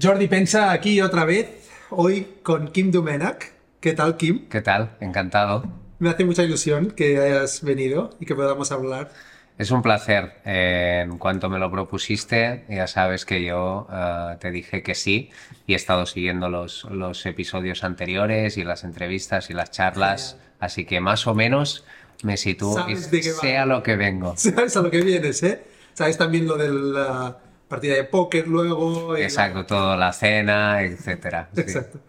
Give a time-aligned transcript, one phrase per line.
[0.00, 3.52] Jordi Pensa aquí otra vez, hoy con Kim Dumenac.
[3.78, 4.48] ¿Qué tal, Kim?
[4.48, 4.96] ¿Qué tal?
[5.00, 5.62] Encantado.
[6.00, 9.12] Me hace mucha ilusión que hayas venido y que podamos hablar.
[9.56, 10.40] Es un placer.
[10.44, 15.30] Eh, en cuanto me lo propusiste, ya sabes que yo eh, te dije que sí
[15.64, 20.86] y he estado siguiendo los, los episodios anteriores y las entrevistas y las charlas, así
[20.86, 21.84] que más o menos
[22.24, 22.96] me sitúo y
[23.40, 23.66] qué va.
[23.66, 24.34] lo que vengo.
[24.36, 25.62] Sabes a lo que vienes, ¿eh?
[25.92, 27.38] Sabes también lo de la
[27.74, 29.16] partida de póker luego.
[29.16, 31.48] y la- Exacto, todo, la cena, etcétera.
[31.54, 31.60] sí.
[31.60, 32.00] Exacto.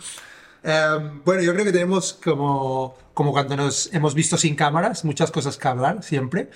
[0.63, 5.29] Em, bueno, yo creo que tenemos como, como cuando nos hemos visto sin cámaras, muchas
[5.31, 6.49] cosas que hablar siempre.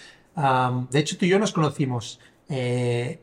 [0.90, 2.20] De hecho, tú y yo nos conocimos
[2.50, 3.20] eh,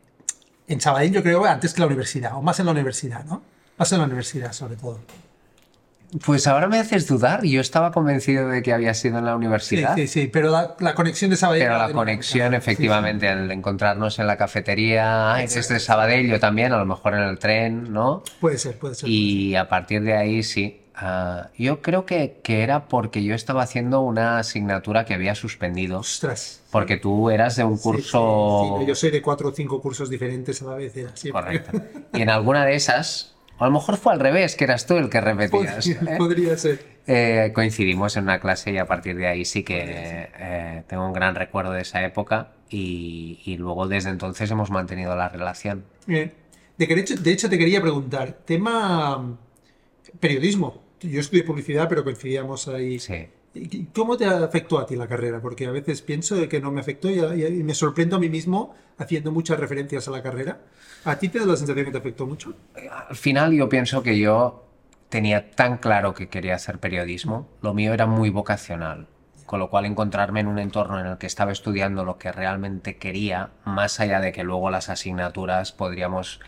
[0.68, 3.42] en Sabadell, yo creo, antes que la universidad, o más en la universidad, ¿no?
[3.78, 5.00] Más en la universidad, sobre todo.
[6.24, 7.44] Pues ahora me haces dudar.
[7.44, 9.94] Yo estaba convencido de que había sido en la Sí, universidad.
[9.96, 11.64] sí, sí, pero la, la conexión de Sabadell...
[11.64, 16.28] Pero la conexión, sí, efectivamente, el encontrarnos en la cafetería, "Ay, este es de Sabadell,
[16.28, 18.22] yo también, a lo mejor en el tren, ¿no?
[18.24, 18.32] sí.
[18.40, 19.08] Puede ser, puede ser.
[19.08, 20.82] Y a partir de ahí, sí.
[20.98, 25.98] Ah, yo creo que, que era porque yo estaba haciendo una asignatura que había suspendido.
[25.98, 26.62] Ostras.
[26.70, 28.62] Porque tú eras de un Sí, curso...
[28.78, 30.96] sí, sí, yo soy de cuatro o cinco cursos diferentes a la vez.
[30.96, 31.12] Era.
[31.30, 31.78] Correcto.
[32.14, 34.96] Y en alguna de esas, o a lo mejor fue al revés, que eras tú
[34.96, 35.88] el que repetías.
[35.88, 36.18] Podría, ¿eh?
[36.18, 36.96] podría ser.
[37.06, 41.12] Eh, coincidimos en una clase y a partir de ahí sí que eh, tengo un
[41.12, 45.84] gran recuerdo de esa época y, y luego desde entonces hemos mantenido la relación.
[46.06, 46.32] Bien.
[46.76, 49.38] De, que de, hecho, de hecho, te quería preguntar, tema mm,
[50.20, 50.82] periodismo.
[51.00, 52.98] Yo estudié publicidad, pero coincidíamos ahí.
[52.98, 53.28] Sí.
[53.58, 55.40] ¿Y ¿Cómo te afectó a ti la carrera?
[55.40, 58.18] Porque a veces pienso de que no me afectó y, y- y me sorprendo a
[58.18, 60.60] mí mismo haciendo muchas referencias a la carrera.
[61.04, 62.54] ¿A ti te da la sensación que te afectó mucho?
[63.08, 64.64] Al final yo pienso que yo
[65.08, 69.06] tenía tan claro que quería hacer periodismo, lo mío era muy vocacional,
[69.46, 72.96] con lo cual encontrarme en un entorno en el que estaba estudiando lo que realmente
[72.96, 76.40] quería, más allá de que luego las asignaturas podríamos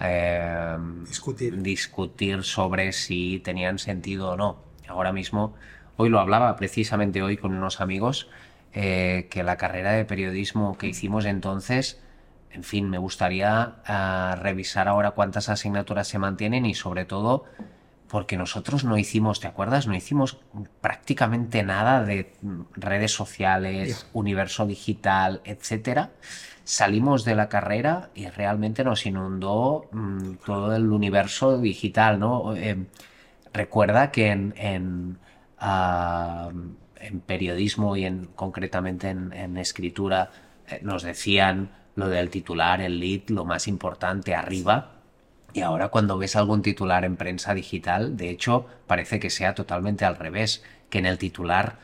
[0.00, 1.62] eh, Discutir.
[1.62, 4.56] discutir sobre si tenían sentido o no.
[4.88, 5.54] Ahora mismo,
[5.96, 8.28] hoy lo hablaba precisamente hoy con unos amigos,
[8.72, 12.00] eh, que la carrera de periodismo que hicimos entonces,
[12.50, 17.44] en fin, me gustaría ah, revisar ahora cuántas asignaturas se mantienen y sobre todo
[18.08, 19.86] porque nosotros no hicimos, ¿te acuerdas?
[19.86, 20.38] No hicimos
[20.80, 26.10] prácticamente nada de mm, redes sociales, universo digital, etcétera.
[26.64, 32.54] Salimos de la carrera y realmente nos inundó mm, todo el universo digital, ¿no?
[32.56, 32.86] Eh,
[33.52, 35.18] recuerda que en, en,
[35.60, 40.30] en periodismo y en, concretamente en, en escritura
[40.68, 44.92] eh, nos decían lo del titular, el lead, lo más importante arriba.
[45.52, 50.04] Y ahora cuando ves algún titular en prensa digital, de hecho, parece que sea totalmente
[50.04, 51.78] al revés, que en el titular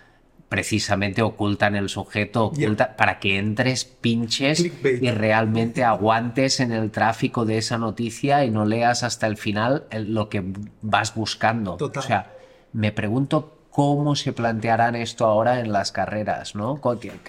[0.51, 5.03] precisamente ocultan el sujeto, oculta, para que entres, pinches Clickbait.
[5.03, 9.85] y realmente aguantes en el tráfico de esa noticia y no leas hasta el final
[9.91, 10.45] lo que
[10.83, 11.79] vas buscando.
[11.79, 12.03] Total.
[12.03, 12.33] O sea,
[12.75, 16.79] me pregunto cómo se plantearán esto ahora en las carreras, ¿no?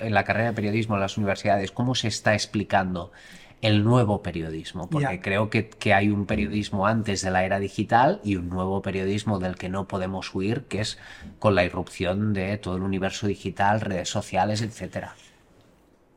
[0.01, 3.11] En la carrera de periodismo en las universidades, cómo se está explicando
[3.61, 8.19] el nuevo periodismo, porque creo que, que hay un periodismo antes de la era digital
[8.21, 10.97] y un nuevo periodismo del que no podemos huir, que es
[11.39, 15.15] con la irrupción de todo el universo digital, redes sociales, etcétera.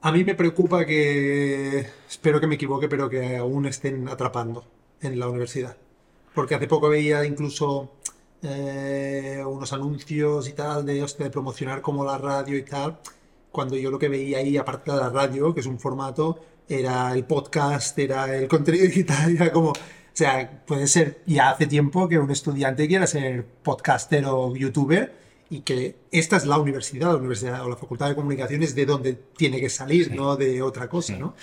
[0.01, 4.65] A mí me preocupa que, espero que me equivoque, pero que aún estén atrapando
[5.01, 5.77] en la universidad.
[6.35, 7.96] Porque hace poco veía incluso
[8.43, 12.99] eh, unos anuncios y tal de, hostia, de promocionar como la radio y tal,
[13.51, 16.39] cuando yo lo que veía ahí, aparte de la radio, que es un formato,
[16.69, 19.71] era el podcast, era el contenido digital, era como...
[19.71, 25.15] O sea, puede ser ya hace tiempo que un estudiante quiera ser podcaster o youtuber
[25.51, 29.13] y que esta es la universidad, la universidad o la facultad de comunicaciones de donde
[29.13, 30.15] tiene que salir, Sí.
[30.15, 31.19] no de otra cosa, Sí.
[31.21, 31.35] ¿no?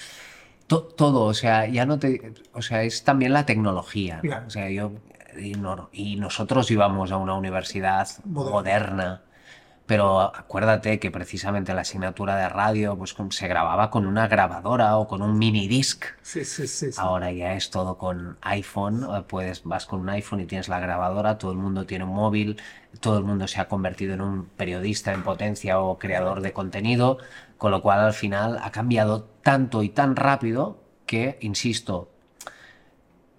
[0.66, 4.22] To- todo, o sea, ya no te, o sea, es también la tecnología, ¿no?
[4.24, 4.48] Claro.
[4.48, 4.92] O sea, yo
[5.40, 8.52] y, no- y nosotros íbamos a una universidad Moderna.
[8.52, 9.22] moderna,
[9.86, 15.08] pero acuérdate que precisamente la asignatura de radio pues se grababa con una grabadora o
[15.08, 16.06] con un mini disc.
[16.22, 16.92] Sí, sí, sí.
[16.92, 17.00] sí.
[17.02, 20.80] Ahora ya es todo con iPhone, eh, puedes, vas con un iPhone y tienes la
[20.80, 22.62] grabadora, todo el mundo tiene un móvil,
[23.00, 27.18] todo el mundo se ha convertido en un periodista en potencia o creador de contenido,
[27.58, 30.78] con lo cual al final ha cambiado tanto y tan rápido
[31.08, 32.10] que, insisto,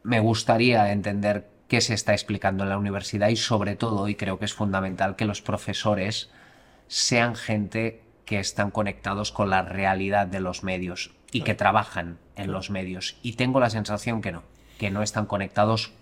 [0.03, 4.39] me gustaría entender qué se está explicando en la universidad y sobre todo, y creo
[4.39, 6.31] que es fundamental, que los profesores
[6.89, 12.53] sean gente que están conectados con la realidad de los medios y que trabajan en
[12.53, 13.17] los medios.
[13.23, 14.43] Y tengo la sensación que no,
[14.79, 15.93] que no están conectados.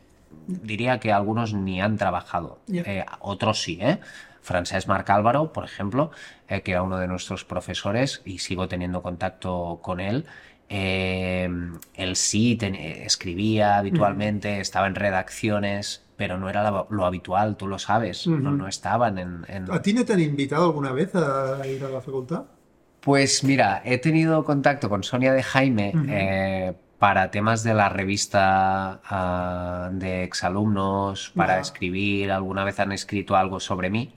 [0.46, 2.60] Diría que algunos ni han trabajado.
[2.72, 3.98] Eh, otros sí, ¿eh?
[4.42, 6.10] Francesc Marc Álvaro, por ejemplo,
[6.48, 10.26] eh, que era uno de nuestros profesores y sigo teniendo contacto con él,
[10.74, 11.50] Eh,
[11.94, 17.68] él sí ten- escribía habitualmente, estaba en redacciones, pero no era lo, lo habitual, tú
[17.68, 21.66] lo sabes, no, estaban en, en- ¿A ti no te han invitado alguna vez a
[21.66, 22.44] ir a la facultad?
[23.00, 29.00] Pues mira, he tenido contacto con Sonia de Jaime eh, para temas de la revista
[29.04, 34.14] ah, de exalumnos, para escribir, alguna vez han escrito algo sobre mí,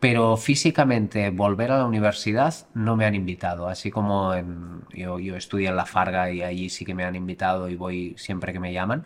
[0.00, 5.36] pero físicamente volver a la universidad no me han invitado, así como en- yo, yo
[5.36, 8.60] estudié en La Farga y allí sí que me han invitado y voy siempre que
[8.60, 9.04] me llaman.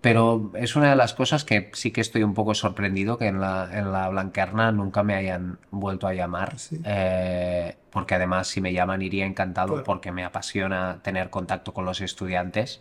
[0.00, 3.40] Pero es una de las cosas que sí que estoy un poco sorprendido que en
[3.40, 6.56] la, en la Blanquerna nunca me hayan vuelto a llamar.
[6.58, 6.80] Sí.
[6.84, 9.84] eh, porque además si me llaman iría encantado Claro.
[9.84, 12.80] porque me apasiona tener contacto con los estudiantes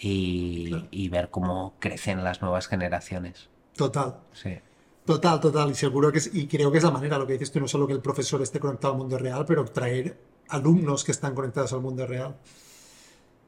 [0.00, 0.88] y, Claro.
[0.90, 3.48] y ver cómo crecen las nuevas generaciones.
[3.76, 4.16] Total.
[4.32, 4.58] Sí.
[5.08, 5.70] Total, total.
[5.70, 7.66] Y seguro que es, y creo que es la manera, lo que dices tú, no
[7.66, 10.18] solo que el profesor esté conectado al mundo real, pero traer
[10.50, 12.36] alumnos que están conectados al mundo real.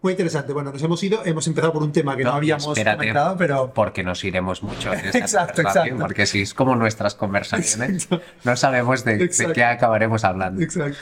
[0.00, 0.54] Muy interesante.
[0.54, 2.96] Bueno, nos hemos ido, hemos empezado por un tema que no, No, habíamos espérate.
[2.96, 5.98] comentado, pero Porque nos iremos mucho en esta Exacto, exacto.
[5.98, 8.24] porque si es como nuestras conversaciones, Exacto.
[8.42, 10.62] no sabemos de, qué acabaremos hablando.
[10.62, 10.96] Exacto.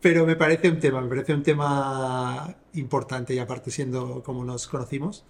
[0.00, 4.68] Pero me parece un tema, me parece un tema importante y aparte siendo como nos
[4.68, 5.26] conocimos.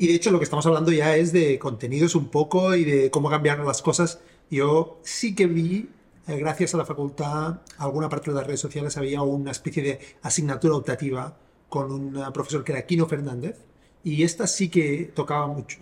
[0.00, 3.10] Y de hecho lo que estamos hablando ya es de contenidos un poco y de
[3.10, 4.20] cómo cambiaron las cosas.
[4.50, 5.90] Yo sí que vi,
[6.26, 10.00] eh, gracias a la facultad, alguna parte de las redes sociales había una especie de
[10.22, 11.36] asignatura optativa
[11.68, 13.56] con un eh, profesor que era Kino Fernández
[14.02, 15.78] y esta sí que tocaba mucho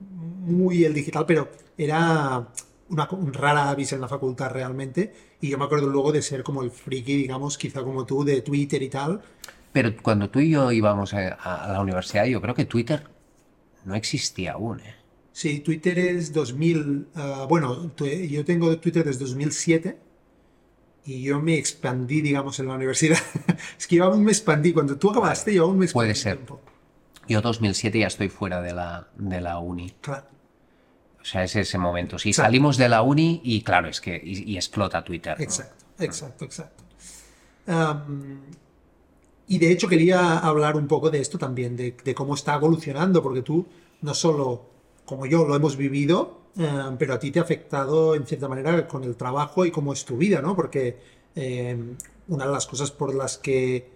[0.00, 1.48] muy el digital, pero
[1.78, 2.48] era
[2.88, 5.12] una co- rara avis en la facultad realmente.
[5.40, 8.42] Y yo me acuerdo luego de ser como el friki, digamos, quizá como tú, de
[8.42, 9.22] Twitter y tal.
[9.72, 13.04] Pero cuando tú y yo íbamos a, a la universidad, yo creo que Twitter
[13.84, 14.80] no existía aún.
[14.80, 14.94] ¿eh?
[15.32, 17.08] Sí, Twitter es 2000.
[17.14, 19.98] ah, bueno, yo tengo Twitter desde 2007
[21.04, 23.18] y yo me expandí, digamos, en la universidad.
[23.78, 24.72] es que yo aún me expandí.
[24.72, 26.06] Cuando tú acabaste, yo aún me expandí.
[26.06, 26.36] Puede ser.
[26.36, 26.60] tiempo.
[27.28, 29.94] Yo 2007 ya estoy fuera de la, de la uni.
[30.00, 30.26] Claro.
[31.20, 32.18] O sea, es ese momento.
[32.18, 35.38] Si salimos de la uni y claro, es que y, y explota Twitter.
[35.38, 35.44] ¿no?
[35.44, 36.82] Exacto, exacto, exacto.
[39.48, 43.22] Y de hecho quería hablar un poco de esto también, de, de cómo está evolucionando,
[43.22, 43.66] porque tú
[44.00, 44.62] no solo,
[45.04, 46.68] como yo, lo hemos vivido, eh,
[46.98, 50.04] pero a ti te ha afectado en cierta manera con el trabajo y cómo es
[50.04, 50.54] tu vida, ¿no?
[50.56, 50.96] Porque
[51.34, 51.76] eh,
[52.28, 53.90] una de las cosas por las que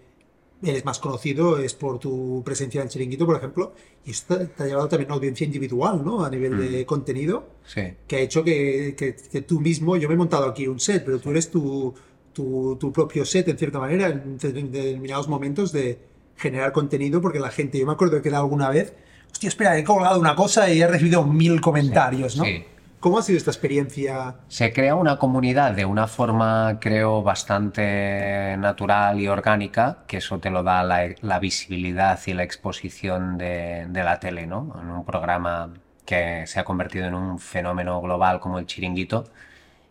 [0.62, 3.74] eres más conocido es por tu presencia en Chiringuito, por ejemplo,
[4.06, 6.24] y esto te ha llevado también a una audiencia individual, ¿no?
[6.24, 7.82] A nivel de contenido Sí.
[8.08, 11.04] que ha hecho que, que- que tú mismo, yo me he montado aquí un set,
[11.04, 11.92] pero tú eres tu,
[12.36, 15.98] tu, tu propio set en cierta manera en de- en determinados momentos de
[16.36, 18.92] generar contenido, porque la gente, yo me acuerdo que era alguna vez,
[19.32, 22.44] hostia, espera, he colgado una cosa y he recibido mil comentarios, ¿no?
[22.44, 22.64] sí.
[22.98, 24.36] ¿Cómo ha sido esta experiencia?
[24.48, 30.50] Se crea una comunidad de una forma, creo, bastante natural y orgánica, que eso te
[30.50, 34.74] lo da la, la visibilidad y la exposición de, de la tele, ¿no?
[34.82, 35.72] En un programa
[36.04, 39.24] que se ha convertido en un fenómeno global como el chiringuito.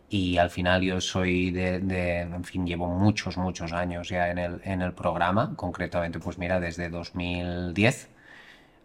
[0.08, 1.76] Y al final yo soy de,
[2.20, 6.60] en fin, llevo muchos, muchos años ya en el, en el programa, concretamente, pues mira,
[6.60, 8.10] desde 2010.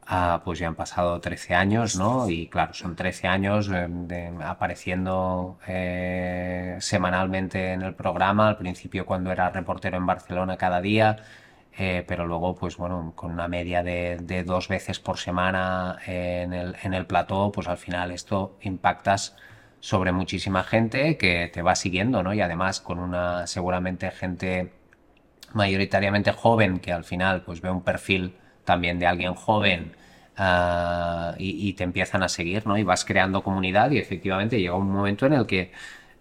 [0.07, 2.29] Ah, pues ya han pasado 13 años, ¿no?
[2.29, 9.31] Y claro, son 13 años eh, apareciendo eh, semanalmente en el programa, al principio cuando
[9.31, 11.17] era reportero en Barcelona cada día,
[11.77, 16.53] eh, pero luego, pues bueno, con una media de, de dos veces por semana en
[16.53, 19.35] el, en el plató, pues al final esto impactas
[19.81, 22.33] sobre muchísima gente que te va siguiendo, ¿no?
[22.33, 24.71] Y además con una seguramente gente
[25.53, 29.93] mayoritariamente joven que al final pues ve un perfil también de alguien joven
[30.37, 32.77] ah, y, te empiezan a seguir, ¿no?
[32.77, 35.71] Y vas creando comunidad y efectivamente llega un momento en el que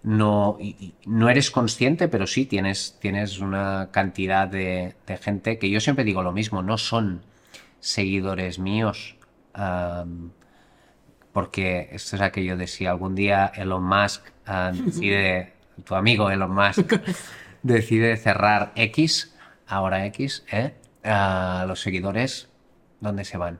[0.03, 0.57] no,
[1.05, 6.23] no eres consciente, pero sí tienes, tienes una cantidad de, gente que yo siempre digo
[6.23, 7.21] lo mismo, no son
[7.79, 9.15] seguidores míos.
[9.53, 10.31] am,
[11.33, 15.53] porque esto es aquello de si algún día Elon Musk ah, decide,
[15.85, 16.93] tu amigo Elon Musk
[17.63, 19.35] decide cerrar X,
[19.67, 20.73] ahora X, ¿eh?
[21.03, 22.49] Ah, los seguidores,
[22.99, 23.59] ¿dónde se van?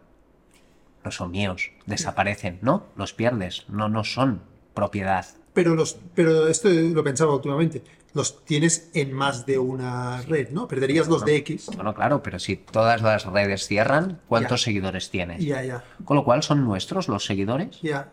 [1.04, 2.86] No son míos, desaparecen, ¿no?
[2.96, 5.26] Los pierdes, no, no son propiedad.
[5.54, 10.68] Pero, los, pero esto lo pensaba últimamente, los tienes en más de una red, ¿no?
[10.68, 11.70] Perderías los de X.
[11.76, 14.66] Bueno, claro, pero si todas las redes cierran, ¿cuántos Ya.
[14.66, 15.44] seguidores tienes?
[15.44, 17.80] Ya, ya, Con lo cual, ¿son nuestros los seguidores?
[17.82, 18.12] ya.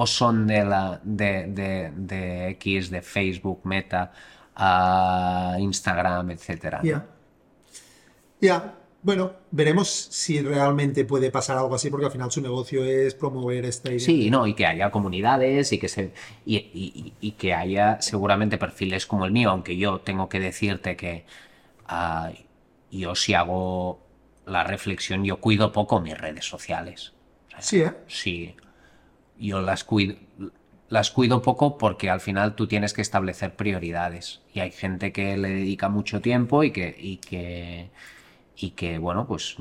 [0.00, 4.12] o son de la de, de- de X, de Facebook, Meta,
[4.54, 6.80] a Instagram, etcétera?
[6.84, 7.04] Ya.
[8.40, 8.74] Ya.
[9.00, 13.64] Bueno, veremos si realmente puede pasar algo así, porque al final su negocio es promover
[13.64, 14.04] esta idea.
[14.06, 16.12] Sí, no, y que haya comunidades y que se
[16.44, 20.96] y, y- y que haya seguramente perfiles como el mío, aunque yo tengo que decirte
[20.96, 21.24] que
[21.86, 22.30] ah,
[22.90, 24.00] yo si hago
[24.46, 27.14] la reflexión, yo cuido poco mis redes sociales.
[27.60, 27.92] Sí, ¿eh?
[28.06, 28.56] Sí,
[29.38, 30.16] yo las cuido,
[30.88, 35.36] las cuido poco porque al final tú tienes que establecer prioridades y hay gente que
[35.36, 37.90] le dedica mucho tiempo y que, y que,
[38.60, 39.56] y que bueno, pues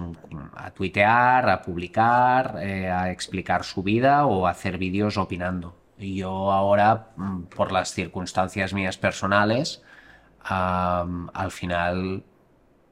[0.55, 5.75] a tuitear, a publicar, eh, a explicar su vida o a hacer vídeos opinando.
[5.99, 9.83] Y yo ahora, mm, por las circunstancias mías personales,
[10.49, 12.23] al final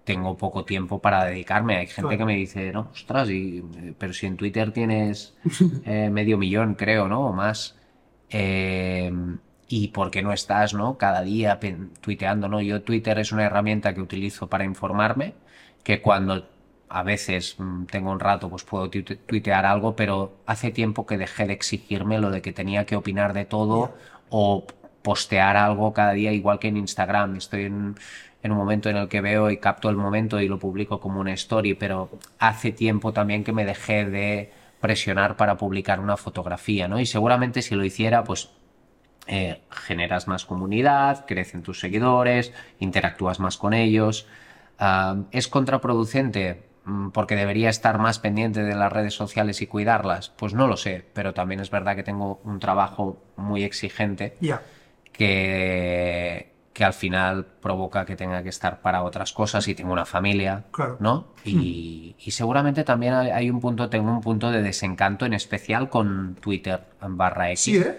[0.03, 1.77] tengo poco tiempo para dedicarme.
[1.77, 2.17] Hay gente Claro.
[2.17, 3.63] que me dice, no, ostras, y-
[3.97, 5.35] pero si en Twitter tienes
[5.85, 7.21] eh, medio millón, creo, ¿no?
[7.27, 7.75] O más.
[8.29, 9.11] Eh,
[9.67, 10.97] ¿Y por qué no estás, ¿no?
[10.99, 11.59] Cada día
[12.01, 12.61] tuiteando, ¿no?
[12.61, 15.33] Yo Twitter es una herramienta que utilizo para informarme,
[15.85, 16.49] que cuando
[16.89, 21.17] a veces mm, tengo un rato, pues puedo tuite- tuitear algo, pero hace tiempo que
[21.19, 23.95] dejé de exigirme lo de que tenía que opinar de todo
[24.29, 24.65] o
[25.03, 27.37] postear algo cada día, igual que en Instagram.
[27.37, 27.95] Estoy en,
[28.43, 31.19] en un momento en el que veo y capto el momento y lo publico como
[31.21, 34.51] una story, pero hace tiempo también que me dejé de
[34.81, 36.99] presionar para publicar una fotografía, ¿no?
[36.99, 38.49] Y seguramente si lo hiciera, pues
[39.27, 44.27] eh, generas más comunidad, crecen tus seguidores, interactúas más con ellos.
[45.31, 46.63] ¿Es contraproducente?
[46.85, 50.29] Mm, Porque debería estar más pendiente de las redes sociales y cuidarlas.
[50.29, 54.35] Pues no lo sé, pero también es verdad que tengo un trabajo muy exigente
[55.11, 60.05] que, que al final provoca que tenga que estar para otras cosas y tengo una
[60.05, 60.97] familia, Claro.
[60.99, 61.27] ¿no?
[61.43, 65.89] Y, y seguramente también hay, hay un punto, tengo un punto de desencanto en especial
[65.89, 67.61] con Twitter barra X.
[67.61, 67.97] Sí, ¿eh?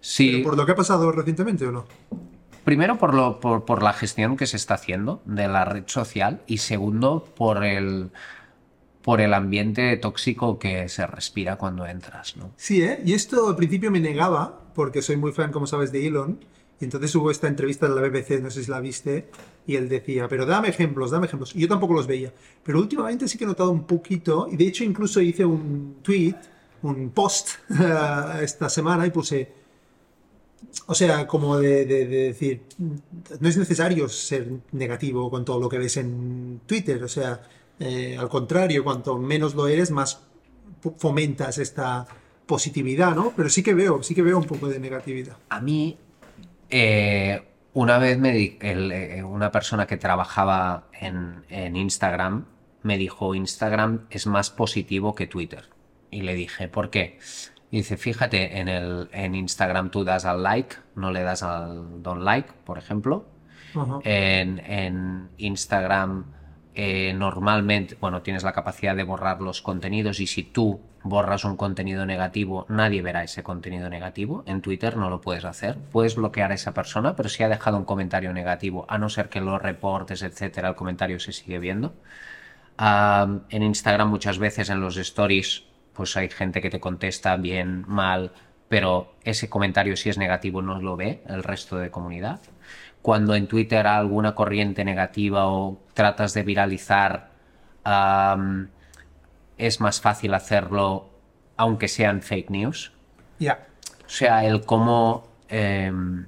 [0.00, 1.84] Sí, Pero ¿Por lo que ha pasado recientemente o no?
[2.64, 6.58] Primero por, lo, por, la gestión que se está haciendo de la red social y
[6.58, 8.10] segundo por el,
[9.02, 12.52] por el ambiente tóxico que se respira cuando entras, ¿no?
[12.56, 13.00] Sí, ¿eh?
[13.04, 16.38] Y esto al principio me negaba, porque soy muy fan, como sabes, de Elon.
[16.80, 19.28] Y entonces hubo esta entrevista de la BBC, no sé si la viste,
[19.66, 21.54] y él decía, pero dame ejemplos, dame ejemplos.
[21.54, 22.32] Y yo tampoco los veía.
[22.64, 26.34] Pero últimamente sí que he notado un poquito, y de hecho incluso hice un tweet,
[26.82, 27.50] un post
[28.42, 29.61] esta semana y puse,
[30.86, 35.68] o sea, como de, de- de decir, no es necesario ser negativo con todo lo
[35.68, 37.42] que ves en Twitter, o sea,
[37.78, 40.22] eh, al contrario, cuanto menos lo eres, más
[40.98, 42.06] fomentas esta
[42.46, 43.32] positividad, ¿no?
[43.36, 45.36] Pero sí que veo, sí que veo un poco de negatividad.
[45.48, 45.96] A mí,
[46.70, 47.42] eh,
[47.74, 52.46] una vez me di- eh, una persona que trabajaba en, en Instagram
[52.82, 55.66] me dijo, Instagram es más positivo que Twitter.
[56.10, 57.18] Y le dije, ¿por qué?
[57.72, 62.02] Y dice, fíjate, en, el, en Instagram tú das al like, no le das al
[62.02, 63.24] don't like, por ejemplo.
[64.04, 66.26] En, en Instagram
[66.74, 71.56] eh, normalmente, bueno, tienes la capacidad de borrar los contenidos y si tú borras un
[71.56, 74.44] contenido negativo, nadie verá ese contenido negativo.
[74.46, 75.78] En Twitter no lo puedes hacer.
[75.78, 79.30] Puedes bloquear a esa persona, pero si ha dejado un comentario negativo, a no ser
[79.30, 81.94] que lo reportes, etcétera, el comentario se sigue viendo.
[82.76, 87.84] Ah, en Instagram muchas veces en los stories pues hay gente que te contesta bien,
[87.86, 88.32] mal,
[88.68, 92.40] pero ese comentario si es negativo no lo ve el resto de comunidad.
[93.02, 97.30] Cuando en Twitter hay alguna corriente negativa o tratas de viralizar,
[99.58, 101.10] es más fácil hacerlo
[101.56, 102.92] aunque sean fake news.
[103.38, 103.66] Ya.
[104.06, 106.26] O sea, el cómo em,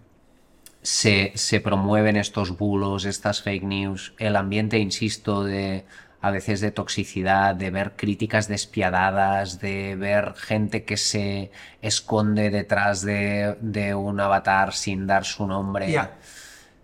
[0.82, 5.84] se, se promueven estos bulos, estas fake news, el ambiente, insisto, de
[6.24, 11.50] a veces de toxicidad, de ver críticas despiadadas, de ver gente que se
[11.82, 15.94] esconde detrás de, de un avatar sin dar su nombre.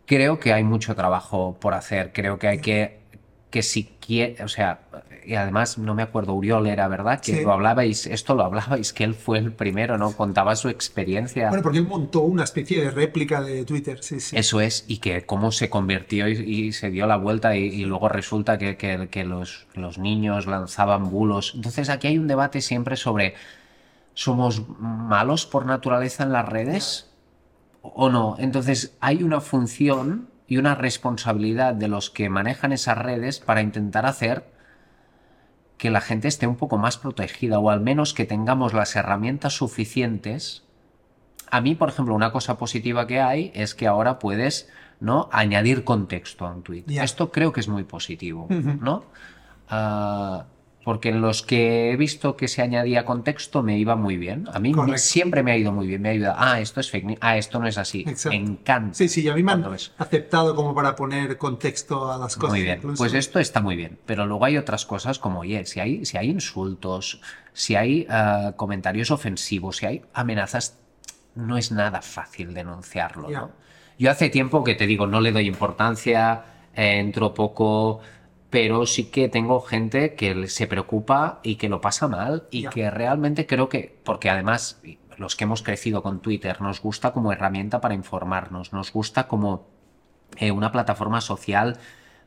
[0.05, 2.13] Creo que hay mucho trabajo por hacer.
[2.13, 3.00] Creo que hay que,
[3.51, 4.81] que si quiere, o sea,
[5.27, 7.21] y además no me acuerdo, Uriol era, ¿verdad?
[7.21, 7.43] Que Sí.
[7.43, 10.13] lo hablabais, esto lo hablabais, que él fue el primero, ¿no?
[10.13, 11.49] Contaba su experiencia.
[11.49, 14.37] Bueno, porque él montó una especie de réplica de Twitter, sí, sí.
[14.37, 17.85] Eso es, y que cómo se convirtió y, y se dio la vuelta y, y
[17.85, 21.53] luego resulta que, que- que los, los niños lanzaban bulos.
[21.57, 23.35] Entonces aquí hay un debate siempre sobre,
[24.15, 27.11] ¿somos malos por naturaleza en las redes
[27.83, 28.37] o no?
[28.39, 34.05] Entonces hay una función y una responsabilidad de los que manejan esas redes para intentar
[34.05, 34.45] hacer
[35.79, 39.55] que la gente esté un poco más protegida o al menos que tengamos las herramientas
[39.55, 40.65] suficientes
[41.51, 44.69] a mí, por ejemplo, una cosa positiva que hay es que ahora puedes
[45.01, 45.29] ¿no?
[45.33, 46.85] añadir contexto a un tweet.
[46.89, 48.47] Esto creo que es muy positivo.
[48.49, 49.05] ¿no?
[49.69, 50.47] Ah,
[50.85, 54.49] porque en los que he visto que se añadía contexto me iba muy bien.
[54.53, 54.99] A mí Correcto.
[54.99, 56.01] siempre me ha ido muy bien.
[56.01, 56.37] Me ha ayudado.
[56.39, 57.19] Ah, esto es fake news.
[57.21, 58.01] Ah, esto no es así.
[58.07, 58.31] Exacto.
[58.31, 58.95] Me encanta.
[58.95, 59.93] Sí, sí, a mí me han ves.
[59.99, 62.51] aceptado como para poner contexto a las cosas.
[62.51, 62.99] Muy bien, incluso.
[62.99, 66.17] pues esto está muy bien, pero luego hay otras cosas como, oye, si hay, si
[66.17, 67.21] hay insultos,
[67.53, 70.79] si hay ah, comentarios ofensivos, si hay amenazas,
[71.35, 73.29] no es nada fácil denunciarlo.
[73.29, 73.51] ¿no?
[73.99, 76.43] Yo hace tiempo que te digo, no le doy importancia,
[76.75, 78.01] eh, entro poco,
[78.51, 82.91] pero sí que tengo gente que se preocupa y que lo pasa mal y que
[82.91, 84.83] realmente creo que, porque además
[85.17, 89.69] los que hemos crecido con Twitter nos gusta como herramienta para informarnos, nos gusta como
[90.37, 91.79] eh, una plataforma social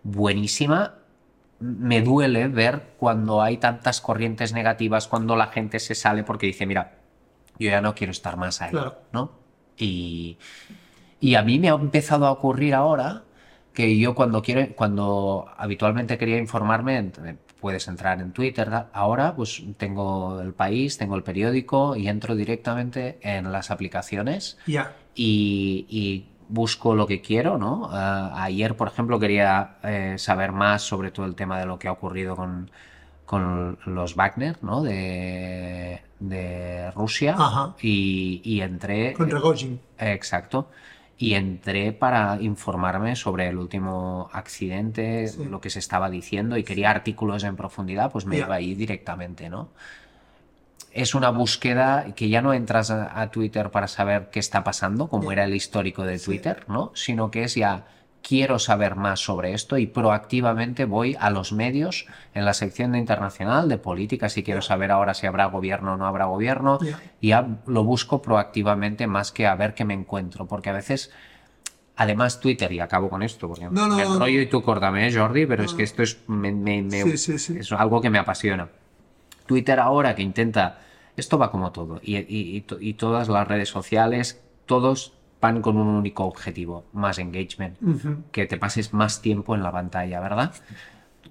[0.04, 0.96] buenísima.
[1.60, 6.66] Me duele ver cuando hay tantas corrientes negativas, cuando la gente se sale porque dice,
[6.66, 7.00] mira,
[7.60, 8.98] yo ya no quiero estar más ahí, Claro.
[9.12, 9.32] ¿no?
[9.78, 10.38] Y,
[11.20, 13.24] y a mí me ha empezado a ocurrir ahora
[13.74, 19.64] que yo cuando quiero, cuando habitualmente quería informarme, ent- puedes entrar en Twitter, ahora pues
[19.78, 24.94] tengo el país, tengo el periódico y entro directamente en las aplicaciones Ya.
[25.16, 27.90] y, y busco lo que quiero, ¿no?
[27.92, 31.88] Ah, ayer, por ejemplo, quería eh, saber más sobre todo el tema de lo que
[31.88, 32.70] ha ocurrido con,
[33.26, 34.84] con los Wagner, ¿no?
[34.84, 37.36] De, de Rusia.
[37.38, 37.74] Ajá.
[37.82, 39.14] Y, y entré.
[39.14, 39.80] Con Rogojin.
[39.98, 40.70] Exacto.
[41.18, 45.46] Y entré para informarme sobre el último accidente, Sí.
[45.46, 49.50] lo que se estaba diciendo y quería artículos en profundidad, pues me iba ahí directamente,
[49.50, 49.70] ¿no?
[50.92, 55.08] Es una búsqueda que ya no entras a, a Twitter para saber qué está pasando,
[55.08, 56.26] como era el histórico de Sí.
[56.26, 56.92] Twitter, ¿no?
[56.94, 57.86] Sino que es ya
[58.26, 62.98] quiero saber más sobre esto y proactivamente voy a los medios en la sección de
[62.98, 66.80] internacional de política si quiero saber ahora si habrá gobierno o no habrá gobierno
[67.20, 67.32] y
[67.68, 71.12] lo busco proactivamente más que a ver qué me encuentro porque a veces
[71.98, 74.14] además Twitter y acabo con esto porque No, no, me no.
[74.14, 77.18] enrollo y tú córtame ¿eh, Jordi pero es que esto es me- me- me- Sí,
[77.18, 77.58] sí, sí.
[77.60, 78.70] es algo que me apasiona
[79.46, 80.80] Twitter ahora que intenta,
[81.18, 85.12] esto va como todo, y, y- y to- y todas las redes sociales, todos
[85.44, 87.78] van con un único objetivo, más engagement,
[88.32, 90.54] que te pases más tiempo en la pantalla, ¿verdad?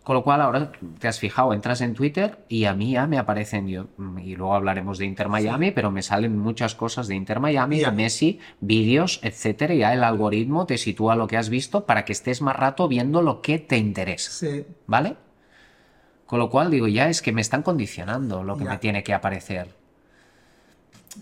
[0.02, 3.16] Con lo cual ahora te has fijado, entras en Twitter y a mí ya me
[3.16, 3.86] aparecen, yo,
[4.22, 7.90] y luego hablaremos de Inter Miami, pero me salen muchas cosas de Inter Miami, de
[7.90, 12.12] Messi, vídeos, etcétera, y ya el algoritmo te sitúa lo que has visto para que
[12.12, 14.30] estés más rato viendo lo que te interesa.
[14.30, 14.66] Sí.
[14.86, 15.16] ¿Vale?
[16.26, 19.14] Con lo cual digo, ya es que me están condicionando lo que me tiene que
[19.14, 19.81] aparecer.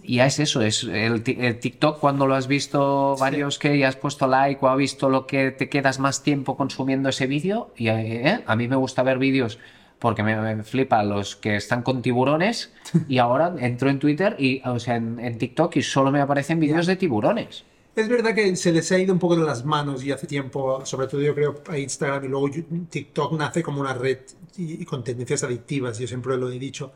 [0.03, 3.77] Y ya es eso, es el, ti- el TikTok cuando lo has visto varios que
[3.79, 7.27] ya has puesto like o has visto lo que te quedas más tiempo consumiendo ese
[7.27, 7.73] vídeo.
[7.77, 9.59] Y eh, a mí me gusta ver vídeos
[9.99, 12.73] porque me, me flipa los que están con tiburones
[13.09, 16.61] y ahora entro en Twitter y, o sea, en, en TikTok y solo me aparecen
[16.61, 17.65] vídeos de tiburones.
[17.97, 20.87] Es verdad que se les ha ido un poco de las manos y hace tiempo,
[20.87, 22.49] sobre todo yo creo a Instagram y luego
[22.89, 24.19] TikTok nace como una red
[24.57, 26.93] y, y con tendencias adictivas, yo siempre lo he dicho.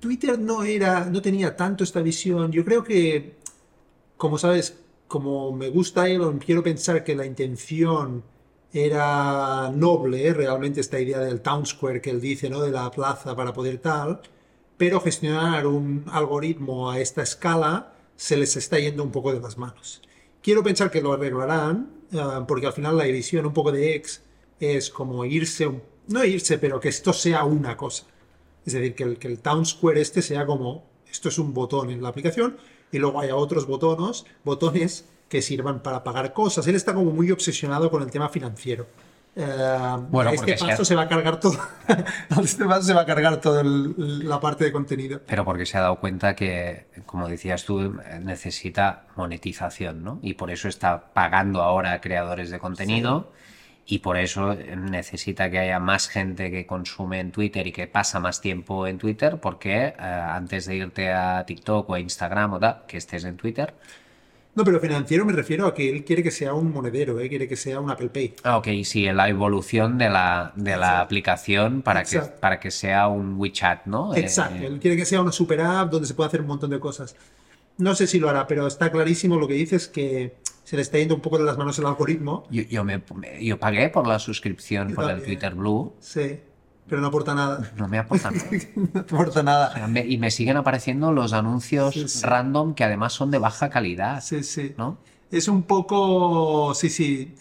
[0.00, 2.50] Twitter no era, no tenía tanto esta visión.
[2.50, 3.36] Yo creo que,
[4.16, 8.22] como sabes, como me gusta Elon, quiero pensar que la intención
[8.72, 10.34] era noble, ¿eh?
[10.34, 12.60] realmente esta idea del town square que él dice, ¿no?
[12.60, 14.20] De la plaza para poder tal,
[14.76, 19.58] pero gestionar un algoritmo a esta escala se les está yendo un poco de las
[19.58, 20.02] manos.
[20.42, 24.22] Quiero pensar que lo arreglarán, ah, porque al final la visión un poco de X
[24.60, 25.70] es como irse,
[26.06, 28.04] no irse, pero que esto sea una cosa.
[28.66, 31.90] Es decir, que el, que el Town Square este sea como, esto es un botón
[31.90, 32.56] en la aplicación
[32.92, 36.66] y luego haya otros botones, botones que sirvan para pagar cosas.
[36.66, 38.86] Él está como muy obsesionado con el tema financiero.
[39.36, 41.56] Eh, Bueno, este paso se va a cargar todo.
[42.42, 45.20] este paso se va a cargar toda la parte de contenido.
[45.26, 50.18] Pero porque se ha dado cuenta que, como decías tú, necesita monetización, ¿no?
[50.20, 53.30] Y por eso está pagando ahora a creadores de contenido
[53.90, 57.88] y por eso eh, necesita que haya más gente que consume en Twitter y que
[57.88, 62.54] pasa más tiempo en Twitter, porque eh, antes de irte a TikTok o a Instagram
[62.54, 63.74] o tal, que estés en Twitter.
[64.54, 67.28] No, pero financiero me refiero a que él quiere que sea un monedero, ¿eh?
[67.28, 68.34] quiere que sea un Apple Pay.
[68.44, 73.08] Ah, ok, sí, la evolución de la, de la aplicación para que, para que sea
[73.08, 74.14] un WeChat, ¿no?
[74.14, 76.70] Eh, Exacto, él quiere que sea una super app donde se pueda hacer un montón
[76.70, 77.16] de cosas.
[77.78, 80.34] No sé si lo hará, pero está clarísimo lo que dices que
[80.70, 82.44] se le está yendo un poco de las manos el algoritmo.
[82.48, 83.02] yo, yo, me,
[83.40, 85.26] yo pagué por la suscripción Yo por el también.
[85.26, 86.38] Twitter Blue, Sí,
[86.88, 87.72] pero no aporta nada.
[87.76, 88.44] no me aporta nada.
[88.94, 89.88] no aporta nada.
[89.88, 92.24] Me- Y me siguen apareciendo los anuncios Sí, sí.
[92.24, 94.74] random que además son de baja calidad, Sí, sí.
[94.78, 94.98] ¿no?
[95.32, 96.72] Es un poco.
[96.74, 97.34] Sí, sí.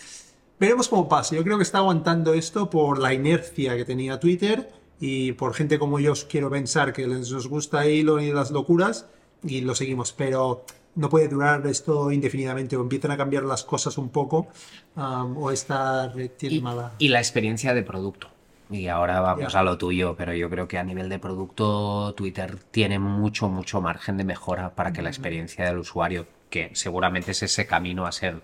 [0.59, 1.35] Veremos cómo pasa.
[1.35, 5.77] Yo creo que está aguantando esto por la inercia que tenía Twitter y por gente
[5.77, 9.05] como yo quiero pensar que les nos gusta Elon y las locuras
[9.43, 10.13] y lo seguimos.
[10.13, 10.65] Pero
[10.95, 14.47] no puede durar esto indefinidamente o empiezan a cambiar las cosas un poco
[14.95, 16.91] um, o esta red tiene Y, mala.
[16.97, 18.27] y la experiencia de producto.
[18.71, 22.57] Y ahora vamos a lo tuyo, pero yo creo que a nivel de producto Twitter
[22.71, 27.41] tiene mucho, mucho margen de mejora para que la experiencia del usuario, que seguramente es
[27.41, 28.41] ese camino a ser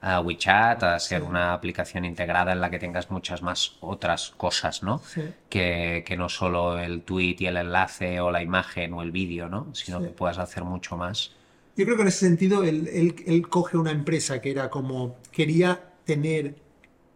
[0.00, 4.82] a WeChat, a ser una aplicación integrada en la que tengas muchas más otras cosas,
[4.82, 4.98] ¿no?
[4.98, 5.22] Sí.
[5.48, 9.48] Que, que no solo el tweet y el enlace o la imagen o el vídeo,
[9.48, 9.68] ¿no?
[9.74, 10.04] Sino Sí.
[10.04, 11.32] que puedas hacer mucho más.
[11.76, 15.16] Yo creo que en ese sentido él, él- él coge una empresa que era como,
[15.32, 16.56] quería tener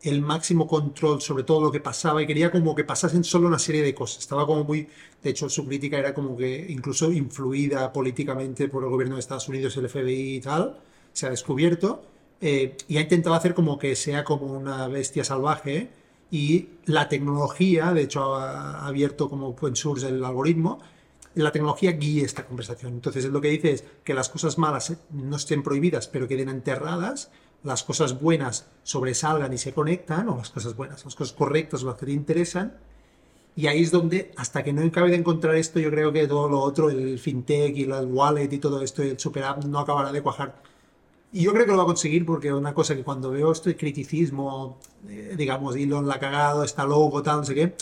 [0.03, 3.59] el máximo control sobre todo lo que pasaba y quería como que pasasen solo una
[3.59, 4.21] serie de cosas.
[4.21, 4.89] Estaba como muy,
[5.23, 9.49] de hecho su crítica era como que incluso influida políticamente por el gobierno de Estados
[9.49, 10.79] Unidos, el FBI y tal,
[11.13, 12.03] se ha descubierto,
[12.41, 15.91] eh, y ha intentado hacer como que sea como una bestia salvaje
[16.31, 20.79] y la tecnología, de hecho ha abierto como open source el algoritmo,
[21.43, 22.95] la tecnología guíe esta conversación.
[22.95, 27.31] Entonces, lo que dice es que las cosas malas no estén prohibidas, pero queden enterradas,
[27.63, 31.97] las cosas buenas sobresalgan y se conectan, o las cosas buenas, las cosas correctas, las
[31.97, 32.77] que te interesan.
[33.57, 36.49] Y ahí es donde, hasta que no acabe de encontrar esto, yo creo que todo
[36.49, 40.13] lo otro, el fintech y la wallet y todo esto, el super app, no acabará
[40.13, 40.63] de cuajar.
[41.33, 43.77] Y yo creo que lo va a conseguir porque una cosa que cuando veo este
[43.77, 47.75] criticismo, eh, digamos, Elon la ha cagado, está loco, tal, no sé qué,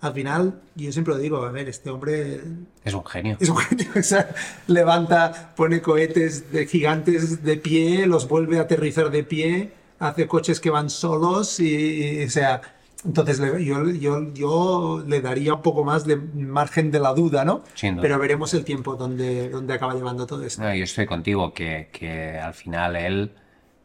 [0.00, 2.40] al final, yo siempre lo digo, a ver, este hombre...
[2.84, 3.36] Es un genio.
[3.40, 4.28] Es un genio, o sea,
[4.66, 10.60] levanta, pone cohetes de gigantes de pie, los vuelve a aterrizar de pie, hace coches
[10.60, 12.60] que van solos y, o sea,
[13.04, 17.62] entonces yo, yo, yo, le daría un poco más de margen de la duda, ¿no?
[17.80, 20.62] Pero veremos el tiempo donde, donde acaba llevando todo esto.
[20.62, 23.32] yo estoy contigo, que, que al final él...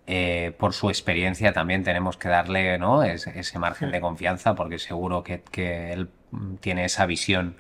[0.08, 3.04] Eh, por su experiencia también tenemos que darle ¿no?
[3.04, 5.44] ese, margen de confianza porque seguro que,
[5.94, 6.10] él
[6.60, 7.56] tiene esa visión.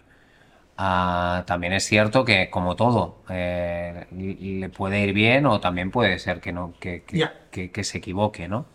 [0.77, 6.17] Ah, también es cierto que, como todo, eh, le puede ir bien o también puede
[6.17, 7.04] ser que, no, que,
[7.51, 8.65] que, se equivoque, ¿no?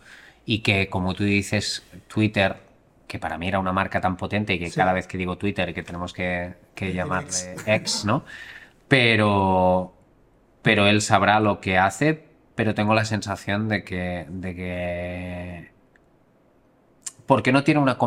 [0.45, 2.55] Y que, como tú dices, Twitter,
[3.07, 5.73] que para mí era una marca tan potente y que cada vez que digo Twitter
[5.73, 8.23] que tenemos que, llamarle X, ¿no?
[8.87, 9.93] Pero,
[10.61, 12.26] pero él sabrá lo que hace,
[12.57, 15.71] pero tengo la sensación de que, de que
[17.27, 17.99] porque no tiene una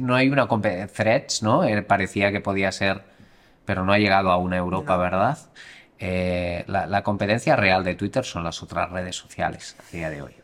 [0.00, 1.64] no hay una threads, ¿no?
[1.64, 3.02] Eh, parecía que podía ser,
[3.64, 5.38] pero no ha llegado a una Europa, ¿verdad?
[5.98, 10.34] Eh, la, competencia real de Twitter son las otras redes sociales a día de hoy.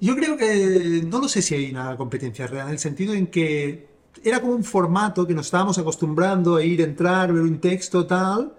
[0.00, 3.26] Yo creo que no lo sé si hay una competencia real, en el sentido en
[3.26, 3.86] que
[4.24, 8.54] era como un formato que nos estábamos acostumbrando a ir, entrar, ver un texto, tal,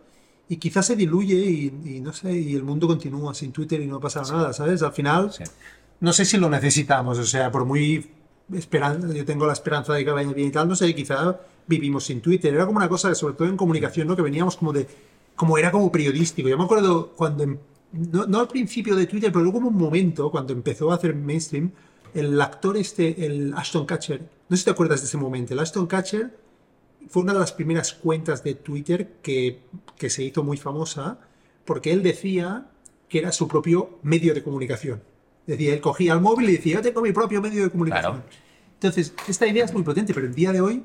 [0.47, 3.99] y quizás se diluye y, no sé, y el mundo continúa sin Twitter y no
[3.99, 4.83] pasa nada, ¿sabes?
[4.83, 5.31] Al final,
[5.99, 8.11] no sé si lo necesitamos, o sea, por muy
[8.53, 12.05] esperanza, yo tengo la esperanza de que vaya bien y tal, no sé, quizá vivimos
[12.05, 14.15] sin Twitter, era como una cosa, sobre todo en comunicación, ¿no?
[14.15, 14.87] Que veníamos como de,
[15.35, 16.47] como era como periodístico.
[16.47, 17.57] Yo me acuerdo cuando, em,
[17.91, 21.15] no, no al principio de Twitter, pero luego como un momento, cuando empezó a hacer
[21.15, 21.71] mainstream,
[22.13, 25.59] el actor este, el Ashton Catcher, no sé si te acuerdas de ese momento, el
[25.59, 26.44] Ashton Catcher
[27.07, 29.59] fue una de las primeras cuentas de Twitter que,
[29.97, 31.19] que se hizo muy famosa
[31.65, 32.67] porque él decía
[33.09, 35.01] que era su propio medio de comunicación.
[35.47, 38.23] Decía, él cogía el móvil y decía, yo tengo mi propio medio de comunicación.
[38.73, 40.83] Entonces, esta idea es muy potente, pero el día de hoy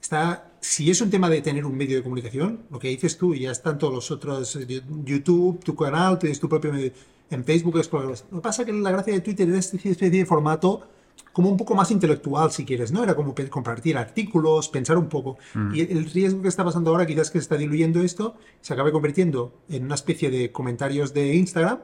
[0.00, 3.34] está, si es un tema de tener un medio de comunicación, lo que dices tú,
[3.34, 6.92] y ya están todos los otros, eh, YouTube, tu canal, tienes tu propio medio,
[7.30, 10.10] en Facebook es Lo que pasa es que la gracia de Twitter es esta especie
[10.10, 10.86] de formato
[11.32, 13.02] como un poco más intelectual, si quieres, ¿no?
[13.02, 15.38] Era como compartir artículos, pensar un poco.
[15.54, 15.74] Mm.
[15.74, 18.92] Y el riesgo que está pasando ahora, quizás que se está diluyendo esto, se acabe
[18.92, 21.78] convirtiendo en una especie de comentarios de Instagram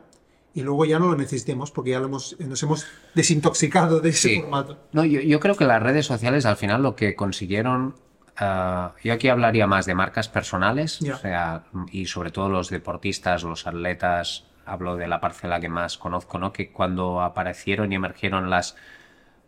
[0.54, 4.40] y luego ya no lo necesitemos porque ya lo hemos, nos hemos desintoxicado de ese
[4.40, 4.78] formato.
[4.92, 7.94] No, yo, creo que las redes sociales al final lo que consiguieron
[8.37, 13.42] ah, yo aquí hablaría más de marcas personales, o sea, y sobre todo los deportistas,
[13.44, 16.52] los atletas, hablo de la parcela que más conozco, ¿no?
[16.52, 18.76] Que cuando aparecieron y emergieron las,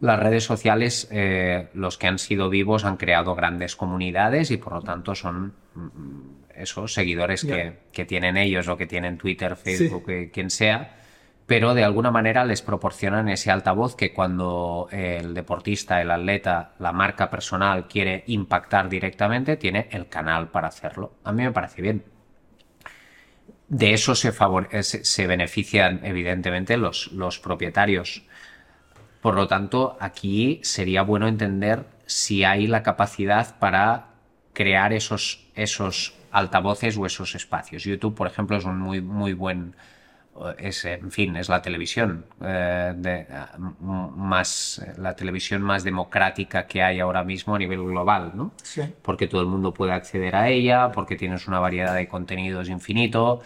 [0.00, 4.72] las redes sociales, eh, los que han sido vivos han creado grandes comunidades y por
[4.72, 6.20] lo tanto son mm,
[6.56, 10.96] esos seguidores que, tienen ellos o que tienen Twitter, Facebook, eh, quien sea,
[11.46, 16.92] pero de alguna manera les proporcionan ese altavoz que cuando el deportista, el atleta, la
[16.92, 21.14] marca personal quiere impactar directamente, tiene el canal para hacerlo.
[21.24, 22.04] A mí me parece bien.
[23.68, 24.32] De eso se,
[24.82, 28.24] se benefician evidentemente los, los propietarios
[29.20, 34.06] por lo tanto, aquí sería bueno entender si hay la capacidad para
[34.52, 37.84] crear esos, esos altavoces o esos espacios.
[37.84, 39.74] YouTube, por ejemplo, es un muy, muy buen,
[40.58, 43.26] es, en fin, es la televisión eh, de,
[43.58, 48.52] más, la televisión más democrática que hay ahora mismo a nivel global, ¿no?
[48.62, 48.82] Sí.
[49.02, 53.40] Porque todo el mundo puede acceder a ella, porque tienes una variedad de contenidos infinito,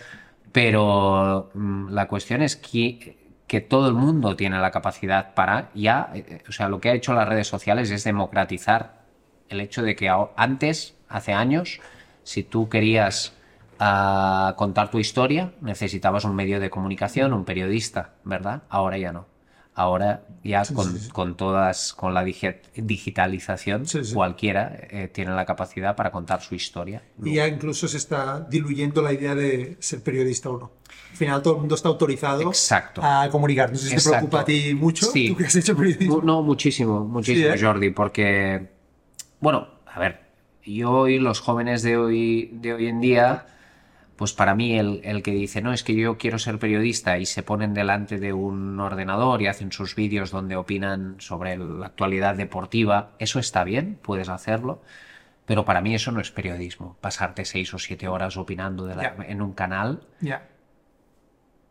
[0.53, 6.11] pero mm, la cuestión es que que todo el mundo tiene la capacidad para ya,
[6.15, 9.05] eh, o sea, lo que ha hecho las redes sociales es democratizar
[9.49, 11.81] el hecho de que antes, hace años,
[12.23, 13.35] si tú querías
[13.79, 18.63] ah, contar tu historia, necesitabas un medio de comunicación, un periodista, ¿verdad?
[18.69, 19.34] Ahora ya no.
[19.77, 21.11] Ahora ya Sí, con, sí, sí.
[21.11, 27.03] con todas, con la digi- digitalización, cualquiera eh, tiene la capacidad para contar su historia.
[27.23, 30.71] Y ya incluso se está diluyendo la idea de ser periodista o no.
[31.11, 33.01] Al final todo el mundo está autorizado Exacto.
[33.03, 33.71] a comunicar.
[33.71, 34.19] No sé si te Exacto.
[34.19, 36.21] preocupa a ti mucho, tú que has hecho periodismo.
[36.23, 37.59] No, muchísimo, muchísimo, ¿eh?
[37.61, 38.69] Jordi, porque,
[39.41, 40.21] bueno, a ver,
[40.65, 43.47] yo y los jóvenes de hoy, de hoy en día,
[44.17, 47.27] pues para mí el, el que dice, no, es que yo quiero ser periodista y
[47.27, 52.37] se ponen delante de un ordenador y hacen sus vídeos donde opinan sobre la actualidad
[52.37, 54.83] deportiva, eso está bien, puedes hacerlo.
[55.47, 56.97] Pero para mí eso no es periodismo.
[57.03, 59.25] Pasarte seis o siete horas opinando de la- Ya.
[59.29, 60.49] en un canal, Ya.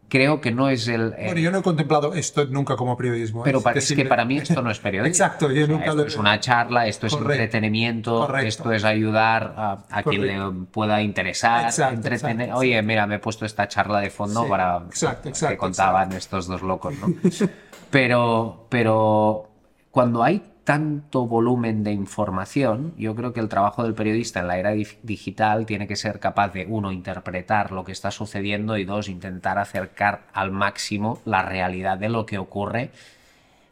[0.10, 3.42] Creo que no es el, el- Bueno, yo no he contemplado esto nunca como periodismo.
[3.42, 3.44] ¿eh?
[3.46, 5.08] Pero es que para mí esto no es periodismo.
[5.10, 8.48] Exacto, yo O sea, nunca esto lo es una charla, esto es entretenimiento, correcto.
[8.48, 12.42] esto es ayudar a, a quien le pueda interesar, Exacto, entretener.
[12.42, 15.58] exacto, Oye, mira, me he puesto esta charla de fondo Sí, para exacto, que exacto,
[15.58, 17.08] contaban estos dos locos, ¿no?
[17.90, 19.50] pero, pero
[19.92, 24.58] cuando hay tanto volumen de información, yo creo que el trabajo del periodista en la
[24.60, 24.72] era
[25.04, 29.58] digital tiene que ser capaz de, uno, interpretar lo que está sucediendo y dos, intentar
[29.60, 32.92] acercar al máximo la realidad de lo que ocurre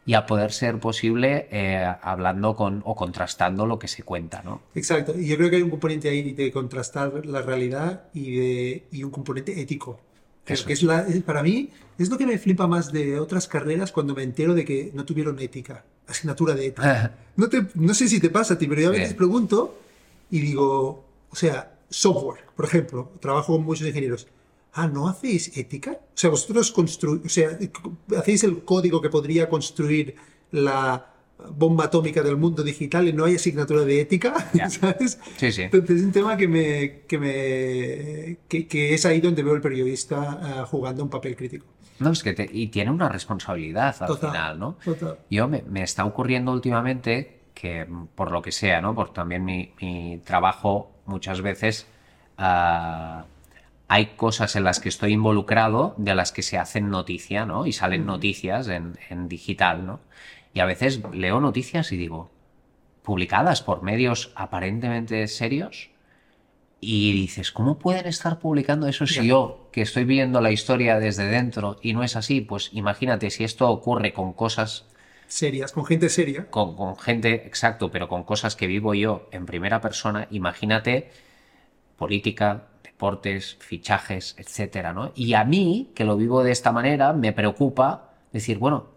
[0.06, 4.62] y a poder ser posible eh, hablando con o contrastando lo que se cuenta, ¿no?
[4.74, 8.88] Exacto, y yo creo que hay un componente ahí de contrastar la realidad y, de,
[8.90, 10.00] y un componente ético.
[10.44, 13.20] Creo Eso que es la, es- para mí es lo que me flipa más de
[13.20, 17.16] otras carreras cuando me entero de que no tuvieron ética, asignatura de ética.
[17.36, 19.16] No, te, no sé si te pasa a ti, pero yo a veces Bien.
[19.16, 19.78] pregunto
[20.30, 24.26] y digo, o sea, software, por ejemplo, trabajo con muchos ingenieros.
[24.74, 25.92] Ah, ¿no hacéis ética?
[25.92, 27.58] O sea, vosotros constru o sea,
[28.16, 30.14] hacéis el código que podría construir
[30.50, 31.12] la
[31.50, 34.50] bomba atómica del mundo digital y no hay asignatura de ética.
[34.70, 35.18] ¿sabes?
[35.36, 35.62] Sí, sí.
[35.62, 39.60] Entonces es un tema que me, que me que, que es ahí donde veo el
[39.60, 41.66] periodista ah, jugando un papel crítico.
[42.02, 44.76] No, es que te- y tiene una responsabilidad al Total, final, ¿no?
[44.84, 45.18] total.
[45.30, 48.94] Yo me, me está ocurriendo últimamente que, por lo que sea, ¿no?
[48.94, 51.86] Por también mi, mi trabajo, muchas veces
[52.38, 53.24] ah,
[53.88, 57.66] hay cosas en las que estoy involucrado de las que se hacen noticia, ¿no?
[57.66, 60.00] Y salen noticias en, en digital, ¿no?
[60.54, 62.30] Y a veces leo noticias y digo,
[63.02, 65.90] publicadas por medios aparentemente serios,
[66.84, 71.26] y dices, ¿cómo pueden estar publicando eso si yo, que estoy viendo la historia desde
[71.26, 72.40] dentro y no es así?
[72.40, 74.84] Pues imagínate si esto ocurre con cosas,
[75.28, 76.50] Serias, con gente seria.
[76.50, 81.12] con, con gente, exacto, pero con cosas que vivo yo en primera persona, imagínate
[81.96, 85.12] política, deportes, fichajes, etcétera, ¿no?
[85.14, 88.88] Y a mí, que lo vivo de esta manera, me preocupa decir, bueno,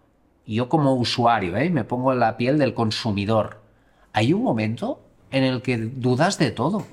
[0.44, 1.70] yo como usuario, ¿eh?
[1.70, 3.62] me pongo en la piel del consumidor.
[4.12, 5.05] Hay un momento
[5.36, 6.84] en el que dudas de todo.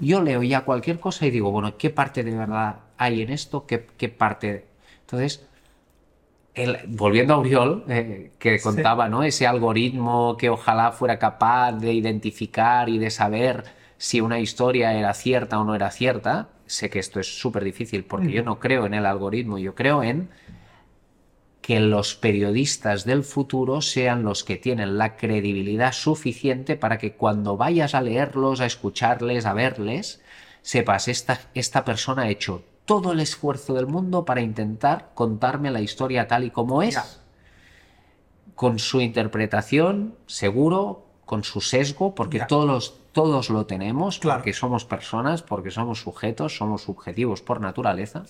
[0.00, 3.66] Yo leo ya cualquier cosa y digo, bueno, ¿qué parte de verdad hay en esto?
[3.66, 4.66] ¿Qué, qué parte?
[5.02, 5.46] Entonces,
[6.54, 9.22] el- volviendo a Uriol, eh, que contaba, ¿no?
[9.24, 13.64] Ese algoritmo que ojalá fuera capaz de identificar y de saber
[13.98, 16.48] si una historia era cierta o no era cierta.
[16.66, 20.02] Sé que esto es súper difícil porque yo no creo en el algoritmo, yo creo
[20.02, 20.28] en
[21.64, 27.56] que los periodistas del futuro sean los que tienen la credibilidad suficiente para que cuando
[27.56, 30.20] vayas a leerlos, a escucharles, a verles,
[30.60, 35.80] sepas, esta, esta persona ha hecho todo el esfuerzo del mundo para intentar contarme la
[35.80, 37.04] historia tal y como es, Ya.
[38.54, 42.46] con su interpretación, seguro, con su sesgo, porque Ya.
[42.46, 44.40] todos, todos lo tenemos, Claro.
[44.40, 48.24] porque somos personas, porque somos sujetos, somos subjetivos por naturaleza.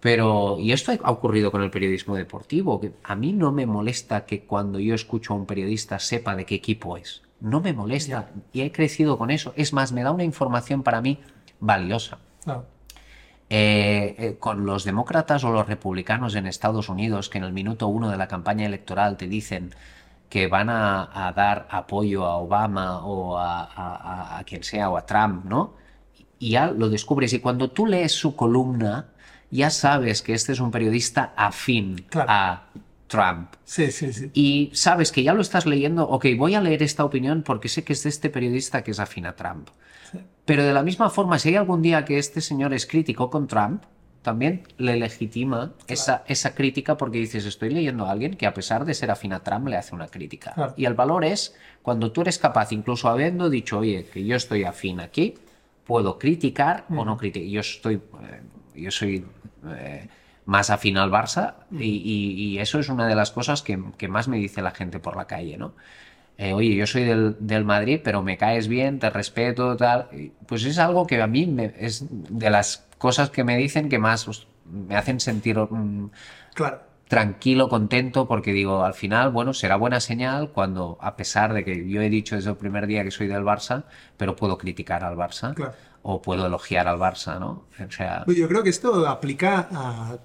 [0.00, 4.24] Pero, y esto ha ocurrido con el periodismo deportivo, que a mí no me molesta
[4.26, 7.22] que cuando yo escucho a un periodista sepa de qué equipo es.
[7.40, 8.30] No me molesta.
[8.52, 9.52] Y he crecido con eso.
[9.56, 11.18] Es más, me da una información para mí
[11.60, 12.18] valiosa.
[13.48, 17.86] Eh, eh, con los demócratas o los republicanos en Estados Unidos que en el minuto
[17.86, 19.72] uno de la campaña electoral te dicen
[20.28, 24.96] que van a, a dar apoyo a Obama o a- a- a quien sea o
[24.96, 25.74] a Trump, ¿no?
[26.40, 29.06] Y ya lo descubres y cuando tú lees su columna
[29.50, 32.30] ya sabes que este es un periodista afín Claro.
[32.30, 32.68] a
[33.06, 33.50] Trump.
[33.64, 34.30] Sí, sí, sí.
[34.34, 37.84] Y sabes que ya lo estás leyendo, ok, voy a leer esta opinión porque sé
[37.84, 39.68] que es de este periodista que es afín a Trump.
[40.44, 43.46] Pero de la misma forma, si hay algún día que este señor es crítico con
[43.48, 43.82] Trump,
[44.22, 48.84] también le legitima esa, esa crítica porque dices, estoy leyendo a alguien que a pesar
[48.84, 50.52] de ser afín a Trump le hace una crítica.
[50.54, 50.74] Claro.
[50.76, 54.64] Y el valor es cuando tú eres capaz, incluso habiendo dicho, oye, que yo estoy
[54.64, 55.34] afín aquí,
[55.84, 57.48] puedo criticar o no criticar.
[57.48, 58.42] Yo estoy, eh,
[58.74, 59.24] yo soy
[59.76, 60.08] eh,
[60.44, 64.08] más afín al Barça y, y- y eso es una de las cosas que, que
[64.08, 65.74] más me dice la gente por la calle, ¿no?
[66.38, 70.08] Eh, oye, yo soy del, del Madrid, pero me caes bien, te respeto, tal.
[70.46, 73.98] Pues es algo que a mí me- es de las cosas que me dicen que
[73.98, 76.10] más pues, me hacen sentir mm,
[76.54, 76.80] Claro.
[77.08, 81.88] tranquilo, contento, porque digo, al final, bueno, será buena señal cuando, a pesar de que
[81.88, 83.84] yo he dicho desde el primer día que soy del Barça,
[84.16, 85.54] pero puedo criticar al Barça.
[85.54, 85.74] Claro.
[86.08, 87.64] O puedo elogiar al Barça, ¿no?
[87.84, 90.16] O sea, Pues Yo creo que esto aplica a,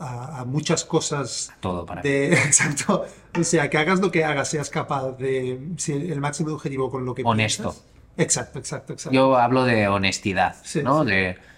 [0.00, 1.52] a- a muchas cosas.
[1.60, 3.04] todo para De, exacto.
[3.38, 7.04] O sea, que hagas lo que hagas, seas capaz de ser el máximo objetivo con
[7.04, 7.64] lo que Honesto.
[7.64, 7.84] piensas.
[8.16, 9.14] Exacto, exacto, exacto.
[9.14, 11.02] Yo hablo de honestidad, Sí, ¿no?
[11.04, 11.10] sí.
[11.10, 11.55] De, ¿Qué es lo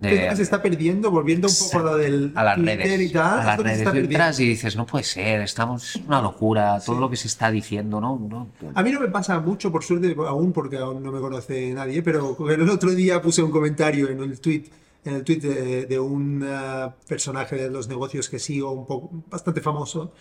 [0.00, 3.00] que se de está perdiendo, volviendo un poco a lo del a las Twitter redes.
[3.10, 3.40] y tal.
[3.40, 3.78] a las redes.
[3.78, 7.00] está entras y dices, no puede ser, estamos, es una locura, todo Sí.
[7.00, 8.16] lo que se está diciendo, ¿no?
[8.18, 11.72] no A mí no me pasa mucho, por suerte, aún porque aún no me conoce
[11.72, 14.64] nadie, pero el otro día puse un comentario en el tweet,
[15.04, 19.10] en el tweet de, de un ah, personaje de los negocios que sigo, un poco
[19.28, 20.12] bastante famoso,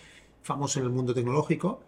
[0.42, 1.82] famoso en el mundo tecnológico,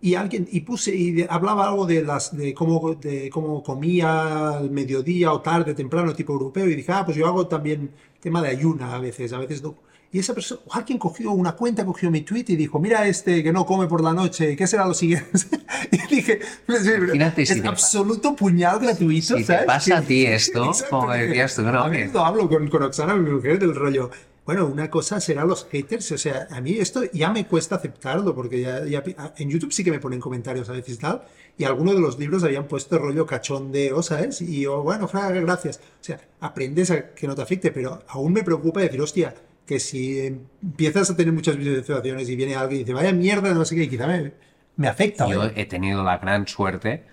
[0.00, 4.50] y alguien y puse y de- hablaba algo de las de cómo de cómo comía
[4.58, 8.42] al mediodía o tarde, temprano, tipo europeo, y dije, ah, pues yo hago también tema
[8.42, 9.74] de ayuna a veces, a veces no.
[10.12, 13.52] Y esa persona, alguien cogió una cuenta, cogió mi tweet y dijo, mira este que
[13.52, 15.28] no come por la noche, ¿qué será lo siguiente?
[15.90, 19.64] y dije, Imagínate es si te absoluto puñal gratuito, Si te ¿sabes?
[19.66, 21.70] pasa a ti esto, como decías tú, ¿no?
[21.80, 24.10] A hablo con, con Oxana, mi mujer, del rollo.
[24.46, 28.34] Bueno, una cosa será los haters, o sea, a mí esto ya me cuesta aceptarlo,
[28.34, 29.02] porque ya, ya-
[29.38, 31.22] en YouTube sí que me ponen comentarios a veces y tal,
[31.56, 34.42] y algunos de los libros habían puesto rollo cachondeo, ¿sabes?
[34.42, 35.78] Y yo, bueno, gracias.
[36.00, 39.80] O sea, aprendes a que no te afecte, pero aún me preocupa decir, hostia, que
[39.80, 43.76] si empiezas a tener muchas visualizaciones y viene alguien y dice, vaya mierda, no sé
[43.76, 44.32] qué, quizá me,
[44.76, 45.26] me afecta.
[45.26, 47.04] Yo he tenido la gran suerte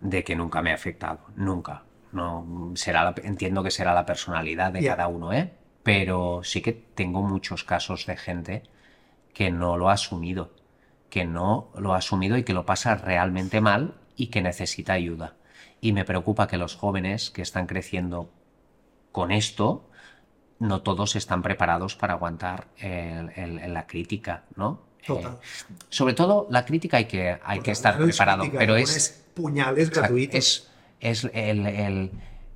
[0.00, 1.84] de que nunca me ha afectado, nunca.
[2.12, 5.50] No será la- entiendo que será la personalidad de cada uno, ¿eh?
[5.82, 8.62] Pero sí que tengo muchos casos de gente
[9.32, 10.50] que no lo ha asumido,
[11.08, 15.34] que no lo ha asumido y que lo pasa realmente mal y que necesita ayuda.
[15.80, 18.30] Y me preocupa que los jóvenes que están creciendo
[19.12, 19.88] con esto,
[20.58, 24.82] no todos están preparados para aguantar el- el- la crítica, ¿no?
[25.06, 25.32] Total.
[25.32, 25.46] Eh,
[25.88, 29.24] sobre todo la crítica hay que, hay que estar no es preparado, crítica, pero es,
[29.34, 30.34] puñales gratuitos.
[30.34, 32.10] es, es el,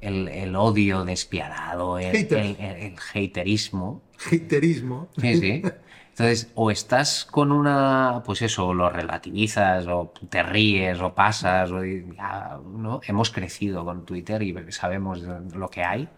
[0.04, 2.38] el- el- odio despiadado, el, Hater.
[2.38, 4.02] el- el- haterismo.
[4.30, 5.08] Haterismo.
[5.18, 5.62] Sí, sí.
[6.10, 11.84] Entonces, o estás con una, pues eso, lo relativizas, o te ríes, o pasas, o
[11.84, 13.00] ya, ¿no?
[13.06, 16.08] Hemos crecido con Twitter y sabemos lo que hay.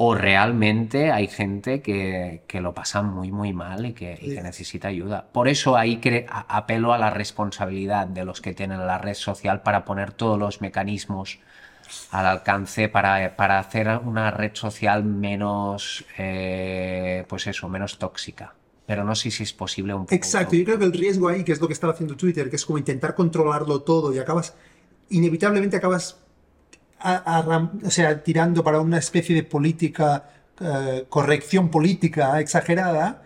[0.00, 4.36] O realmente hay gente que, que lo pasa muy, muy mal y que, y que
[4.36, 4.42] Sí.
[4.42, 5.26] necesita ayuda.
[5.32, 6.00] Por eso ahí
[6.48, 10.60] apelo a la responsabilidad de los que tienen la red social para poner todos los
[10.60, 11.40] mecanismos
[12.10, 18.54] al alcance para, para hacer una red social menos, eh, pues eso, menos tóxica.
[18.86, 20.14] Pero no sé si es posible un poco.
[20.14, 22.56] Exacto, yo creo que el riesgo ahí, que es lo que estaba haciendo Twitter, que
[22.56, 24.54] es como intentar controlarlo todo y acabas,
[25.10, 26.16] inevitablemente acabas
[27.00, 30.28] a- o sea, tirando para una especie de política,
[30.60, 33.22] eh, corrección política exagerada,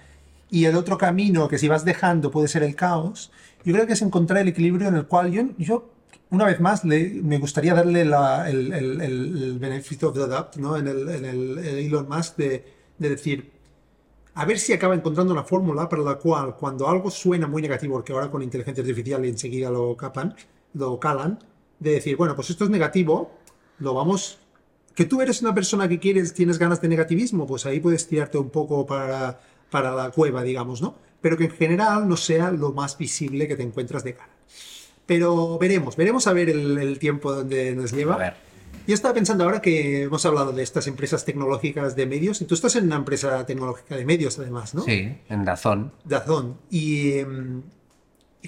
[0.51, 3.33] y el otro camino que si vas dejando puede ser el caos,
[3.64, 5.92] yo creo que es encontrar el equilibrio en el cual yo, yo
[6.33, 10.79] una vez más, me gustaría darle el, el, benefit of the doubt, ¿no?
[10.79, 12.64] En el, Elon Musk de,
[12.97, 13.53] de decir,
[14.33, 17.97] a ver si acaba encontrando una fórmula para la cual cuando algo suena muy negativo,
[17.97, 20.35] porque ahora con inteligencia artificial enseguida lo capan,
[20.73, 21.38] lo calan,
[21.79, 23.33] de decir, bueno, pues esto es negativo,
[23.79, 24.38] lo vamos...
[24.95, 28.38] Que tú eres una persona que quieres, tienes ganas de negativismo, pues ahí puedes tirarte
[28.38, 29.38] un poco para
[29.71, 30.97] la cueva, digamos, ¿no?
[31.21, 34.32] Pero que en general no sea lo más visible que te encuentras de cara.
[35.07, 38.15] Pero veremos, veremos a ver el, el tiempo donde nos lleva.
[38.15, 38.35] A ver.
[38.87, 42.55] Yo estaba pensando ahora que hemos hablado de estas empresas tecnológicas de medios, y tú
[42.55, 44.83] estás en una empresa tecnológica de medios además, ¿no?
[44.83, 45.93] Sí, en Dazón.
[46.05, 46.57] Dazón.
[46.71, 47.19] Y.
[47.19, 47.62] em,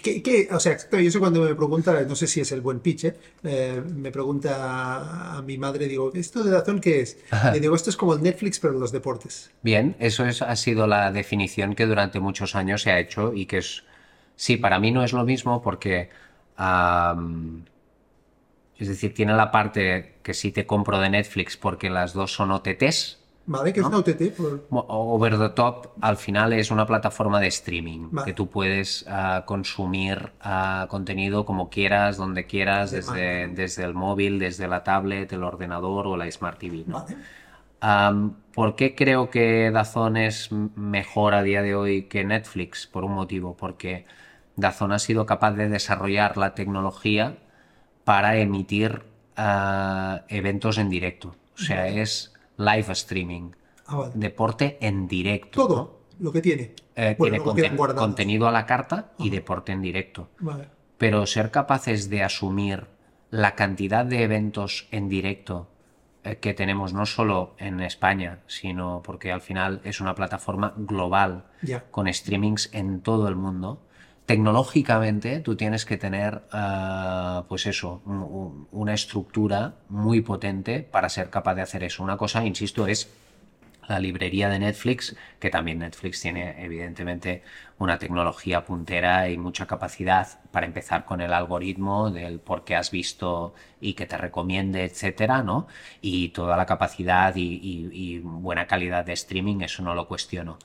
[0.03, 2.81] ¿qué, qué- o sea, yo sé cuando me pregunta, no sé si es el buen
[2.81, 3.15] pitch, ¿eh?
[3.45, 7.17] Eh, me pregunta a mi madre, digo, ¿esto de Dazón qué es?
[7.53, 9.53] Le digo, esto es como el Netflix, pero en los deportes.
[9.63, 13.47] Bien, eso es, ha sido la definición que durante muchos años se ha hecho y
[13.47, 13.85] que es,
[14.35, 16.11] sí, para mí no es lo mismo porque,
[18.79, 22.51] es decir, tiene la parte que sí te compro de Netflix porque las dos son
[22.51, 23.21] OTTs.
[23.47, 23.75] ¿Vale?
[23.75, 24.31] Que es una OTT.
[24.37, 28.25] por- Over the Top al final es una plataforma de streaming Vale.
[28.25, 33.93] que tú puedes ah, consumir ah, contenido como quieras, donde quieras, De desde, desde el
[33.93, 36.85] móvil, desde la tablet, el ordenador o la Smart TV.
[36.87, 37.01] ¿no?
[37.03, 37.17] Vale.
[37.81, 42.87] Am, ¿Por qué creo que Dazón es mejor a día de hoy que Netflix?
[42.87, 44.07] Por un motivo, porque
[44.57, 47.39] Dazón ha sido capaz de desarrollar la tecnología
[48.05, 49.03] para emitir
[49.37, 51.35] ah, eventos en directo.
[51.55, 53.51] O sea, es live streaming,
[53.87, 54.13] Ah, vale.
[54.15, 55.61] deporte en directo.
[55.63, 55.67] ¿no?
[55.69, 56.75] Todo lo que tiene.
[56.95, 60.29] Eh, Bueno, tiene conten- contenido a la carta y deporte en directo.
[60.39, 60.69] Vale.
[60.99, 62.87] Pero ser capaces de asumir
[63.31, 65.69] la cantidad de eventos en directo
[66.23, 71.45] eh, que tenemos no solo en España, sino porque al final es una plataforma global
[71.91, 73.83] con streamings en todo el mundo.
[74.27, 81.11] Tecnológicamente tú tienes que tener, ah, pues eso, un- un- una estructura muy potente para
[81.11, 82.03] ser capaz de hacer eso.
[82.03, 83.11] Una cosa, insisto, es
[83.89, 87.43] la librería de Netflix, que también Netflix tiene evidentemente
[87.79, 92.91] una tecnología puntera y mucha capacidad para empezar con el algoritmo del por qué has
[92.91, 95.67] visto y que te recomiende, etcétera, ¿no?
[96.03, 100.59] Y toda la capacidad y, y- y buena calidad de streaming, eso no lo cuestiono.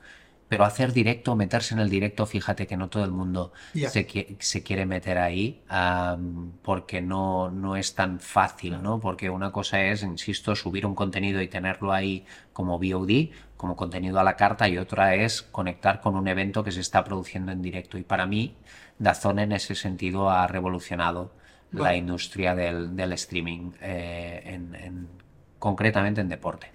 [0.49, 3.53] Pero hacer directo, meterse en el directo, fíjate que no todo el mundo
[3.89, 8.99] se, qui- se quiere meter ahí am, porque no, no es tan fácil, ¿no?
[8.99, 14.19] Porque una cosa es, insisto, subir un contenido y tenerlo ahí como VOD, como contenido
[14.19, 17.61] a la carta, y otra es conectar con un evento que se está produciendo en
[17.61, 17.97] directo.
[17.99, 18.55] Y para mí,
[18.97, 21.31] Dazón en ese sentido ha revolucionado
[21.71, 25.07] la industria del, del streaming, eh, en- en-
[25.59, 26.71] concretamente en deporte.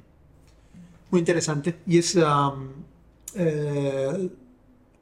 [1.11, 1.77] Muy interesante.
[1.87, 2.84] Y es am,
[3.37, 4.31] eh,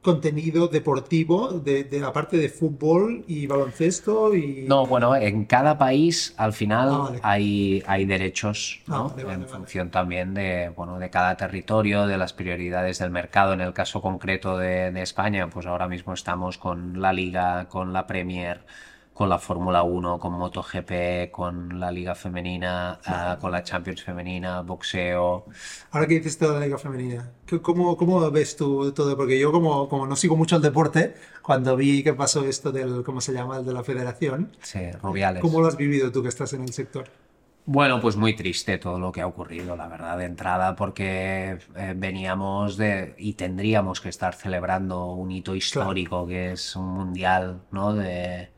[0.01, 4.65] contenido deportivo, de, de- aparte de fútbol y baloncesto y...
[4.67, 7.19] No, bueno, en cada país al final Ah, vale.
[7.23, 9.09] hay, hay derechos, Ah, ¿no?
[9.09, 13.53] vale, vale, en función también de, bueno, de cada territorio, de las prioridades del mercado.
[13.53, 17.93] En el caso concreto de, de España, pues ahora mismo estamos con la Liga, con
[17.93, 18.61] la Premier,
[19.13, 24.61] con la Fórmula 1, con MotoGP, con la Liga Femenina, ah, con la Champions Femenina,
[24.61, 25.45] boxeo.
[25.91, 29.15] Ahora que dices toda la liga femenina, ¿qué- ¿cómo, cómo ves tú todo?
[29.15, 33.03] Porque yo como, como no sigo mucho el deporte, cuando vi que pasó esto del,
[33.03, 33.57] ¿cómo se llama?
[33.57, 35.41] El de la federación, Sí, Rubiales.
[35.41, 37.05] ¿cómo lo has vivido tú que estás en el sector?
[37.65, 41.93] Bueno, pues muy triste todo lo que ha ocurrido, la verdad, de entrada, porque eh,
[41.95, 47.93] veníamos de y tendríamos que estar celebrando un hito histórico que es un mundial, ¿no?
[47.93, 48.49] De,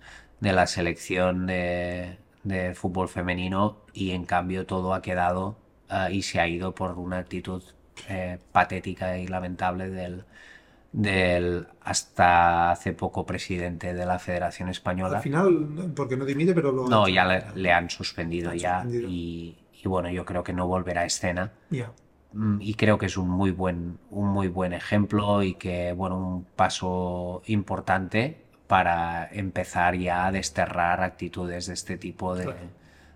[0.45, 5.57] de la selección de, de fútbol femenino y en cambio todo ha quedado
[5.89, 7.63] ah, y se ha ido por una actitud
[8.09, 10.25] eh, patética y lamentable del,
[10.91, 15.17] del hasta hace poco presidente de la Federación Española.
[15.17, 16.87] Al final, porque no dimite, pero lo...
[16.87, 19.09] No, ya le, le han suspendido Han ya suspendido.
[19.09, 21.91] Y, y bueno, yo creo que no volverá a escena Ya.
[22.33, 26.17] Mm, y creo que es un muy buen, un muy buen ejemplo y que, bueno,
[26.17, 32.59] un paso importante para empezar ya a desterrar actitudes de este tipo de, Claro.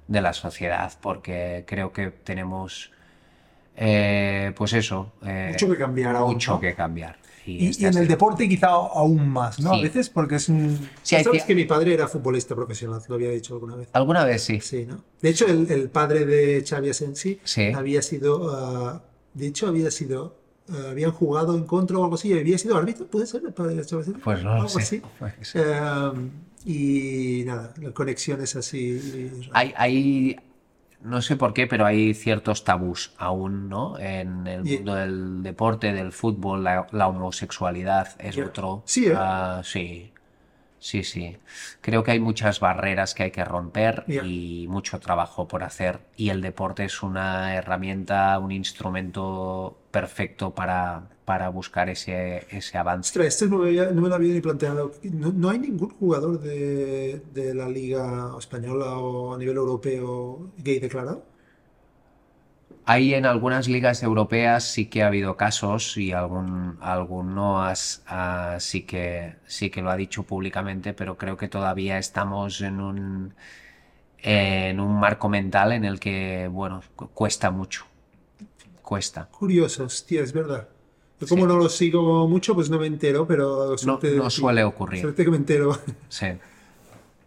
[0.07, 2.91] de la sociedad, porque creo que tenemos,
[3.77, 6.59] eh, pues eso, eh, Mucho que cambiar aún, mucho ¿no?
[6.59, 7.17] que cambiar.
[7.45, 9.73] Y, este y en el deporte quizá aún más, ¿no?
[9.73, 10.87] A veces porque es un...
[11.01, 13.01] Sí, ¿Sabes que mi padre era futbolista profesional?
[13.01, 13.89] Te lo había dicho alguna vez.
[13.93, 14.59] Alguna vez sí.
[14.61, 15.03] Sí, ¿no?
[15.21, 17.71] De hecho, el, el padre de Xavi Asensi Sí.
[17.71, 19.01] había sido, ah,
[19.33, 20.38] de hecho, había sido,
[20.89, 23.41] habían jugado en contra o algo así, había sido árbitro, ¿puede ser?
[23.53, 24.81] Pues no Algo sé.
[24.81, 25.01] así.
[25.55, 26.29] Eh,
[26.65, 29.31] y nada, la conexión es así.
[29.53, 30.39] Hay, hay,
[31.01, 33.97] no sé por qué, pero hay ciertos tabús aún, ¿no?
[33.97, 38.45] En el Y- mundo del deporte, del fútbol, la, la homosexualidad es Ya.
[38.45, 38.83] otro.
[38.85, 39.13] Sí, ¿eh?
[39.15, 40.11] Ah, sí,
[40.79, 41.37] sí, sí.
[41.81, 44.23] Creo que hay muchas barreras que hay que romper Ya.
[44.25, 45.99] y mucho trabajo por hacer.
[46.17, 53.11] Y el deporte es una herramienta, un instrumento perfecto para, para buscar ese, ese avance.
[53.11, 54.91] Ostras, esto no me, había- no me lo había ni planteado.
[55.03, 60.79] No, no hay ningún jugador de, de la Liga Española o a nivel europeo gay
[60.79, 61.23] declarado.
[62.85, 68.57] Hay en algunas ligas europeas sí que ha habido casos y algún, alguno has- ah,
[68.59, 73.35] sí, que, sí que lo ha dicho públicamente, pero creo que todavía estamos en un,
[74.19, 77.85] en un marco mental en el que, bueno, cu- cuesta mucho.
[78.89, 79.27] Cuesta.
[79.29, 80.67] Curioso, hostia, es verdad.
[81.19, 81.29] Yo Sí.
[81.35, 84.99] como no lo sigo mucho, pues no me entero, pero No, no suele ocurrir.
[85.01, 85.77] suerte que me entero.
[86.09, 86.25] Sí.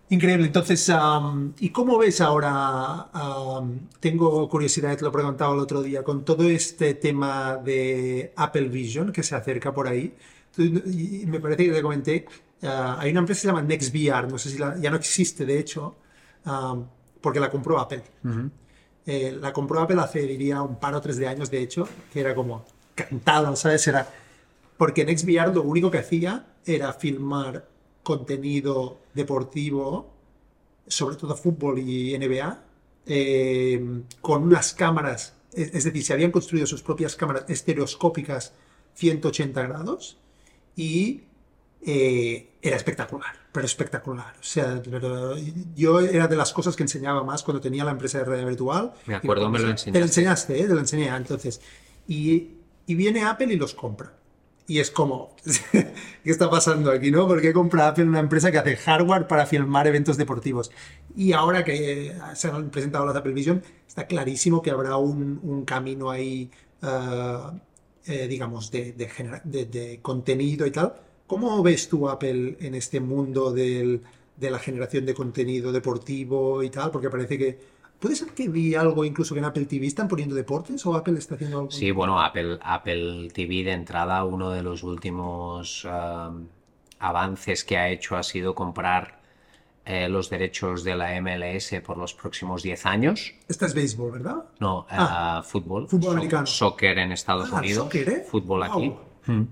[0.09, 0.47] Increíble.
[0.47, 3.11] Entonces, am, ¿y cómo ves ahora?
[3.13, 8.69] am, tengo curiosidad, te lo preguntaba el otro día, con todo este tema de Apple
[8.69, 10.15] Vision que se acerca por ahí.
[10.55, 12.27] Tú- y me parece que te comenté,
[12.65, 15.47] ah, hay una empresa que se llama NextVR, no sé si la- ya no existe,
[15.47, 15.95] de hecho,
[16.45, 16.87] am,
[17.21, 18.03] porque la compró Apple.
[18.25, 18.51] Ujú.
[19.07, 22.21] Eh, la compró Apple hace, diría, un par o tres de años, de hecho, que
[22.21, 23.87] era como cantado, ¿sabes?
[23.87, 24.09] Era...
[24.77, 27.69] Porque NextVR lo único que hacía era filmar
[28.03, 30.13] contenido deportivo,
[30.87, 32.63] sobre todo fútbol y NBA,
[33.07, 38.53] eh, con unas cámaras, es, es decir, se habían construido sus propias cámaras estereoscópicas
[38.95, 40.19] 180 grados
[40.77, 41.23] y
[41.85, 44.35] eh, era espectacular, pero espectacular.
[44.41, 45.37] O sea, pero
[45.77, 48.93] yo era de las cosas que enseñaba más cuando tenía la empresa de realidad virtual.
[49.07, 50.07] Me acuerdo, me lo Te lo enseñaste.
[50.07, 50.67] enseñaste, ¿eh?
[50.69, 51.09] Te lo enseñé.
[51.09, 51.61] Entonces,
[52.07, 54.15] y, y viene Apple y los compra.
[54.67, 55.37] y es como,
[55.73, 57.27] ¿qué está pasando aquí, no?
[57.27, 60.71] ¿Por qué compra Apple una empresa que hace hardware para filmar eventos deportivos?
[61.17, 65.65] Y ahora que se han presentado las Apple Vision, está clarísimo que habrá un, un
[65.65, 66.51] camino ahí,
[66.83, 67.39] eh,
[68.07, 70.95] eh, digamos, de, de, de, contenido y tal.
[71.33, 74.03] ¿Cómo ves tú Apple en este mundo del,
[74.37, 76.91] de la generación de contenido deportivo y tal?
[76.91, 77.59] Porque parece que
[77.99, 81.19] ¿Puede ser que vi algo incluso que en Apple TV están poniendo deportes o Apple
[81.19, 81.71] está haciendo algo?
[81.71, 86.49] Sí, bueno, Apple, Apple TV de entrada, uno de los últimos um,
[86.99, 89.23] avances que ha hecho ha sido comprar
[89.87, 93.33] eh, los derechos de la MLS por los próximos 10 años.
[93.49, 94.45] Esta es béisbol, ¿verdad?
[94.61, 95.89] No, ah, eh, fútbol.
[95.89, 96.45] Fútbol americano.
[96.45, 97.85] Soccer en Estados ah, Unidos.
[97.85, 98.27] Soccer, ¿eh?
[98.29, 98.95] Fútbol aquí.
[99.25, 99.45] Hmm.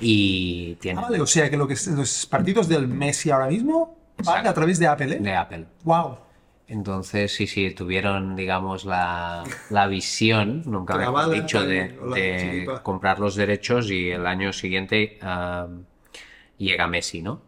[0.00, 1.00] Y tiene.
[1.00, 4.54] Ah, vale, o sea que, lo que los partidos del Messi ahora mismo van a
[4.54, 5.18] través de Apple, ¿eh?
[5.18, 5.66] De Apple.
[5.84, 6.18] Wow.
[6.70, 13.90] Entonces, sí, sí, tuvieron, digamos, la, la visión, nunca mejor dicho, de, comprar los derechos
[13.90, 15.18] y el año siguiente
[16.58, 17.42] llega Messi, ¿no?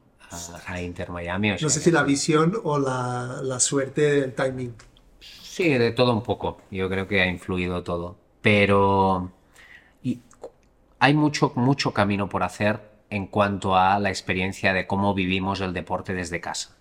[0.66, 1.51] A, Inter Miami.
[1.61, 4.74] no sé si la visión o la, la, suerte del timing.
[5.20, 6.62] Sí, de todo un poco.
[6.70, 8.16] Yo creo que ha influido todo.
[8.41, 9.30] Pero
[11.03, 12.78] hay mucho, mucho camino por hacer
[13.11, 16.76] en cuanto a la experiencia de cómo vivimos el deporte desde casa.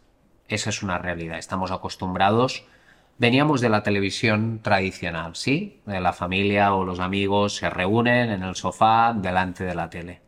[0.47, 1.39] Esa es una realidad.
[1.39, 2.63] Estamos acostumbrados.
[3.17, 5.82] Veníamos de la televisión tradicional, ¿sí?
[5.88, 10.22] De la familia o los amigos se reúnen en el sofá delante de la tele.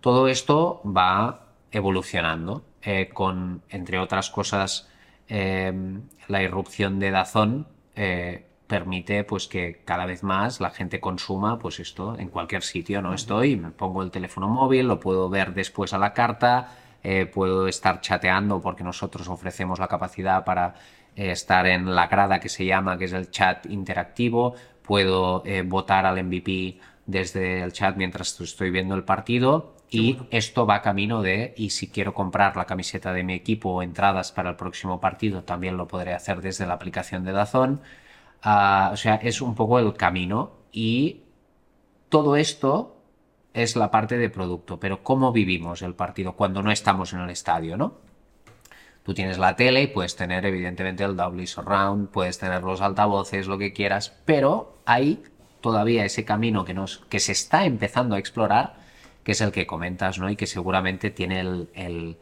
[0.00, 4.88] Todo esto va evolucionando eh, con, entre otras cosas,
[5.28, 11.58] em, la irrupción de Dazón eh, permite pues que cada vez más la gente consuma
[11.58, 15.52] pues esto en cualquier sitio no estoy me pongo el teléfono móvil lo puedo ver
[15.52, 16.68] después a la carta
[17.06, 20.74] eh, puedo estar chateando porque nosotros ofrecemos la capacidad para
[21.16, 25.62] eh, estar en la grada que se llama, que es el chat interactivo, puedo eh,
[25.62, 31.20] votar al MVP desde el chat mientras estoy viendo el partido y esto va camino
[31.20, 34.98] de, y si quiero comprar la camiseta de mi equipo o entradas para el próximo
[34.98, 37.82] partido, también lo podré hacer desde la aplicación de Dazón.
[38.44, 41.22] O sea, es un poco el camino y
[42.08, 42.96] todo esto
[43.54, 47.30] es la parte de producto, pero cómo vivimos el partido cuando no estamos en el
[47.30, 47.94] estadio, ¿no?
[49.04, 53.46] Tú tienes la tele y puedes tener evidentemente el Dolby Surround, puedes tener los altavoces,
[53.46, 55.22] lo que quieras, pero hay
[55.60, 58.76] todavía ese camino que, nos, que se está empezando a explorar,
[59.22, 60.28] que es el que comentas, ¿no?
[60.30, 62.18] Y que seguramente tiene el,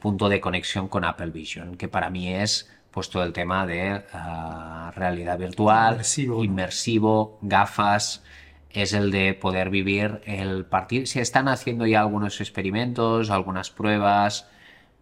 [0.00, 4.04] punto de conexión con Apple Vision, que para mí es pues todo el tema de
[4.12, 8.22] ah, realidad virtual, inmersivo gafas,
[8.70, 11.04] es el de poder vivir el partido.
[11.06, 14.48] Se están haciendo ya algunos experimentos, algunas pruebas,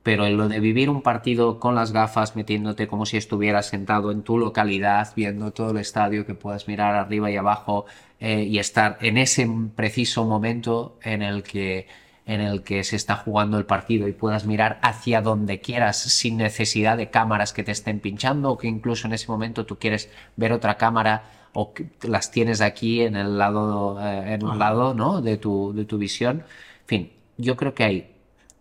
[0.02, 4.22] pero lo de vivir un partido con las gafas, metiéndote como si estuvieras sentado en
[4.22, 7.84] tu localidad, viendo todo el estadio, que puedas mirar arriba y abajo
[8.20, 11.88] eh, y estar en ese preciso momento en el que
[12.24, 16.36] en el que se está jugando el partido y puedas mirar hacia donde quieras sin
[16.36, 20.08] necesidad de cámaras que te estén pinchando o que incluso en ese momento tú quieres
[20.36, 25.20] ver otra cámara o las tienes aquí en el lado, eh, en un lado, ¿no?
[25.20, 26.38] De tu, de tu visión.
[26.38, 28.14] En fin, yo creo que hay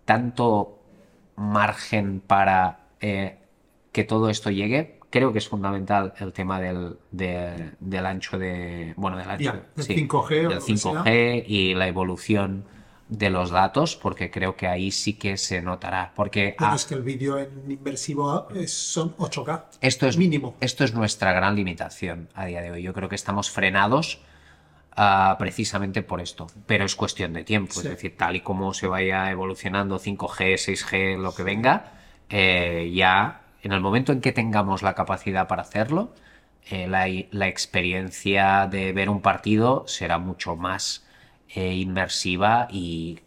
[0.05, 0.80] tanto
[1.36, 3.38] margen para eh,
[3.91, 4.99] que todo esto llegue.
[5.09, 8.93] Creo que es fundamental el tema del, del ancho de.
[8.97, 9.53] Bueno, del ancho.
[9.78, 10.49] 5G.
[10.49, 12.66] Del 5G y la evolución
[13.12, 16.14] de los datos, porque creo que ahí sí que se notará.
[16.16, 19.66] Porque es que el vídeo en inversivo son 8K.
[19.82, 20.55] Esto es mínimo.
[20.62, 22.82] Esto es nuestra gran limitación a día de hoy.
[22.82, 24.22] Yo creo que estamos frenados
[24.95, 26.47] ah, precisamente por esto.
[26.66, 27.82] Pero es cuestión de tiempo.
[27.82, 31.91] Es decir, tal y como se vaya evolucionando 5G, 6G, lo que venga,
[32.30, 36.14] eh, ya en el momento en que tengamos la capacidad para hacerlo,
[36.70, 41.05] eh, la, la experiencia de ver un partido será mucho más
[41.54, 43.20] eh, inmersiva y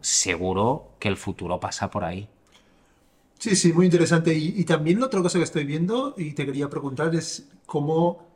[0.00, 2.28] seguro que el futuro pasa por ahí.
[3.38, 4.34] Sí, sí, muy interesante.
[4.34, 8.26] Y, también otra cosa que estoy viendo y te quería preguntar es cómo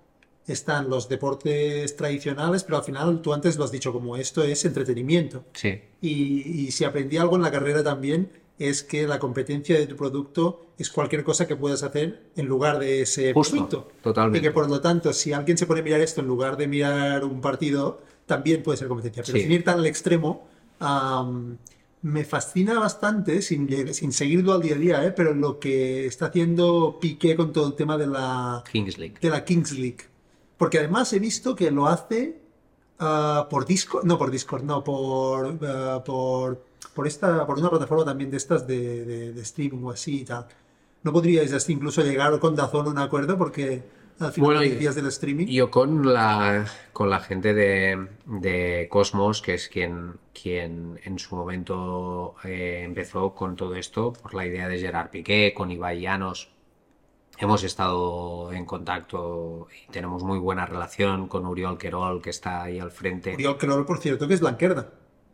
[0.47, 4.65] están los deportes tradicionales, pero al final tú antes lo has dicho como esto es
[4.65, 5.45] entretenimiento.
[5.55, 5.81] Sí.
[6.01, 10.67] Y, si aprendí algo en la carrera también es que la competencia de tu producto
[10.79, 13.91] es cualquier cosa que puedas hacer en lugar de ese producto.
[14.03, 14.39] Totalmente.
[14.39, 16.69] Y que por lo tanto, si alguien se pone a mirar esto en lugar de
[16.69, 19.23] mirar un partido, también puede ser competencia.
[19.25, 20.47] Pero sin ir tan al extremo,
[22.03, 25.13] me fascina bastante, sin, sin seguirlo al día a día, ¿eh?
[25.13, 29.15] pero lo que está haciendo Piqué con todo el tema de la Kings League.
[29.21, 29.99] De la Kings League.
[30.57, 32.41] Porque además he visto que lo hace
[32.99, 38.05] ah, por Discord, no por Discord, no, por, ah, por, por, esta, por una plataforma
[38.05, 40.47] también de estas de, de, streaming o así y tal.
[41.05, 43.39] ¿No podríais incluso llegar con Dazón a un acuerdo?
[43.39, 43.83] Porque
[44.23, 45.47] al final Bueno, decías del streaming.
[45.47, 51.35] Yo con la, con la gente de, de Cosmos, que es quien, quien en su
[51.37, 56.51] momento eh, empezó con todo esto, por la idea de Gerard Piqué, con Ibai Llanos,
[57.39, 62.79] hemos estado en contacto y tenemos muy buena relación con Uriol Querol, que está ahí
[62.79, 63.35] al frente.
[63.35, 64.87] Oriol Querol, por cierto, que es Blanquerna.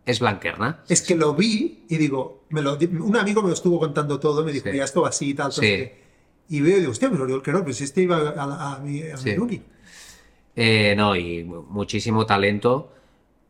[0.07, 0.83] Es Blanquerna.
[0.89, 4.43] Es que lo vi y digo, me lo, un amigo me lo estuvo contando todo,
[4.43, 4.73] me dijo, Sí.
[4.73, 5.53] mira, esto va así y tal.
[5.53, 5.61] Sí.
[5.61, 6.08] no sé qué".
[6.49, 9.03] Y veo y digo, hostia, pero Oriol Querol, pues este iba a, a, a mi,
[9.03, 9.37] a mi Sí.
[9.39, 9.63] uni.
[10.57, 12.93] Eh, no, y mu- muchísimo talento.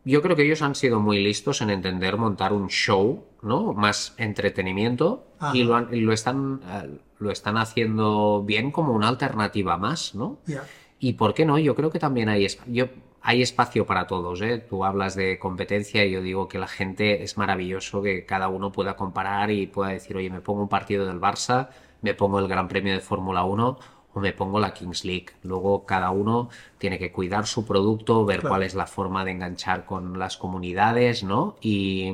[0.05, 3.73] Yo creo que ellos han sido muy listos en entender montar un show, ¿no?
[3.73, 5.57] Más entretenimiento Ajá.
[5.57, 10.39] y lo, han- lo están, eh, lo están haciendo bien como una alternativa más, ¿no?
[10.47, 10.65] Ya.
[10.99, 12.87] Y por qué no, yo creo que también hay, yo,
[13.23, 14.59] hay espacio para todos, ¿eh?
[14.59, 18.73] Tú hablas de competencia y yo digo que la gente es maravilloso que cada uno
[18.73, 21.69] pueda comparar y pueda decir, oye, me pongo un partido del Barça,
[22.03, 23.79] me pongo el Gran Premio de Fórmula 1
[24.15, 25.27] o me pongo la Kings League.
[25.43, 28.51] Luego cada uno tiene que cuidar su producto, ver Claro.
[28.51, 31.57] cuál es la forma de enganchar con las comunidades, ¿no?
[31.61, 32.13] Y,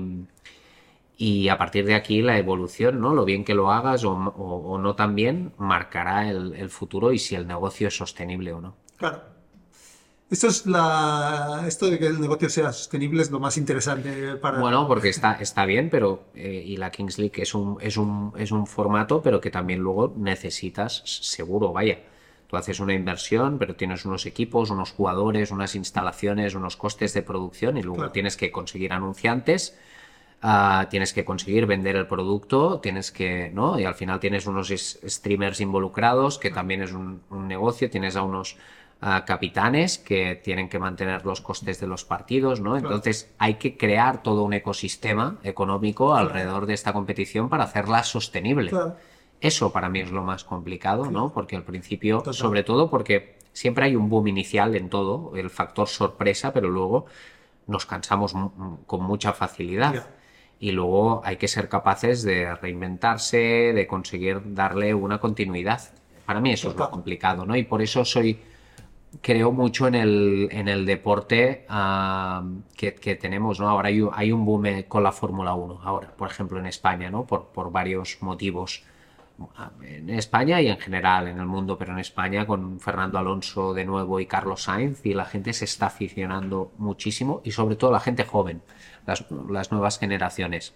[1.17, 3.15] y a partir de aquí la evolución, ¿no?
[3.15, 7.13] Lo bien que lo hagas o, o- o no tan bien, marcará el, el futuro
[7.13, 8.75] y si el negocio es sostenible o no.
[8.97, 9.34] Claro.
[10.35, 11.63] Esto es la.
[11.65, 14.59] Esto de que el negocio sea sostenible es lo más interesante para.
[14.59, 18.33] Bueno, porque está, está bien, pero eh, y la Kings League es un, es, un,
[18.37, 22.01] es un formato, pero que también luego necesitas seguro, vaya.
[22.49, 27.23] Tú haces una inversión, pero tienes unos equipos, unos jugadores, unas instalaciones, unos costes de
[27.23, 28.13] producción y luego Claro.
[28.13, 29.79] tienes que conseguir anunciantes,
[30.43, 33.79] ah, tienes que conseguir vender el producto, tienes que, ¿no?
[33.79, 38.23] Y al final tienes unos streamers involucrados, que también es un, un negocio, tienes a
[38.23, 38.57] unos
[39.27, 42.77] capitanes que tienen que mantener los costes de los partidos, ¿no?
[42.77, 48.71] Entonces hay que crear todo un ecosistema económico alrededor de esta competición para hacerla sostenible.
[48.71, 48.97] Claro.
[49.41, 51.33] Eso para mí es lo más complicado, ¿no?
[51.33, 52.35] Porque al principio, Total.
[52.35, 57.05] sobre todo porque siempre hay un boom inicial en todo, el factor sorpresa, pero luego
[57.67, 58.35] nos cansamos
[58.87, 60.07] con mucha facilidad.
[60.61, 65.83] Y luego hay que ser capaces de reinventarse, de conseguir darle una continuidad.
[66.25, 67.55] Para mí eso es lo complicado, ¿no?
[67.55, 68.39] Y por eso soy,
[69.21, 72.45] creo mucho en el, en el deporte ah,
[72.77, 73.69] que, que tenemos, ¿no?
[73.69, 77.27] Ahora hay, hay un boom con la Fórmula 1, ahora, por ejemplo, en España, ¿no?
[77.27, 78.85] Por, por varios motivos.
[79.57, 83.75] Ah, En España y en general en el mundo, pero en España con Fernando Alonso
[83.75, 87.91] de nuevo y Carlos Sainz y la gente se está aficionando muchísimo y sobre todo
[87.91, 88.63] la gente joven,
[89.07, 90.75] las, las nuevas generaciones.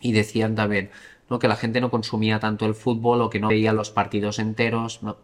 [0.00, 0.90] Y decían también
[1.30, 1.38] ¿no?
[1.38, 5.02] que la gente no consumía tanto el fútbol o que no veía los partidos enteros.
[5.02, 5.16] No.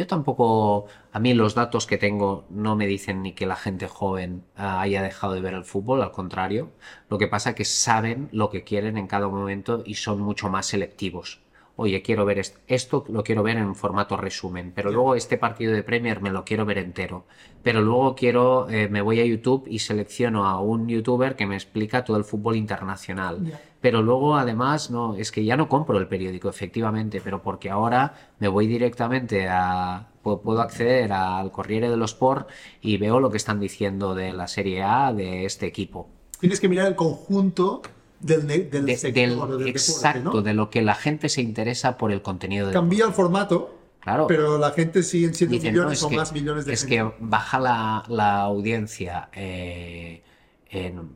[0.00, 3.86] Yo tampoco, a mí los datos que tengo no me dicen ni que la gente
[3.86, 6.72] joven ah, haya dejado de ver el fútbol, al contrario.
[7.10, 10.48] Lo que pasa es que saben lo que quieren en cada momento y son mucho
[10.48, 11.42] más selectivos.
[11.82, 15.72] Oye, quiero ver est- esto, lo quiero ver en formato resumen, pero luego este partido
[15.72, 17.24] de Premier me lo quiero ver entero.
[17.62, 21.54] Pero luego quiero, eh, me voy a YouTube y selecciono a un youtuber que me
[21.54, 23.50] explica todo el fútbol internacional.
[23.80, 28.12] Pero luego además, no, es que ya no compro el periódico, efectivamente, pero porque ahora
[28.38, 32.50] me voy directamente a, pu- puedo acceder al Corriere dello Sport
[32.82, 36.10] y veo lo que están diciendo de la Serie A de este equipo.
[36.40, 37.80] Tienes que mirar el conjunto
[38.20, 40.42] del, del De- sector del, del deporte, exacto, ¿no?
[40.42, 44.26] de lo que la gente se interesa por el contenido de Cambia el formato, Claro.
[44.26, 46.80] pero la gente siguen siendo Dicen, millones no, o es más que, millones de es
[46.86, 46.96] gente.
[46.96, 49.28] que baja la, la audiencia.
[49.32, 50.22] eh,
[50.70, 51.10] en-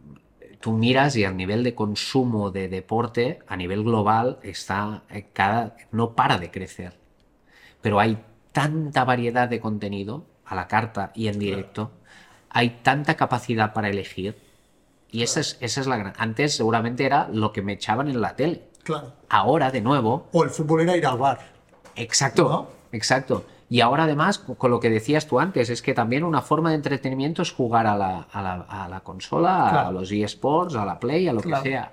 [0.60, 5.76] tú miras y el nivel de consumo de deporte a nivel global está eh, cada,
[5.92, 6.94] no para de crecer.
[7.82, 8.18] Pero hay
[8.52, 11.90] tanta variedad de contenido a la carta y en directo,
[12.48, 14.36] hay tanta capacidad para elegir.
[15.14, 16.12] Y esa es, esa es la gran.
[16.18, 18.64] Antes seguramente era lo que me echaban en la tele.
[18.82, 19.12] Claro.
[19.28, 21.38] Ahora, de nuevo, O el fútbol era ir al bar.
[21.94, 22.68] Exacto, ¿No?
[22.90, 23.44] exacto.
[23.70, 26.76] Y ahora además, con lo que decías tú antes, es que también una forma de
[26.76, 29.92] entretenimiento es jugar a la, a la, a la consola, a Claro.
[29.92, 31.62] los eSports, a la Play, a lo Claro.
[31.62, 31.92] que sea.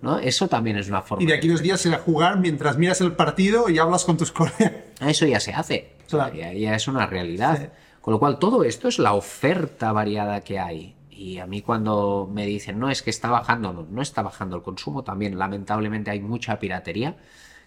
[0.00, 0.18] ¿no?
[0.18, 1.22] Eso también es una forma.
[1.22, 4.32] Y de aquí unos días será jugar mientras miras el partido y hablas con tus
[4.40, 4.72] colegas.
[5.00, 5.92] Eso ya se hace.
[6.08, 6.34] Claro.
[6.34, 7.58] ya, ya es una realidad.
[7.58, 7.66] Sí.
[8.00, 10.96] Con lo cual, todo esto es la oferta variada que hay.
[11.14, 14.56] Y a mí cuando me dicen, no, es que está bajando, no, no está bajando
[14.56, 15.38] el consumo también.
[15.38, 17.16] Lamentablemente hay mucha piratería.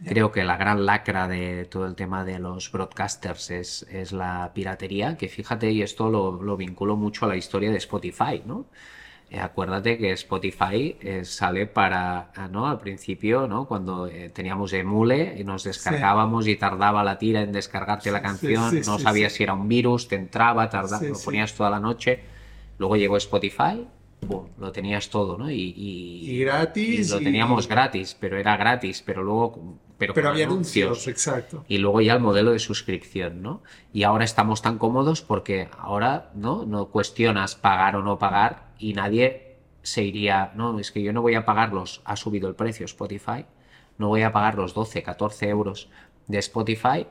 [0.03, 4.51] Creo que la gran lacra de todo el tema de los broadcasters es, es la
[4.53, 8.65] piratería, que fíjate, y esto lo, lo vinculo mucho a la historia de Spotify, ¿no?
[9.29, 12.67] Eh, acuérdate que Spotify eh, sale para, ah, ¿no?
[12.67, 13.67] Al principio, ¿no?
[13.67, 18.21] Cuando eh, teníamos Emule y nos descargábamos y tardaba la tira en descargarte la Sí,
[18.21, 19.37] canción, sí, no sí, sabías sí.
[19.37, 21.25] si era un virus, te entraba, tardaba, Sí, lo sí.
[21.25, 22.34] ponías toda la noche.
[22.77, 23.87] Luego llegó Spotify
[24.21, 25.51] boom, lo tenías todo, ¿no?
[25.51, 29.77] Y, y- Y gratis, y lo teníamos gratis, pero era gratis, pero luego...
[29.97, 31.63] Pero, había anuncios, exacto.
[31.69, 33.61] y luego ya el modelo de suscripción, ¿no?
[33.93, 36.65] Y ahora estamos tan cómodos porque ahora, ¿no?
[36.65, 41.21] No cuestionas pagar o no pagar y nadie se iría, no, es que yo no
[41.21, 43.45] voy a pagar los, ha subido el precio Spotify,
[43.97, 45.87] no voy a pagar los 12, 14 euros
[46.27, 47.05] de Spotify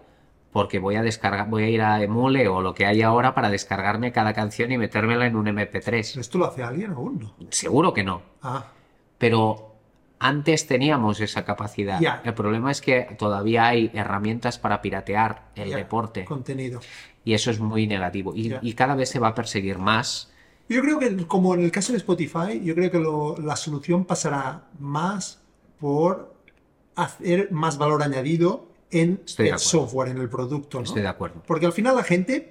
[0.54, 3.50] porque voy a descargar, voy a ir a Emule o lo que hay ahora para
[3.50, 6.16] descargarme cada canción y metérmela en un MP3.
[6.20, 7.18] ¿Esto lo hace alguien aún?
[7.18, 7.34] No.
[7.50, 8.66] Seguro que no, Ah,
[9.18, 9.74] pero
[10.20, 12.00] antes teníamos esa capacidad.
[12.24, 16.78] El problema es que todavía hay herramientas para piratear el ya, deporte Contenido.
[17.24, 18.32] y eso es muy negativo.
[18.36, 20.30] Y, cada vez se va a perseguir más.
[20.68, 24.04] Yo creo que, como en el caso de Spotify, yo creo que lo- la solución
[24.04, 25.42] pasará más
[25.80, 26.32] por
[26.94, 30.78] hacer más valor añadido en Estoy el software, en el producto.
[30.78, 30.84] ¿no?
[30.84, 31.42] Estoy de acuerdo.
[31.46, 32.50] Porque al final la gente,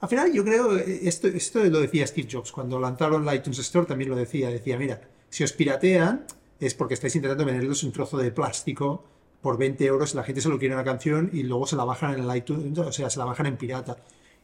[0.00, 3.86] al final yo creo, esto, esto lo decía Steve Jobs, cuando lanzaron la iTunes Store
[3.86, 6.26] también lo decía, decía, mira, si os piratean
[6.58, 9.04] es porque estáis intentando venderlos un trozo de plástico
[9.42, 12.14] por 20 euros, la gente se lo quiere una canción y luego se la bajan
[12.14, 13.96] en el iTunes, o sea, se la bajan en pirata.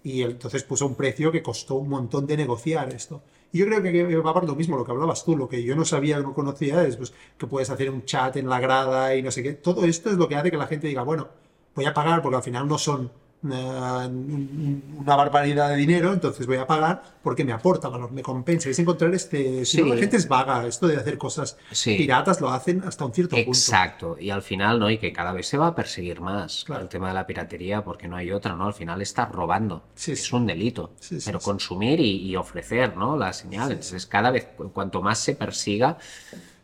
[0.02, 3.22] Y él entonces puso un precio que costó un montón de negociar esto.
[3.52, 5.74] Y yo creo que va por lo mismo, lo que hablabas tú, lo que yo
[5.74, 9.22] no sabía, no conocía, es pues, que puedes hacer un chat en la grada y
[9.22, 9.54] no sé qué.
[9.54, 11.28] Todo esto es lo que hace que la gente diga, bueno,
[11.74, 13.10] voy a pagar porque al final no son eh,
[13.42, 18.68] una barbaridad de dinero, entonces voy a pagar porque me aporta valor, me compensa.
[18.68, 19.64] Es encontrar este...
[19.64, 19.90] Si no, Sí.
[19.90, 21.96] la gente es vaga, esto de hacer cosas Sí.
[21.96, 23.50] piratas lo hacen hasta un cierto punto.
[23.50, 24.16] Exacto.
[24.18, 24.90] Y al final, ¿no?
[24.90, 26.82] Y que cada vez se va a perseguir más Claro.
[26.82, 28.66] el tema de la piratería porque no hay otra, ¿no?
[28.66, 29.84] Al final estás robando.
[29.94, 30.34] Sí, es sí.
[30.34, 30.92] un delito.
[30.98, 31.44] Sí, sí, Pero sí.
[31.44, 33.16] consumir y, y ofrecer, ¿no?
[33.16, 33.92] Las señales.
[33.92, 35.98] Es cada vez, cu- cuanto más se persiga,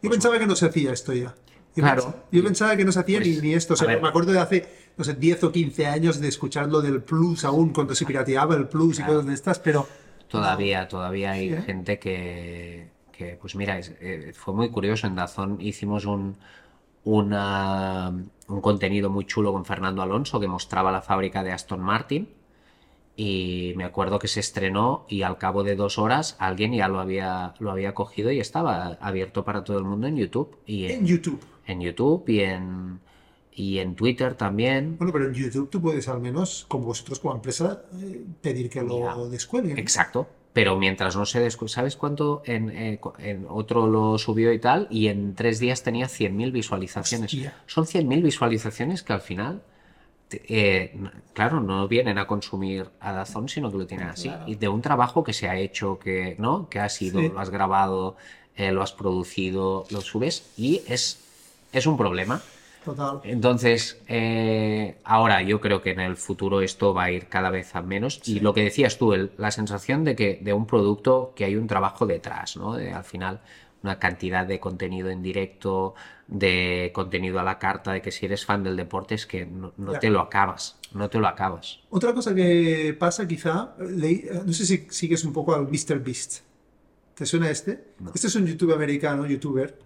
[0.02, 1.34] Yo pensaba que no se hacía esto ya.
[1.76, 2.02] Yo Claro.
[2.04, 3.74] pensaba, yo pensaba que no se hacía Pues, ni, ni esto.
[3.74, 6.80] O sea, me acuerdo de hace, no sé, 10 o 15 años de escuchar lo
[6.80, 9.86] del Plus aún, cuando se pirateaba el Plus y cosas de estas, pero
[10.28, 11.62] Todavía, todavía hay Sí, ¿eh?
[11.62, 15.06] gente que, que, pues mira, es- eh, fue muy curioso.
[15.06, 16.36] En Dazón hicimos un,
[17.04, 18.12] una-
[18.48, 22.28] un contenido muy chulo con Fernando Alonso que mostraba la fábrica de Aston Martin.
[23.16, 26.98] Y me acuerdo que se estrenó y al cabo de dos horas alguien ya lo
[26.98, 30.56] había, lo había cogido y estaba abierto para todo el mundo en YouTube.
[30.66, 31.40] Y en en, YouTube.
[31.66, 32.98] en YouTube y en,
[33.54, 34.96] y en Twitter también.
[34.98, 38.82] Bueno, pero en YouTube tú puedes al menos, como vosotros como empresa, eh, pedir que
[38.82, 39.78] lo descuelguen.
[39.78, 40.26] Exacto.
[40.52, 42.42] Pero mientras no se descu- ¿Sabes cuánto?
[42.46, 47.32] En, eh, en otro lo subió y tal, y en tres días tenía 100.000 visualizaciones.
[47.34, 47.54] Hostia.
[47.66, 49.62] Son 100.000 visualizaciones que al final,
[50.30, 50.96] eh,
[51.32, 54.30] claro, no vienen a consumir a Dazón, sino que lo tienen así.
[54.46, 56.68] Y de un trabajo que se ha hecho, que, ¿no?
[56.68, 57.28] Que ha sido, Sí.
[57.28, 58.16] lo has grabado,
[58.56, 61.20] eh, lo has producido, lo subes, y es,
[61.72, 62.40] es un problema.
[62.84, 63.20] Total.
[63.24, 67.74] Entonces, eh, ahora yo creo que en el futuro esto va a ir cada vez
[67.74, 68.20] a menos.
[68.28, 71.56] Y lo que decías tú, el- la sensación de que de un producto que hay
[71.56, 72.74] un trabajo detrás, ¿no?
[72.74, 73.40] De, al final,
[73.82, 75.94] una cantidad de contenido en directo,
[76.26, 79.72] de contenido a la carta, de que si eres fan del deporte es que no,
[79.98, 81.80] te lo acabas, no te lo acabas.
[81.90, 85.98] Otra cosa que pasa quizá, leí- no sé si sigues un poco al Mr.
[86.00, 86.40] Beast.
[87.14, 87.84] ¿Te suena este?
[88.14, 89.78] Este es un youtuber americano, youtuber.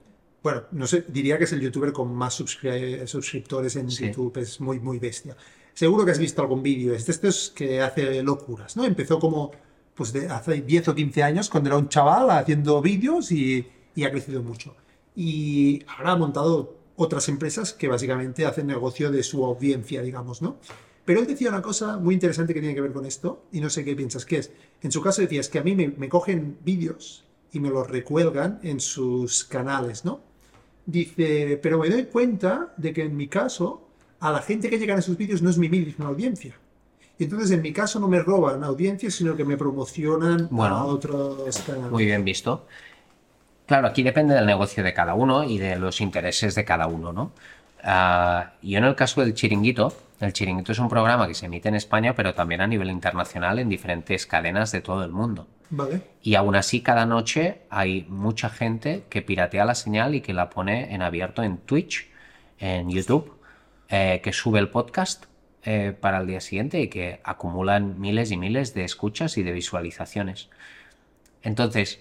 [0.43, 4.07] Bueno, no sé, diría que es el youtuber con más suscri- suscriptores en Sí.
[4.07, 5.37] YouTube, es muy, muy bestia.
[5.75, 6.95] Seguro que has visto algún vídeo.
[6.95, 8.85] Este, este es que hace locuras, ¿no?
[8.85, 9.51] Empezó como
[9.95, 13.67] pues de hace 10 o 15 años, cuando era un chaval haciendo vídeos y,
[13.97, 14.77] y ha crecido mucho.
[15.17, 20.59] Y ahora ha montado otras empresas que básicamente hacen negocio de su audiencia, digamos, ¿no?
[21.05, 23.71] Pero él decía una cosa muy interesante que tiene que ver con esto, y no
[23.71, 24.53] sé qué piensas que es.
[24.83, 27.89] En su caso decía, es que a mí me, me cogen vídeos y me los
[27.89, 30.21] recuelgan en sus canales, ¿no?
[30.89, 34.95] Dice, pero me doy cuenta de que en mi caso, a la gente que llega
[34.95, 36.55] a esos vídeos no es mi misma audiencia.
[37.19, 40.85] Y entonces en mi caso no me roban audiencias, sino que me promocionan Bueno, a
[40.87, 41.91] otros canales.
[41.91, 42.67] Muy bien visto.
[43.67, 47.13] Claro, aquí depende del negocio de cada uno y de los intereses de cada uno,
[47.13, 47.33] ¿no?
[47.85, 51.69] Ah, yo en el caso del Chiringuito, el Chiringuito es un programa que se emite
[51.69, 55.47] en España, pero también a nivel internacional en diferentes cadenas de todo el mundo.
[56.23, 60.51] Y aún así, cada noche hay mucha gente que piratea la señal y que la
[60.51, 62.09] pone en abierto en Twitch,
[62.59, 63.35] en YouTube,
[63.89, 65.27] eh, que sube el podcast
[65.65, 69.53] eh, para el día siguiente y que acumulan miles y miles de escuchas y de
[69.53, 70.49] visualizaciones.
[71.43, 72.01] Entonces,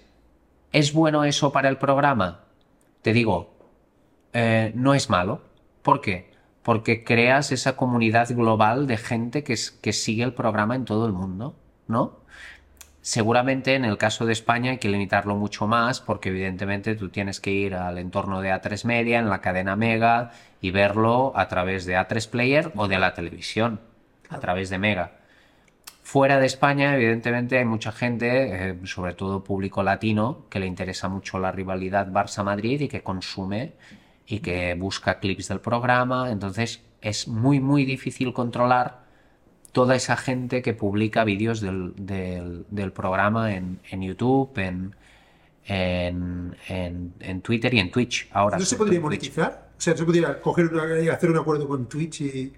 [0.72, 2.46] ¿es bueno eso para el programa?
[3.02, 3.54] Te digo,
[4.34, 5.42] eh, no es malo.
[5.82, 6.32] ¿Por qué?
[6.64, 11.14] Porque creas esa comunidad global de gente que, que sigue el programa en todo el
[11.14, 11.56] mundo,
[11.88, 12.20] ¿no?
[13.02, 17.40] Seguramente en el caso de España hay que limitarlo mucho más porque evidentemente tú tienes
[17.40, 20.32] que ir al entorno de A3 Media, en la cadena Mega
[20.62, 23.80] y verlo a través de A3 Player o de la televisión,
[24.30, 25.12] a través de Mega.
[26.04, 31.10] Fuera de España, evidentemente, hay mucha gente, eh, sobre todo público latino, que le interesa
[31.10, 33.74] mucho la rivalidad Barça-Madrid y que consume
[34.26, 36.32] y que busca clips del programa.
[36.32, 39.07] Entonces, es muy, muy difícil controlar
[39.78, 44.96] toda esa gente que publica vídeos del, del, programa en, en YouTube, en,
[45.68, 46.56] en,
[47.20, 48.28] en, Twitter y en Twitch.
[48.32, 49.70] Ahora, ¿No se podría monetizar?
[49.78, 50.72] O sea, ¿se podría coger
[51.14, 52.54] hacer un acuerdo con Twitch y,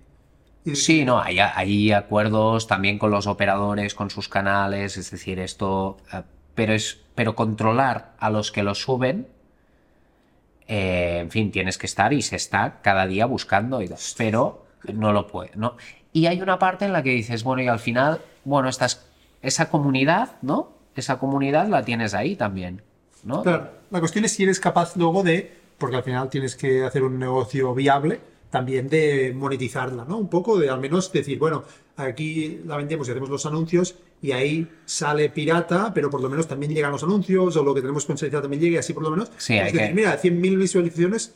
[0.76, 5.98] Sí, no, hay, hay, acuerdos también con los operadores, con sus canales, es decir, esto,
[6.14, 6.22] eh,
[6.56, 9.28] pero es, pero controlar a los que lo suben,
[10.70, 13.82] eh, en fin, tienes que estar y se está cada día buscando,
[14.16, 15.76] pero no lo puede, ¿no?
[16.12, 19.06] Y hay una parte en la que dices, bueno, y al final, bueno, estás,
[19.42, 20.72] esa comunidad, ¿no?
[20.96, 22.82] Esa comunidad la tienes ahí también,
[23.24, 23.44] ¿no?
[23.44, 27.04] Claro, la cuestión es si eres capaz luego de, porque al final tienes que hacer
[27.04, 30.18] un negocio viable, también de monetizarla, ¿no?
[30.18, 31.64] Un poco de al menos decir, bueno,
[31.96, 36.48] aquí la vendemos y hacemos los anuncios y ahí sale pirata, pero por lo menos
[36.48, 39.32] también llegan los anuncios o lo que tenemos consensuado también llegue así por lo menos.
[39.38, 41.34] Sí, es decir, mira, 100.000 visualizaciones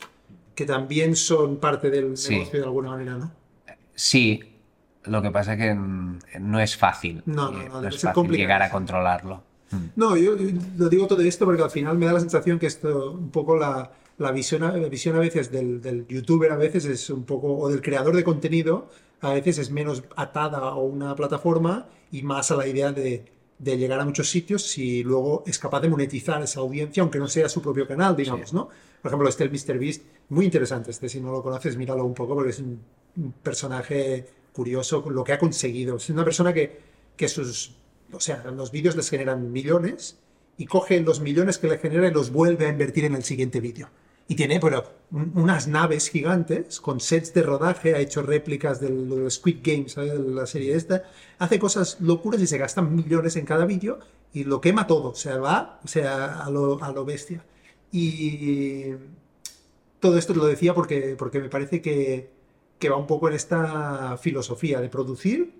[0.54, 3.32] que también son parte del negocio de alguna manera, ¿no?
[3.94, 4.40] Sí,
[5.06, 7.22] lo que pasa es que no es fácil.
[7.26, 9.42] No, no, no, es fácil llegar a controlarlo.
[9.96, 10.36] No, yo
[10.76, 13.56] lo digo todo esto porque al final me da la sensación que esto un poco
[13.56, 17.68] la la visión, la visión a veces del, youtuber a veces es un poco, o
[17.68, 18.88] del creador de contenido,
[19.20, 23.24] a veces es menos atada a una plataforma y más a la idea de,
[23.58, 27.48] llegar a muchos sitios si luego es capaz de monetizar esa audiencia, aunque no sea
[27.48, 28.68] su propio canal, digamos, ¿no?
[29.00, 32.34] Por ejemplo, este el MrBeast, muy interesante este, si no lo conoces, míralo un poco
[32.34, 32.80] porque es un,
[33.42, 35.96] personaje curioso lo que ha conseguido.
[35.96, 36.80] Es una persona que,
[37.16, 37.74] que sus,
[38.10, 40.18] o sea, los vídeos les generan millones
[40.56, 43.60] y coge los millones que le genera y los vuelve a invertir en el siguiente
[43.60, 43.90] vídeo
[44.26, 49.58] y tiene pero, unas naves gigantes con sets de rodaje, ha hecho réplicas del, Squid
[49.62, 50.12] Game, ¿sabes?
[50.12, 51.04] De la serie esta,
[51.38, 53.98] hace cosas locuras y se gastan millones en cada vídeo
[54.32, 57.44] y lo quema todo, o sea, va o sea, a, lo, a lo bestia.
[57.92, 58.92] Y
[60.00, 62.30] todo esto lo decía porque, porque me parece que,
[62.84, 65.54] que va un poco en esta filosofía de producir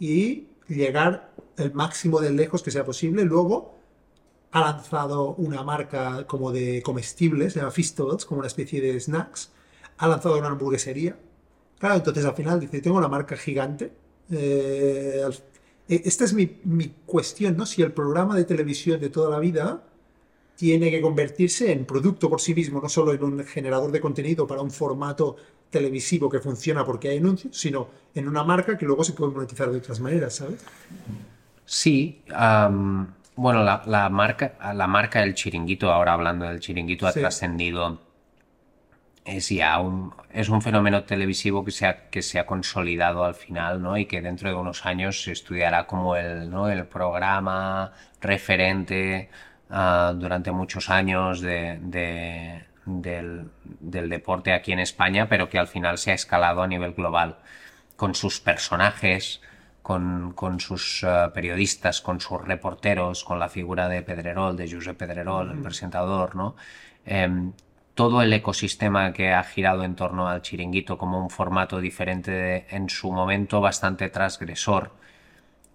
[0.00, 3.76] y llegar el máximo de lejos que sea posible, luego
[4.50, 9.52] ha lanzado una marca como de comestibles, se llama Fistables, como una especie de snacks.
[9.98, 11.16] Ha lanzado una hamburguesería.
[11.78, 13.92] Claro, entonces al final dice, tengo una marca gigante.
[14.32, 15.22] Eh,
[15.88, 17.66] eh, esta es mi, mi, cuestión, ¿no?
[17.66, 19.84] Si el programa de televisión de toda la vida
[20.56, 24.46] tiene que convertirse en producto por sí mismo, no solo en un generador de contenido
[24.46, 25.36] para un formato
[25.70, 29.70] televisivo que funciona porque hay anuncios, sino en una marca que luego se puede monetizar
[29.70, 30.64] de otras maneras, ¿sabes?
[31.66, 32.22] Sí,
[33.36, 38.00] bueno, la, marca, la marca del chiringuito, ahora hablando del chiringuito, ha trascendido.
[39.24, 43.34] Es ya un, es un fenómeno televisivo que se, ha, que se ha consolidado al
[43.34, 43.96] final, ¿no?
[43.96, 46.68] Y que dentro de unos años se estudiará como el, ¿no?
[46.68, 49.30] el programa referente
[49.74, 51.78] ah, durante muchos años de,
[52.86, 53.50] del,
[53.80, 57.38] del deporte aquí en España, pero que al final se ha escalado a nivel global,
[57.96, 59.40] con sus personajes,
[59.84, 65.50] con, sus eh, periodistas, con sus reporteros, con la figura de Pedrerol, de Josep Pedrerol,
[65.50, 66.56] el presentador, ¿no?
[67.04, 67.52] Em,
[67.94, 72.88] todo el ecosistema que ha girado en torno al chiringuito como un formato diferente en
[72.88, 74.92] su momento bastante transgresor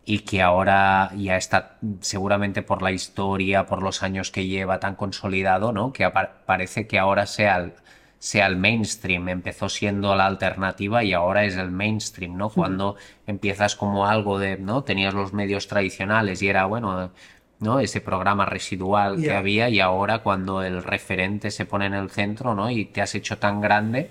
[0.09, 4.95] y que ahora ya está seguramente por la historia, por los años que lleva tan
[4.95, 5.93] consolidado, ¿no?
[5.93, 6.09] Que
[6.47, 7.73] parece que ahora sea
[8.17, 9.29] sea el mainstream.
[9.29, 12.49] Empezó siendo la alternativa y ahora es el mainstream, ¿no?
[12.49, 12.95] Cuando
[13.27, 14.83] empiezas como algo de, ¿no?
[14.83, 17.11] Tenías los medios tradicionales y era, bueno,
[17.59, 17.79] ¿no?
[17.79, 22.55] Ese programa residual que había y ahora cuando el referente se pone en el centro,
[22.55, 22.71] ¿no?
[22.71, 24.09] Y te has hecho tan grande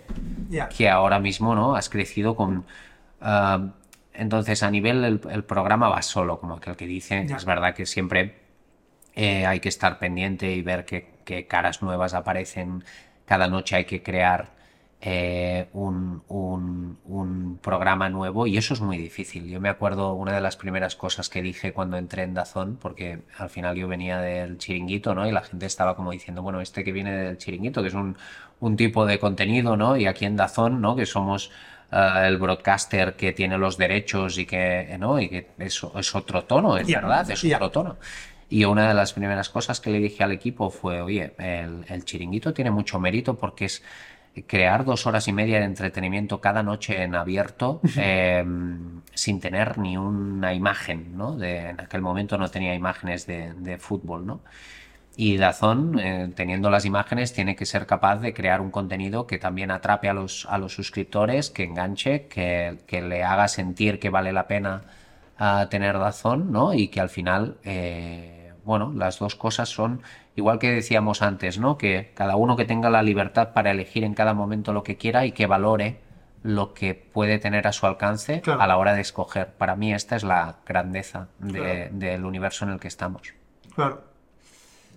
[0.77, 1.75] que ahora mismo, ¿no?
[1.75, 2.67] Has crecido con...
[3.21, 3.73] Ah,
[4.19, 8.37] entonces, a nivel el, programa va solo, como aquel que dice, es verdad que siempre
[9.15, 12.85] eh, hay que estar pendiente y ver qué caras nuevas aparecen
[13.29, 14.57] cada noche hay que crear
[15.01, 19.47] eh, un, programa nuevo y eso es muy difícil.
[19.49, 23.21] Yo me acuerdo una de las primeras cosas que dije cuando entré en Dazón, porque
[23.37, 25.29] al final yo venía del chiringuito, ¿no?
[25.29, 28.17] Y la gente estaba como diciendo, bueno, este que viene del chiringuito, que es un,
[28.77, 29.97] tipo de contenido, ¿no?
[29.97, 30.97] Y aquí en Dazón, ¿no?
[30.97, 31.51] Que somos
[31.91, 35.21] eh, el broadcaster que tiene los derechos y que, ¿no?
[35.21, 37.97] Y que es, es otro tono, es verdad, es otro tono.
[38.51, 42.55] Y una de las primeras cosas que le dije al equipo fue, oye, el, chiringuito
[42.55, 43.83] tiene mucho mérito porque es
[44.47, 49.97] crear dos horas y media de entretenimiento cada noche en abierto em, sin tener ni
[49.97, 51.37] una imagen, ¿no?
[51.37, 54.41] De, en aquel momento no tenía imágenes de, fútbol, ¿no?
[55.21, 59.37] Y Dazón, eh, teniendo las imágenes, tiene que ser capaz de crear un contenido que
[59.39, 64.11] también atrape a los, a los suscriptores, que enganche, que, que le haga sentir que
[64.11, 64.83] vale la pena
[65.37, 66.73] a tener razón, ¿no?
[66.73, 70.03] Y que al final, eh, bueno, las dos cosas son,
[70.37, 71.77] igual que decíamos antes, ¿no?
[71.79, 75.27] Que cada uno que tenga la libertad para elegir en cada momento lo que quiera
[75.27, 75.99] y que valore
[76.45, 78.63] lo que puede tener a su alcance Claro.
[78.63, 79.49] a la hora de escoger.
[79.55, 81.89] Para mí esta es la grandeza de- Claro.
[81.91, 83.35] del universo en el que estamos.
[83.75, 84.05] Claro.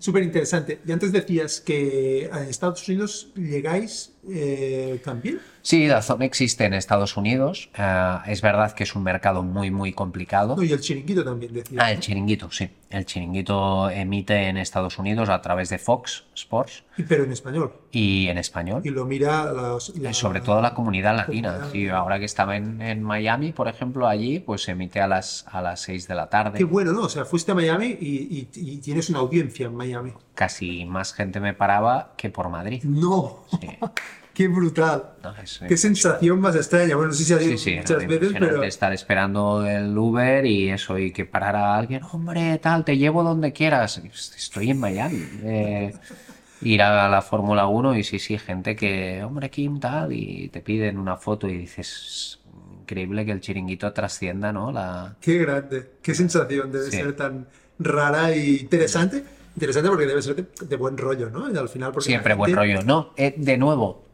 [0.01, 0.79] Súper interesante.
[0.83, 5.39] Y antes decías que a Estados Unidos llegáis eh, también.
[5.63, 7.69] Sí, Dazón existe en Estados Unidos.
[7.77, 10.55] Eh, es verdad que es un mercado muy, muy complicado.
[10.55, 11.83] No, y el chiringuito también decías.
[11.83, 12.67] Ah, el chiringuito, sí.
[12.89, 17.73] El chiringuito emite en Estados Unidos a través de Fox Sports Y- Pero en español.
[17.91, 18.81] y en español.
[18.83, 21.49] Y lo mira las- la- Eh, Sobre todo la comunidad latina.
[21.59, 21.71] comunidad.
[21.71, 25.45] Sí, ahora que estaba en, en Miami, por ejemplo, allí, pues se emite a las,
[25.51, 26.57] a las 6 de la tarde.
[26.57, 27.01] Qué bueno, ¿no?
[27.03, 28.07] O sea, fuiste a Miami y,
[28.39, 30.11] y- y tienes una audiencia en Miami.
[30.33, 32.83] Casi más gente me paraba que por Madrid.
[32.83, 33.67] No, Sí.
[34.41, 35.03] qué brutal.
[35.23, 35.33] No,
[35.67, 36.95] Qué sensación más extraña.
[36.95, 41.11] Bueno, ha Sí, sido sí, muchas veces, pero estar esperando el Uber y eso, y
[41.11, 43.97] que parara alguien, hombre, tal, te llevo donde quieras.
[44.03, 45.23] Y, "Pues, Estoy en Miami.
[45.43, 45.93] Eh,
[46.63, 50.61] ir a la Fórmula 1 y sí, sí, gente que, hombre, Kim, tal, y te
[50.61, 52.39] piden una foto y dices,
[52.81, 54.71] increíble que el chiringuito trascienda, ¿no?
[54.71, 55.15] La...
[55.21, 55.91] qué grande.
[56.01, 56.97] Qué sensación debe Sí.
[56.97, 57.47] ser tan
[57.79, 59.23] rara y interesante.
[59.55, 61.51] Interesante porque debe ser de, de buen rollo, ¿no?
[61.51, 62.83] Y al final, porque Siempre buen rollo.
[62.83, 64.05] No, eh, de nuevo,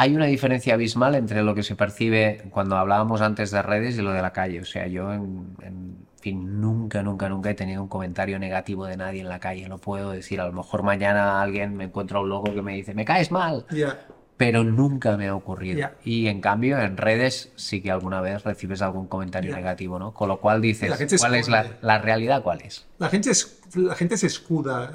[0.00, 4.02] hay una diferencia abismal entre lo que se percibe cuando hablábamos antes de redes y
[4.02, 4.60] lo de la calle.
[4.60, 8.96] O sea, yo, en, en fin, nunca, nunca, nunca he tenido un comentario negativo de
[8.96, 9.68] nadie en la calle.
[9.68, 12.94] No puedo decir, a lo mejor mañana alguien me encuentra un loco que me dice,
[12.94, 13.66] me caes mal.
[13.72, 13.98] Ya.
[14.36, 15.78] Pero nunca me ha ocurrido.
[15.80, 15.94] Ya.
[16.04, 19.56] Y en cambio, en redes sí que alguna vez recibes algún comentario Ya.
[19.56, 20.14] negativo, ¿no?
[20.14, 22.44] Con lo cual dices, ¿cuál es la, la realidad?
[22.44, 22.86] ¿Cuál es?
[22.98, 24.92] La gente, es- la gente se escuda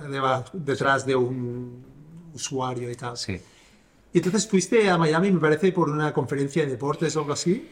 [0.54, 1.84] detrás de un
[2.34, 3.18] usuario y tal.
[3.18, 3.42] Sí.
[4.14, 7.68] Y entonces fuiste a Miami, me parece, por una conferencia de deportes o algo así.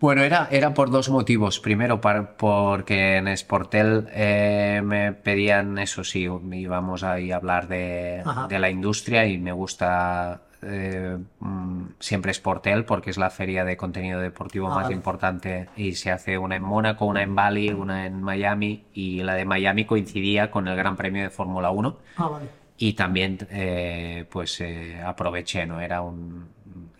[0.00, 1.60] Bueno, era, era por dos motivos.
[1.60, 8.58] Primero, porque en Sportel eh, me pedían eso, sí, íbamos ahí a hablar de, de
[8.58, 14.18] la industria y me gusta eh, mm, siempre Sportel porque es la feria de contenido
[14.18, 14.96] deportivo Ah, más vale.
[14.96, 19.34] importante y se hace una en Mónaco, una en Bali, una en Miami y la
[19.34, 22.46] de Miami coincidía con el Gran Premio de Fórmula 1 Ah, vale.
[22.82, 25.80] Y también eh, pues eh, aproveché, ¿no?
[25.80, 26.48] Era un...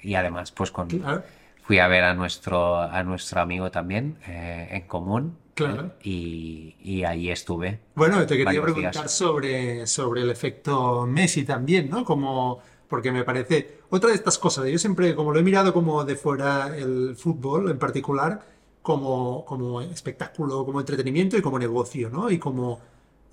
[0.00, 0.86] y además pues con...
[0.86, 1.24] Claro.
[1.62, 5.94] Fui a ver a nuestro, a nuestro amigo también eh, en común Claro.
[6.00, 7.80] y, y ahí estuve.
[7.96, 9.10] Bueno, te quería preguntar días.
[9.10, 12.04] sobre, sobre el efecto Messi también, ¿no?
[12.04, 14.66] Como, porque me parece otra de estas cosas.
[14.66, 18.40] Yo siempre, como lo he mirado como de fuera el fútbol en particular,
[18.82, 22.30] como, como espectáculo, como entretenimiento y como negocio, ¿no?
[22.30, 22.80] Y como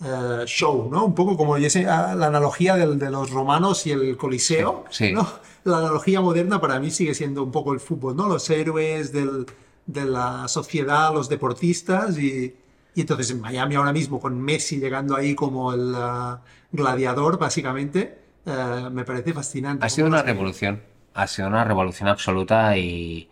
[0.04, 1.06] eh, show, ¿no?
[1.06, 5.08] Un poco como ese- ah, la analogía del- de los romanos y el Coliseo, Sí,
[5.08, 5.14] sí.
[5.14, 5.28] ¿no?
[5.66, 8.28] La analogía moderna para mí sigue siendo un poco el fútbol, ¿no?
[8.28, 9.46] Los héroes del-
[9.86, 12.56] de la sociedad, los deportistas y,
[12.96, 16.42] y entonces en Miami ahora mismo con Messi llegando ahí como el ah,
[16.72, 19.86] gladiador básicamente, eh, me parece fascinante.
[19.86, 20.82] Ha sido una revolución,
[21.14, 23.30] ha sido una revolución absoluta y,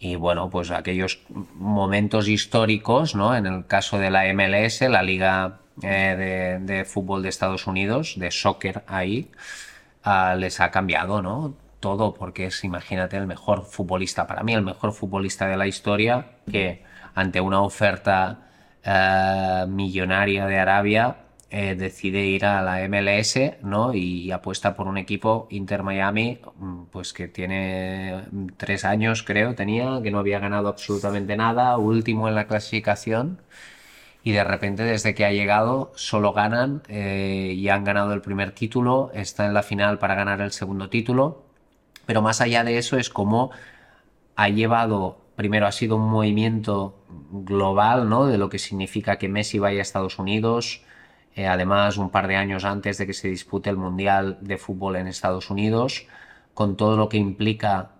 [0.00, 1.20] y bueno, pues aquellos
[1.54, 3.36] momentos históricos, ¿no?
[3.36, 8.14] En el caso de la MLS, la Liga eh, de, de Fútbol de Estados Unidos,
[8.18, 9.30] de soccer ahí,
[10.04, 11.54] ah, les ha cambiado, ¿no?
[11.80, 16.26] Todo, porque es, imagínate, el mejor futbolista, para mí el mejor futbolista de la historia,
[16.50, 18.50] que ante una oferta
[18.84, 21.16] eh, millonaria de Arabia
[21.50, 23.92] eh, decide ir a la MLS, ¿no?
[23.94, 29.54] Y apuesta por un equipo Inter Miami, mm, pues que tiene mm, tres años, creo,
[29.54, 33.42] tenía, que no había ganado absolutamente nada, último en la clasificación.
[34.24, 38.52] Y de repente, desde que ha llegado, solo ganan eh, y han ganado el primer
[38.52, 41.42] título, está en la final para ganar el segundo título.
[42.06, 43.50] Pero más allá de eso, es como
[44.36, 48.26] ha llevado, primero ha sido un movimiento global, ¿no?
[48.26, 50.82] De lo que significa que Messi vaya a Estados Unidos.
[51.34, 54.96] Eh, además, un par de años antes de que se dispute el Mundial de Fútbol
[54.96, 56.06] en Estados Unidos,
[56.54, 57.92] con todo lo que implica,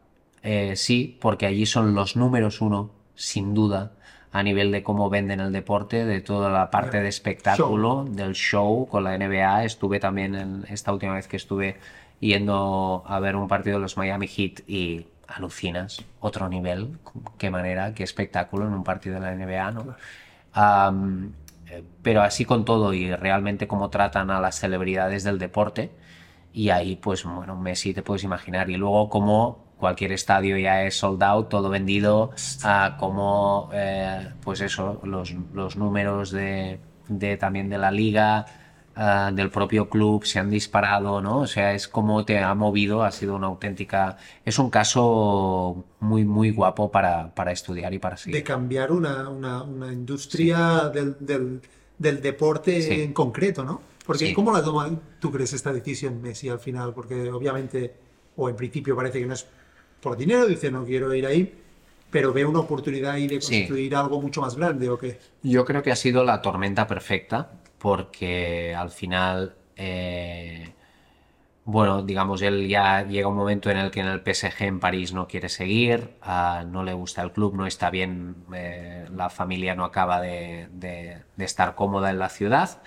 [0.42, 3.92] eh, sí, porque allí son los números uno, sin duda,
[4.32, 8.88] a nivel de cómo venden el deporte, de toda la parte de espectáculo, del show
[8.88, 9.64] con la NBA.
[9.64, 11.76] Estuve también en esta última vez que estuve
[12.18, 16.98] yendo a ver un partido de los Miami Heat y alucinas, otro nivel,
[17.36, 19.96] qué manera, qué espectáculo en un partido de la NBA, ¿no?
[21.72, 25.90] Eh, pero así con todo y realmente cómo tratan a las celebridades del deporte
[26.52, 30.94] y ahí pues bueno, Messi te puedes imaginar y luego como cualquier estadio ya es
[30.96, 32.30] sold out, todo vendido,
[32.62, 36.78] a como eh, pues eso, los, los números de,
[37.08, 38.46] de también de la liga,
[38.94, 41.38] ah, del propio club se han disparado, ¿no?
[41.40, 44.18] O sea, es como te ha movido, ha sido una auténtica...
[44.44, 48.36] Es un caso muy, muy guapo para, para estudiar y para seguir.
[48.36, 51.60] De cambiar una, una, una industria del, del,
[51.98, 53.00] del, deporte Sí.
[53.02, 53.80] en concreto, ¿no?
[54.06, 54.32] Porque Sí.
[54.34, 56.92] ¿cómo la toma, tú crees, esta decisión Messi al final?
[56.94, 57.94] Porque obviamente,
[58.36, 59.44] o en principio parece que no es
[60.02, 61.54] por dinero, dice no quiero ir ahí,
[62.10, 63.60] pero ve una oportunidad ahí de Sí.
[63.60, 65.18] construir algo mucho más grande, ¿o qué?
[65.42, 70.72] Yo creo que ha sido la tormenta perfecta porque al final, eh,
[71.64, 75.12] bueno, digamos, él ya llega un momento en el que en el PSG en París
[75.12, 79.74] no quiere seguir, ah, no le gusta el club, no está bien, eh, la familia
[79.76, 82.82] no acaba de, de- de estar cómoda en la ciudad.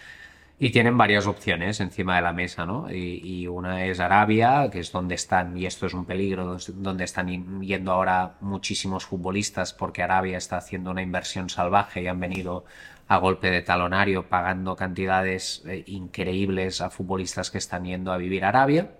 [0.57, 2.89] Y tienen varias opciones encima de la mesa, ¿no?
[2.89, 7.03] Y, y una es Arabia, que es donde están, y esto es un peligro, donde
[7.03, 12.63] están yendo ahora muchísimos futbolistas, porque Arabia está haciendo una inversión salvaje y han venido
[13.07, 18.45] a golpe de talonario pagando cantidades eh, increíbles a futbolistas que están yendo a vivir
[18.45, 18.91] a Arabia.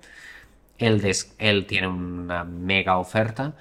[0.78, 1.02] Él,
[1.40, 3.54] él tiene una mega oferta.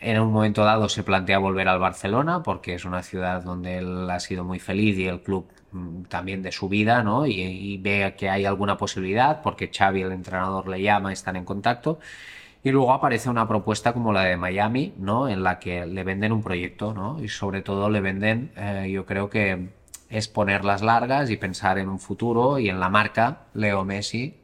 [0.00, 4.08] En un momento dado se plantea volver al Barcelona porque es una ciudad donde él
[4.10, 5.46] ha sido muy feliz y el club
[6.08, 7.26] también de su vida, ¿no?
[7.26, 11.44] Y, y ve que hay alguna posibilidad porque Xavi, el entrenador, le llama, están en
[11.44, 11.98] contacto.
[12.62, 15.28] Y luego aparece una propuesta como la de Miami, ¿no?
[15.28, 17.22] En la que le venden un proyecto, ¿no?
[17.22, 19.70] Y sobre todo le venden, eh, yo creo que
[20.10, 24.34] es poner las largas y pensar en un futuro y en la marca Leo Messi,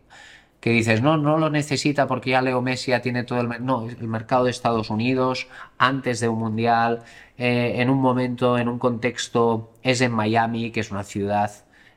[0.61, 3.65] que dices, no, no lo necesita porque ya Leo Messi ya tiene todo el...
[3.65, 7.03] No, el mercado de Estados Unidos, antes de un mundial,
[7.39, 11.51] eh, en un momento, en un contexto, es en Miami, que es una ciudad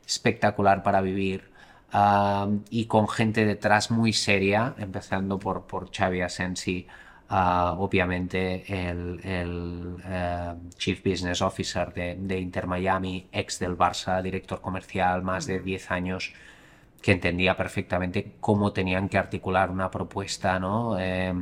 [0.06, 1.50] espectacular para vivir,
[1.92, 6.86] ah, y con gente detrás muy seria, empezando por, por Xavi Asensi,
[7.28, 14.60] ah, obviamente el, eh, Chief Business Officer de, de Inter Miami, ex del Barça, director
[14.60, 16.32] comercial, más de 10 años
[17.02, 20.98] que entendía perfectamente cómo tenían que articular una propuesta, ¿no?
[20.98, 21.32] Eh,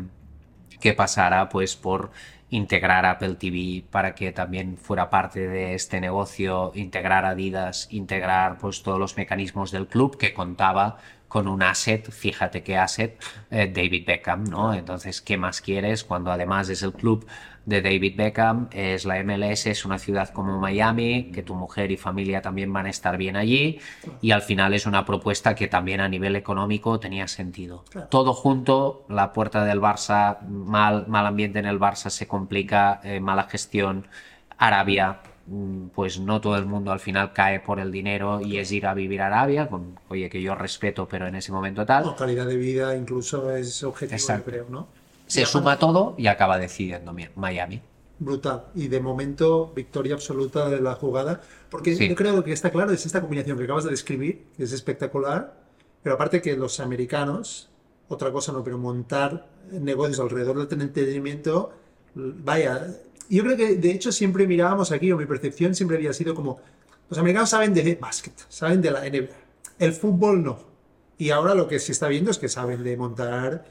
[0.80, 2.10] que pasara pues por
[2.50, 8.82] integrar Apple TV para que también fuera parte de este negocio, integrar Adidas, integrar pues
[8.82, 14.06] todos los mecanismos del club que contaba con un asset, fíjate qué asset, eh, David
[14.06, 14.72] Beckham, ¿no?
[14.72, 17.26] Entonces, ¿qué más quieres cuando además es el club
[17.68, 21.98] de David Beckham, es la MLS, es una ciudad como Miami, que tu mujer y
[21.98, 23.78] familia también van a estar bien allí
[24.22, 27.84] y al final es una propuesta que también a nivel económico tenía sentido.
[27.90, 28.08] Claro.
[28.08, 33.20] Todo junto, la puerta del Barça, mal, mal ambiente en el Barça se complica, eh,
[33.20, 34.06] mala gestión,
[34.56, 38.72] Arabia, mm, pues no todo el mundo al final cae por el dinero y es
[38.72, 42.04] ir a vivir a Arabia, con, oye, que yo respeto, pero en ese momento tal.
[42.04, 44.88] No, calidad de vida incluso es objetivo, yo creo, ¿no?
[45.28, 47.80] Se suma todo y acaba decidiendo Mi- Miami.
[48.18, 48.64] Brutal.
[48.74, 51.40] Y de momento, victoria absoluta de la jugada.
[51.70, 52.08] Porque Sí.
[52.08, 55.54] yo creo que está claro, es esta combinación que acabas de describir, que es espectacular.
[56.02, 57.68] Pero aparte que los americanos,
[58.08, 61.72] otra cosa no, pero montar negocios alrededor del entretenimiento,
[62.14, 62.88] vaya.
[63.30, 66.58] Yo creo que de hecho siempre mirábamos aquí, o mi percepción siempre había sido como,
[67.10, 69.28] los americanos saben de básquet, saben de la NBA.
[69.78, 70.58] El fútbol no.
[71.18, 73.64] Y ahora lo que se está viendo es que saben de montar,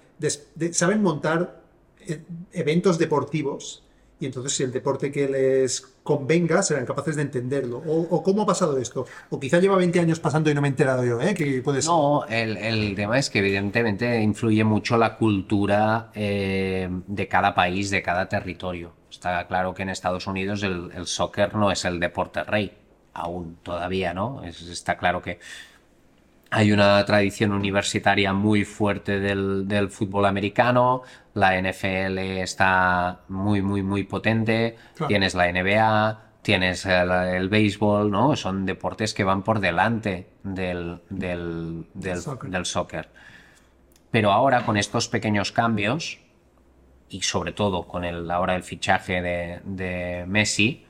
[0.71, 1.61] saben montar
[2.07, 2.21] eh,
[2.53, 3.83] eventos deportivos
[4.19, 7.77] y entonces si el deporte que les convenga serán capaces de entenderlo.
[7.85, 9.05] O, cómo ha pasado esto.
[9.29, 11.35] O quizá lleva 20 años pasando y no me he enterado yo, ¿eh?
[11.35, 11.91] Que puede ser.
[11.91, 17.91] No, el, el tema es que evidentemente influye mucho la cultura eh, de cada país,
[17.91, 18.93] de cada territorio.
[19.11, 22.71] Está claro que en Estados Unidos el, el soccer no es el deporte rey,
[23.13, 24.43] aún todavía, ¿no?
[24.43, 25.37] Es- está claro que
[26.49, 31.01] hay una tradición universitaria muy fuerte del, del fútbol americano,
[31.33, 35.07] la NFL está muy, muy, muy potente, Claro.
[35.07, 38.35] tienes la NBA, tienes el, el béisbol, ¿no?
[38.35, 42.49] Son deportes que van por delante del, del, del, Soccer.
[42.49, 43.09] del soccer.
[44.11, 46.19] Pero ahora con estos pequeños cambios,
[47.09, 50.85] y sobre todo con el, ahora el fichaje de, de Messi,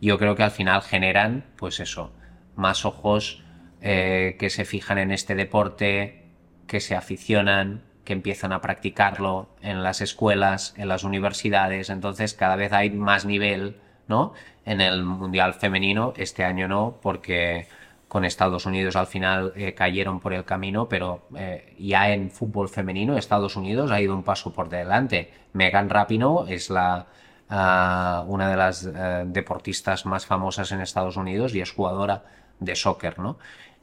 [0.00, 2.12] yo creo que al final generan, pues eso,
[2.56, 3.42] más ojos
[3.82, 6.24] eh, que se fijan en este deporte,
[6.66, 12.56] que se aficionan, que empiezan a practicarlo en las escuelas, en las universidades, entonces cada
[12.56, 13.76] vez hay más nivel,
[14.06, 14.34] ¿no?
[14.66, 17.68] En el Mundial Femenino, este año no, porque
[18.06, 22.68] con Estados Unidos al final eh, cayeron por el camino, pero eh, ya en fútbol
[22.68, 25.32] femenino Estados Unidos ha ido un paso por delante.
[25.54, 27.06] Megan Rapinoe es la,
[27.48, 28.88] ah, una de las
[29.32, 32.24] deportistas más famosas en Estados Unidos y es jugadora
[32.60, 33.38] de soccer, ¿no?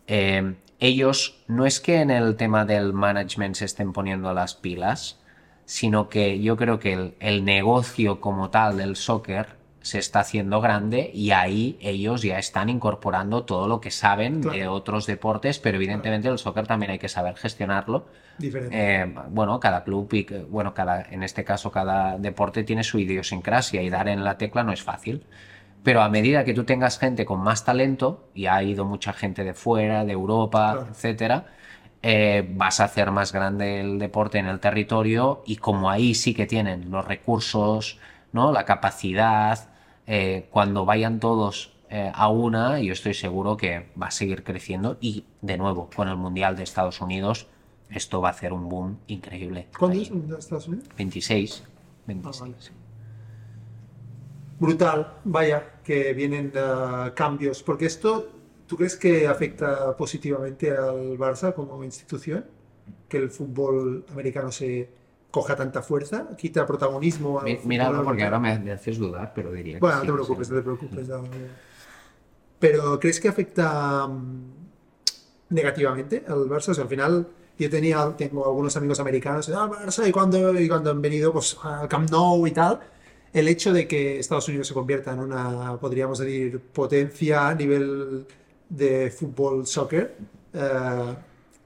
[0.07, 5.19] Eh, ellos no es que en el tema del management se estén poniendo las pilas,
[5.65, 10.59] sino que yo creo que el, el negocio como tal del soccer se está haciendo
[10.59, 14.57] grande y ahí ellos ya están incorporando todo lo que saben Claro.
[14.57, 18.05] de otros deportes, pero evidentemente el soccer también hay que saber gestionarlo.
[18.37, 18.75] Diferente.
[19.01, 23.81] Eh, bueno, cada club y bueno, cada, en este caso cada deporte tiene su idiosincrasia
[23.81, 25.23] y dar en la tecla no es fácil.
[25.83, 29.43] Pero a medida que tú tengas gente con más talento, y ha ido mucha gente
[29.43, 30.87] de fuera, de Europa, Claro.
[30.91, 31.45] etcétera,
[32.03, 36.33] eh, vas a hacer más grande el deporte en el territorio y como ahí sí
[36.33, 37.99] que tienen los recursos,
[38.33, 38.51] ¿no?
[38.51, 39.69] la capacidad,
[40.05, 44.97] eh, cuando vayan todos eh, a una, yo estoy seguro que va a seguir creciendo
[45.01, 47.47] y de nuevo con el Mundial de Estados Unidos
[47.89, 49.67] esto va a hacer un boom increíble.
[49.77, 50.03] ¿Cuándo Ahí.
[50.03, 50.89] es en Estados Unidos?
[50.97, 51.63] 26.
[52.05, 52.41] 26.
[52.41, 52.76] Ah, vale.
[54.59, 57.63] Brutal, vaya, que vienen eh, cambios.
[57.63, 58.29] Porque esto,
[58.65, 62.45] ¿tú crees que afecta positivamente al Barça como institución?
[63.07, 64.89] Que el fútbol americano se
[65.31, 67.39] coja tanta fuerza, quita protagonismo.
[67.39, 70.11] al Míralo porque ahora me, me haces dudar, pero diría que Bueno, no sí, te
[70.11, 70.13] sí.
[70.13, 71.07] preocupes, no te preocupes.
[71.07, 71.67] no, no.
[72.59, 74.51] Pero ¿crees que afecta mm,
[75.49, 76.69] negativamente al Barça?
[76.69, 77.27] O sea, al final
[77.59, 81.57] yo tenía, tengo algunos amigos americanos, ah, Barça, y cuando, y cuando han venido pues,
[81.63, 82.79] al Camp Nou y tal,
[83.33, 88.25] el hecho de que Estados Unidos se convierta en una, podríamos decir, potencia a nivel
[88.69, 90.15] de fútbol, soccer,
[90.53, 91.15] eh,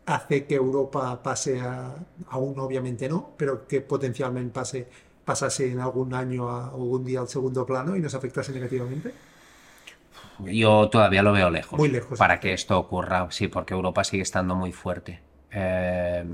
[0.05, 1.95] hace que Europa pase a,
[2.29, 4.87] aún obviamente no, pero que potencialmente pase,
[5.23, 9.13] pasase en algún año a algún día al segundo plano y nos afectase negativamente.
[10.39, 11.77] Yo todavía lo veo lejos.
[11.77, 12.17] Muy lejos.
[12.17, 15.19] Para que esto ocurra, sí, porque Europa sigue estando muy fuerte.
[15.51, 16.25] Eh,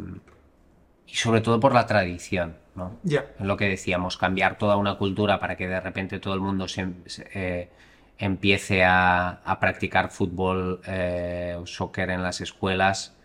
[1.07, 2.97] y sobre todo por la tradición, ¿no?
[3.39, 6.67] Es lo que decíamos, cambiar toda una cultura para que de repente todo el mundo
[6.67, 7.69] se, se- eh,
[8.17, 13.15] empiece a, a practicar fútbol eh, o soccer en las escuelas.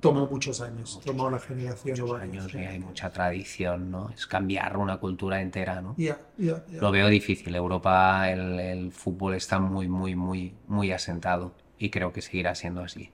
[0.00, 4.10] tomó muchos años, tomó una generación Muchos años y hay mucha tradición, ¿no?
[4.10, 5.94] Es cambiar una cultura entera, ¿no?
[6.80, 7.54] Lo veo difícil.
[7.54, 12.82] Europa, el, el fútbol está muy, muy, muy, muy asentado y creo que seguirá siendo
[12.82, 13.10] así.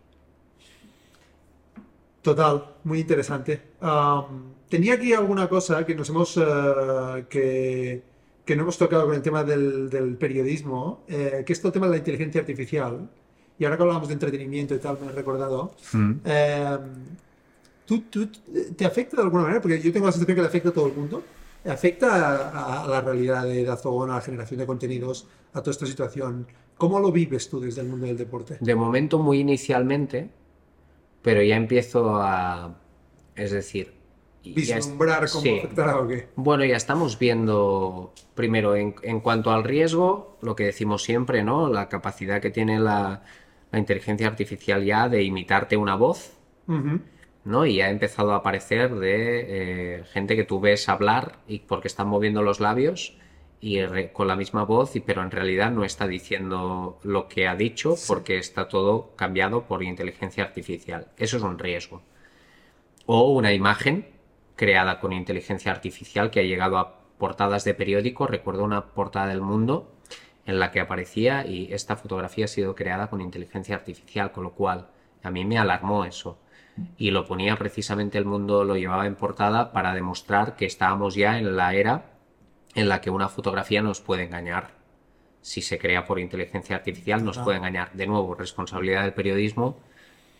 [2.29, 3.59] Total, muy interesante.
[4.69, 8.03] Tenía aquí alguna cosa que nos hemos eh, que,
[8.45, 11.73] que no hemos tocado con el tema del, del periodismo, eh, que es todo el
[11.73, 13.09] tema de la inteligencia artificial.
[13.59, 15.73] Y ahora que hablábamos de entretenimiento y tal, me he recordado.
[16.27, 16.79] Eh,
[17.87, 18.29] ¿tú, tú-
[18.77, 19.63] te afecta de alguna manera?
[19.63, 21.23] Porque yo tengo la sensación que le afecta a todo el mundo.
[21.65, 25.87] ¿Afecta a, a la realidad de Dazón, a la generación de contenidos, a toda esta
[25.87, 26.47] situación?
[26.77, 28.59] ¿Cómo lo vives tú desde el mundo del deporte?
[28.61, 30.29] De momento muy inicialmente,
[31.23, 32.79] pero ya empiezo a...
[33.35, 33.95] Es decir...
[34.45, 35.59] ya ¿Vislumbrar cómo sí.
[35.59, 36.29] afectará o qué?
[36.37, 41.69] Bueno, ya estamos viendo, primero, en, en cuanto al riesgo, lo que decimos siempre, ¿no?
[41.69, 43.23] La capacidad que tiene la,
[43.71, 46.33] la inteligencia artificial ya de imitarte una voz.
[47.45, 47.65] ¿no?
[47.65, 52.09] Y ha empezado a aparecer de eh, gente que tú ves hablar y porque están
[52.09, 53.17] moviendo los labios
[53.61, 53.81] y
[54.13, 58.39] con la misma voz, pero en realidad no está diciendo lo que ha dicho porque
[58.39, 61.09] está todo cambiado por inteligencia artificial.
[61.17, 62.03] Eso es un riesgo.
[63.07, 64.07] O una imagen
[64.55, 68.27] creada con inteligencia artificial que ha llegado a portadas de periódico.
[68.27, 69.93] Recuerdo una portada del mundo
[70.47, 74.53] en la que aparecía y esta fotografía ha sido creada con inteligencia artificial, con lo
[74.53, 74.89] cual
[75.23, 76.39] a mí me alarmó eso.
[76.97, 81.39] Y lo ponía precisamente el mundo, lo llevaba en portada para demostrar que estábamos ya
[81.39, 82.18] en la era
[82.79, 84.71] en la que una fotografía nos puede engañar.
[85.41, 87.93] Si se crea por inteligencia artificial, nos puede engañar.
[87.93, 89.79] De nuevo, responsabilidad del periodismo,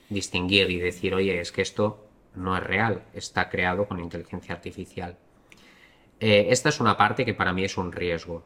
[0.09, 2.07] distinguir y decir, oye, es que esto
[2.37, 5.17] no es real, está creado con inteligencia artificial.
[6.21, 8.45] Eh, esta es una parte que para mí es un riesgo.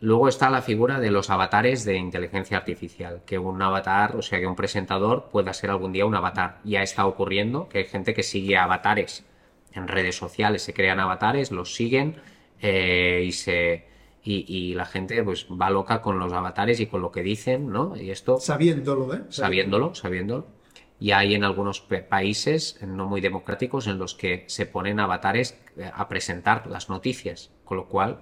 [0.00, 4.38] Luego está la figura de los avatares de inteligencia artificial, que un avatar, o sea,
[4.38, 6.60] que un presentador pueda ser algún día un avatar.
[6.64, 9.24] Ya está ocurriendo que hay gente que sigue avatares
[9.72, 12.16] en redes sociales, se crean avatares, los siguen
[12.60, 13.86] eh, y se
[14.24, 17.70] y, y la gente pues va loca con los avatares y con lo que dicen,
[17.70, 17.96] ¿no?
[17.96, 19.20] Y esto Sabiéndolo, ¿eh?
[19.28, 20.46] sabiéndolo, sabiéndolo.
[20.98, 25.90] Y hay en algunos países no muy democráticos en los que se ponen avatares eh,
[25.94, 28.20] a presentar las noticias, con lo cual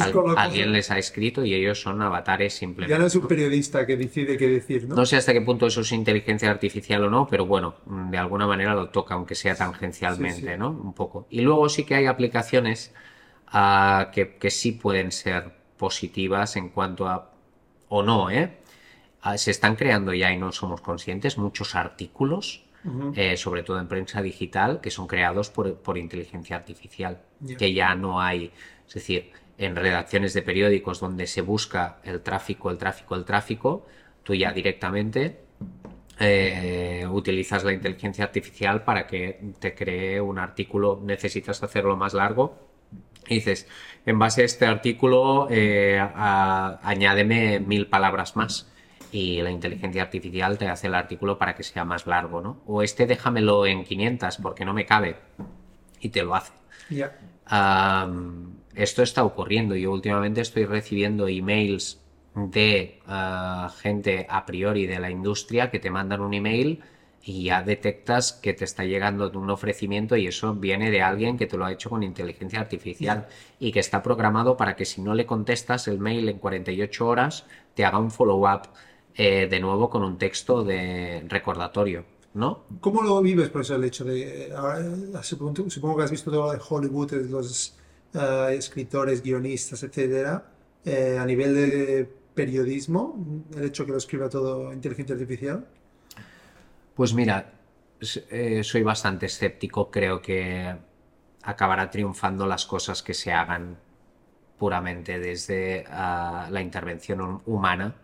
[0.00, 2.94] al- lo cual- alguien les ha escrito y ellos son avatares simplemente.
[2.94, 4.94] Ya no es un periodista que decide qué decir, ¿no?
[4.94, 8.46] No sé hasta qué punto eso es inteligencia artificial o no, pero bueno, de alguna
[8.46, 10.58] manera lo toca, aunque sea tangencialmente, Sí, sí.
[10.58, 10.70] ¿no?
[10.70, 11.26] Un poco.
[11.28, 12.94] Y luego sí que hay aplicaciones
[14.12, 17.30] que, que sí pueden ser positivas en cuanto a,
[17.88, 18.58] o no, ¿eh?
[19.22, 22.62] Ah, se están creando ya y no somos conscientes muchos artículos,
[23.16, 27.20] eh, sobre todo en prensa digital, que son creados por, por inteligencia artificial,
[27.58, 28.52] que ya no hay,
[28.86, 33.86] es decir, en redacciones de periódicos donde se busca el tráfico, el tráfico, el tráfico,
[34.22, 35.40] tú ya directamente
[36.20, 42.65] eh, utilizas la inteligencia artificial para que te cree un artículo, necesitas hacerlo más largo,
[43.28, 43.68] y dices,
[44.06, 48.72] en base a este artículo, eh, a- añádeme mil palabras más.
[49.10, 52.62] Y la inteligencia artificial te hace el artículo para que sea más largo, ¿no?
[52.66, 55.16] O este déjamelo en 500 porque no me cabe.
[56.00, 56.52] Y te lo hace.
[57.46, 59.76] Am, esto está ocurriendo.
[59.76, 62.02] Yo últimamente estoy recibiendo emails
[62.34, 66.82] de ah, gente a priori de la industria que te mandan un email
[67.28, 71.46] y ya detectas que te está llegando un ofrecimiento y eso viene de alguien que
[71.46, 73.26] te lo ha hecho con inteligencia artificial
[73.58, 77.44] y que está programado para que si no le contestas el mail en 48 horas
[77.74, 78.68] te haga un follow-up
[79.16, 82.04] eh, de nuevo con un texto de recordatorio,
[82.34, 82.64] ¿no?
[82.80, 86.46] ¿Cómo lo vives por eso el hecho de, ahora, eh, supongo, que has visto todo
[86.46, 87.76] lo de Hollywood, los
[88.14, 90.48] eh, escritores, guionistas, etcétera,
[90.84, 93.18] eh, a nivel de periodismo,
[93.56, 95.66] el hecho que lo escriba todo inteligencia artificial?
[96.96, 97.52] Pues mira,
[98.30, 99.90] eh, soy bastante escéptico.
[99.90, 100.74] Creo que
[101.42, 103.78] acabará triunfando las cosas que se hagan
[104.58, 107.94] puramente desde ah, la intervención hum- humana.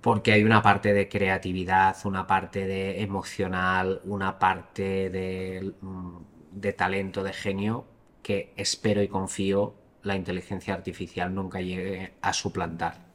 [0.00, 6.16] Porque hay una parte de creatividad, una parte de emocional, una parte mm,
[6.52, 7.84] de talento, de genio,
[8.22, 13.05] que espero y confío la inteligencia artificial nunca llegue a suplantar.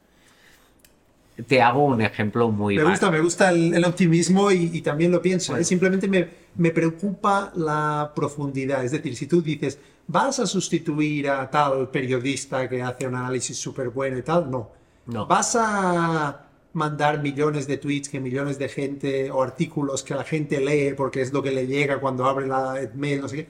[1.46, 5.10] Te hago un ejemplo muy Me gusta, me gusta el, el optimismo y, y también
[5.10, 5.56] lo pienso.
[5.56, 5.64] ¿eh?
[5.64, 8.84] Simplemente me, me preocupa la profundidad.
[8.84, 13.56] Es decir, si tú dices, vas a sustituir a tal periodista que hace un análisis
[13.56, 14.70] súper bueno y tal, no.
[15.06, 15.26] No.
[15.26, 20.60] Vas a mandar millones de tweets que millones de gente o artículos que la gente
[20.60, 23.48] lee porque es lo que le llega cuando abre la mail, no sé qué.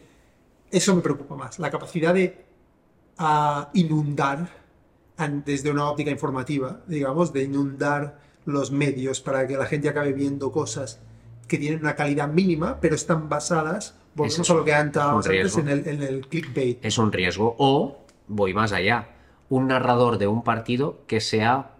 [0.70, 1.58] Eso me preocupa más.
[1.58, 2.44] La capacidad de
[3.18, 4.61] a inundar
[5.28, 10.50] desde una óptica informativa, digamos, de inundar los medios para que la gente acabe viendo
[10.50, 11.00] cosas
[11.48, 15.60] que tienen una calidad mínima, pero están basadas, volvemos Es a lo que antes riesgo.
[15.60, 16.84] en el, en el clickbait.
[16.84, 17.54] es un riesgo.
[17.58, 19.08] O, voy más allá,
[19.48, 21.71] un narrador de un partido que sea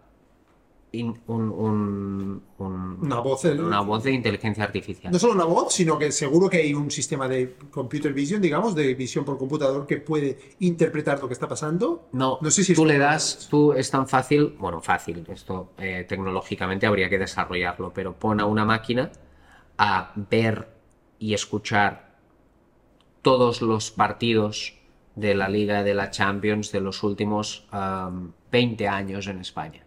[0.93, 5.11] in- un- un- un- Una voz, el- una voz de inteligencia artificial.
[5.13, 8.75] No solo una voz, sino que seguro que hay un sistema de computer vision, digamos,
[8.75, 12.09] de visión por computador que puede interpretar lo que está pasando.
[12.13, 16.05] No, No sé si tú le das, tú es tan fácil, bueno, fácil, esto eh,
[16.09, 19.11] tecnológicamente habría que desarrollarlo, pero pon a una máquina
[19.79, 20.69] a ver
[21.19, 22.13] y escuchar
[23.23, 24.75] todos los partidos
[25.15, 29.85] de la Liga de la Champions de los últimos am, 20 años en España.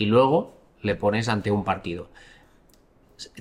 [0.00, 2.08] Y luego le pones ante un partido.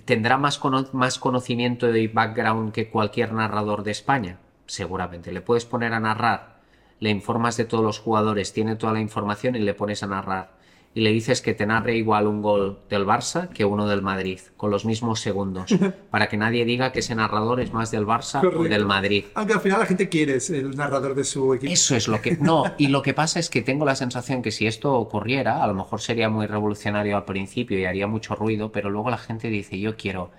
[0.03, 0.59] ¿Tendrá más,
[0.91, 4.39] más conocimiento y background que cualquier narrador de España?
[4.65, 5.31] Seguramente.
[5.31, 6.59] Le puedes poner a narrar,
[6.99, 10.58] le informas de todos los jugadores, tiene toda la información y le pones a narrar.
[10.95, 14.39] Y le dices que te narre igual un gol del Barça que uno del Madrid,
[14.57, 15.71] con los mismos segundos,
[16.09, 18.63] para que nadie diga que ese narrador es más del Barça o Correcto.
[18.63, 19.25] del Madrid.
[19.35, 21.71] Aunque al final la gente quiere el narrador de su equipo.
[21.71, 22.37] Eso es lo que...
[22.37, 25.67] No, y lo que pasa es que tengo la sensación que si esto ocurriera, a
[25.67, 29.47] lo mejor sería muy revolucionario al principio y haría mucho ruido, pero luego la gente
[29.49, 30.31] dice, yo quiero,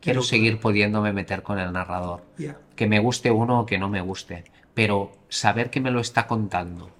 [0.00, 2.22] quiero Quiero- seguir pudiéndome meter con el narrador.
[2.76, 4.44] Que me guste uno o que no me guste.
[4.74, 6.90] Pero saber que me lo está contando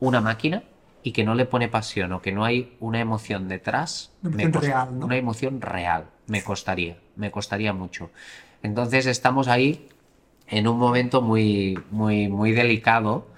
[0.00, 0.64] una máquina
[1.04, 4.52] y que no le pone pasión o que no hay una emoción detrás, Una emoción
[4.52, 5.06] costa- real, ¿no?
[5.06, 8.10] una emoción real, me costaría, me costaría mucho.
[8.62, 9.88] Entonces estamos ahí
[10.48, 13.28] en un momento muy, muy, muy delicado,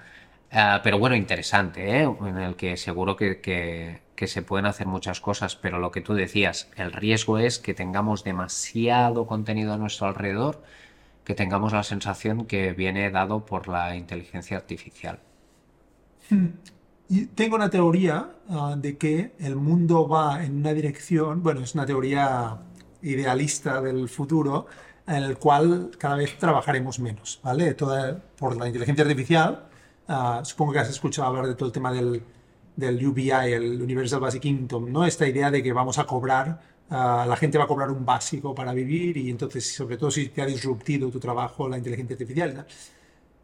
[0.51, 2.09] ah, pero bueno, interesante, ¿eh?
[2.21, 6.01] en el que seguro que, que- que se pueden hacer muchas cosas, pero lo que
[6.01, 10.63] tú decías, el riesgo es que tengamos demasiado contenido a nuestro alrededor,
[11.25, 15.19] que tengamos la sensación que viene dado por la inteligencia artificial.
[17.09, 21.73] Y tengo una teoría ah, de que el mundo va en una dirección, bueno, es
[21.73, 22.57] una teoría
[23.01, 24.67] idealista del futuro,
[25.07, 27.73] en el cual cada vez trabajaremos menos, ¿vale?
[27.75, 29.69] Toda, por la inteligencia artificial,
[30.09, 32.21] ah, supongo que has escuchado hablar de todo el tema del,
[32.75, 35.05] del UBI, el Universal Basic Income, ¿no?
[35.05, 36.59] Esta idea de que vamos a cobrar,
[36.89, 40.27] ah, la gente va a cobrar un básico para vivir y entonces, sobre todo si
[40.27, 42.65] te ha disruptido tu trabajo la inteligencia artificial, ¿no?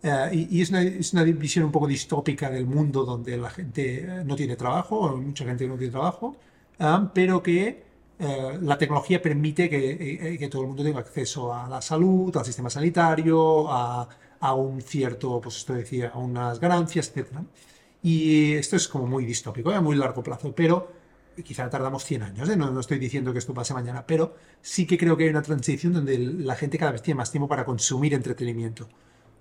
[0.03, 3.49] Eh, y y es, una, es una visión un poco distópica del mundo donde la
[3.49, 6.35] gente eh, no tiene trabajo, o mucha gente no tiene trabajo,
[6.80, 7.84] ah, pero que
[8.19, 12.35] eh, la tecnología permite que, eh, que todo el mundo tenga acceso a la salud,
[12.38, 14.07] al sistema sanitario, a,
[14.39, 17.45] a un cierto, pues esto decía, a unas ganancias, etc.
[18.01, 20.91] Y esto es como muy distópico, a muy largo plazo, pero
[21.43, 22.55] quizá tardamos 100 años, ¿eh?
[22.55, 25.41] no, no estoy diciendo que esto pase mañana, pero sí que creo que hay una
[25.41, 28.88] transición donde la gente cada vez tiene más tiempo para consumir entretenimiento.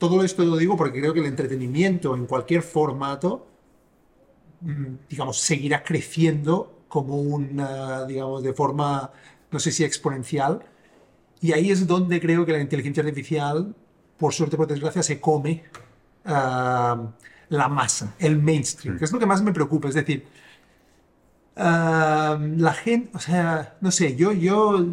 [0.03, 3.47] Todo esto lo digo porque creo que el entretenimiento en cualquier formato,
[4.61, 9.13] mm, digamos, seguirá creciendo como una, digamos, de forma,
[9.53, 10.65] no sé si exponencial.
[11.41, 13.77] Y ahí es donde creo que la inteligencia artificial
[14.19, 15.63] por suerte, por desgracia, se come
[16.25, 17.13] ah,
[17.51, 19.89] la masa, el mainstream, que es lo que más me preocupa.
[19.89, 20.27] Es decir,
[21.57, 24.85] ah, la gente, o sea, no sé, yo, yo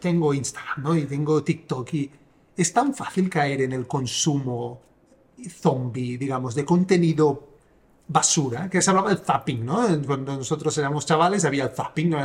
[0.00, 0.96] tengo Instagram, ¿no?
[0.96, 2.10] Y tengo TikTok y
[2.56, 4.80] es tan fácil caer en el consumo
[5.48, 7.48] zombie, digamos, de contenido
[8.08, 9.84] basura, que se hablaba del zapping, ¿no?
[10.06, 12.18] Cuando nosotros éramos chavales había el zapping, ¿no?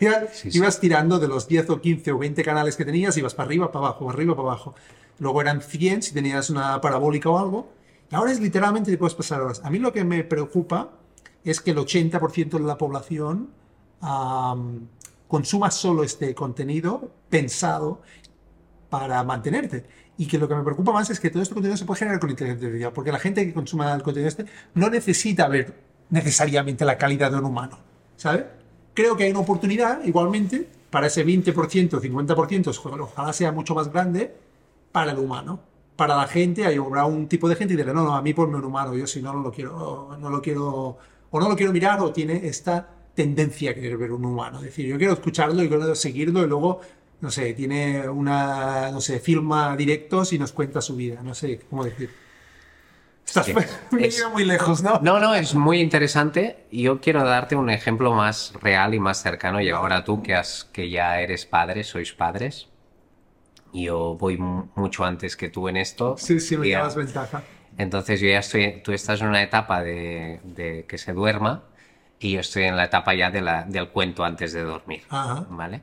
[0.00, 0.58] Era- Sí, sí.
[0.58, 3.70] ibas tirando de los 10 o 15 o 20 canales que tenías, ibas para arriba,
[3.70, 4.74] para abajo, para arriba, para abajo.
[5.18, 7.68] Luego eran 100 si tenías una parabólica o algo.
[8.10, 9.60] Y ahora es literalmente te puedes pasar horas.
[9.64, 10.90] A mí lo que me preocupa
[11.44, 13.50] es que el 80% de la población
[14.00, 14.88] am,
[15.28, 18.00] consuma solo este contenido pensado
[18.98, 19.84] para mantenerte.
[20.18, 22.18] Y que lo que me preocupa más es que todo este contenido se puede generar
[22.20, 25.74] con inteligencia artificial, porque la gente que consuma el contenido este no necesita ver
[26.08, 27.78] necesariamente la calidad de un humano,
[28.16, 28.44] ¿sabes?
[28.94, 32.70] Creo que hay una oportunidad, igualmente, para ese 20%, 50%,
[33.02, 34.34] ojalá- sea mucho más grande,
[34.92, 35.60] para el humano.
[35.96, 38.32] Para la gente, hay habrá un tipo de gente que dirá, no, no, a mí
[38.34, 40.98] ponme un humano, yo si no, no lo quiero, no lo quiero,
[41.30, 44.58] o no lo quiero mirar, o tiene esta tendencia a querer ver un humano.
[44.58, 46.80] Es decir, yo quiero escucharlo y quiero seguirlo y luego,
[47.20, 51.60] no sé, tiene una, no sé, filma directos y nos cuenta su vida, no sé
[51.70, 52.10] cómo decir.
[53.26, 53.54] Estás Sí.
[53.98, 55.00] Es- muy lejos, ¿no?
[55.02, 56.66] No, no, es muy interesante.
[56.70, 59.60] Yo quiero darte un ejemplo más real y más cercano.
[59.60, 62.68] Y ahora tú, que, has, que ya eres padre, sois padres.
[63.72, 66.16] Yo voy mu- mucho antes que tú en esto.
[66.18, 67.42] Sí, sí, me llevas ventaja.
[67.78, 71.64] Entonces yo ya estoy, tú estás en una etapa de, de que se duerma
[72.18, 75.46] y yo estoy en la etapa ya de la, del cuento antes de dormir, Ajá.
[75.50, 75.82] ¿vale?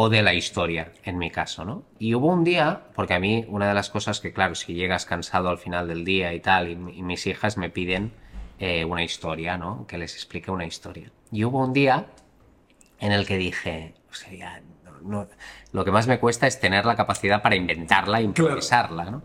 [0.00, 1.82] O de la historia, en mi caso, ¿no?
[1.98, 5.04] Y hubo un día, porque a mí una de las cosas que, claro, si llegas
[5.04, 8.12] cansado al final del día y tal, y, y mis hijas me piden
[8.60, 9.88] eh, una historia, ¿no?
[9.88, 11.10] Que les explique una historia.
[11.32, 12.06] Y hubo un día
[13.00, 15.28] en el que dije, o sea, ya, no- no-
[15.72, 19.22] lo que más me cuesta es tener la capacidad para inventarla, improvisarla, ¿no?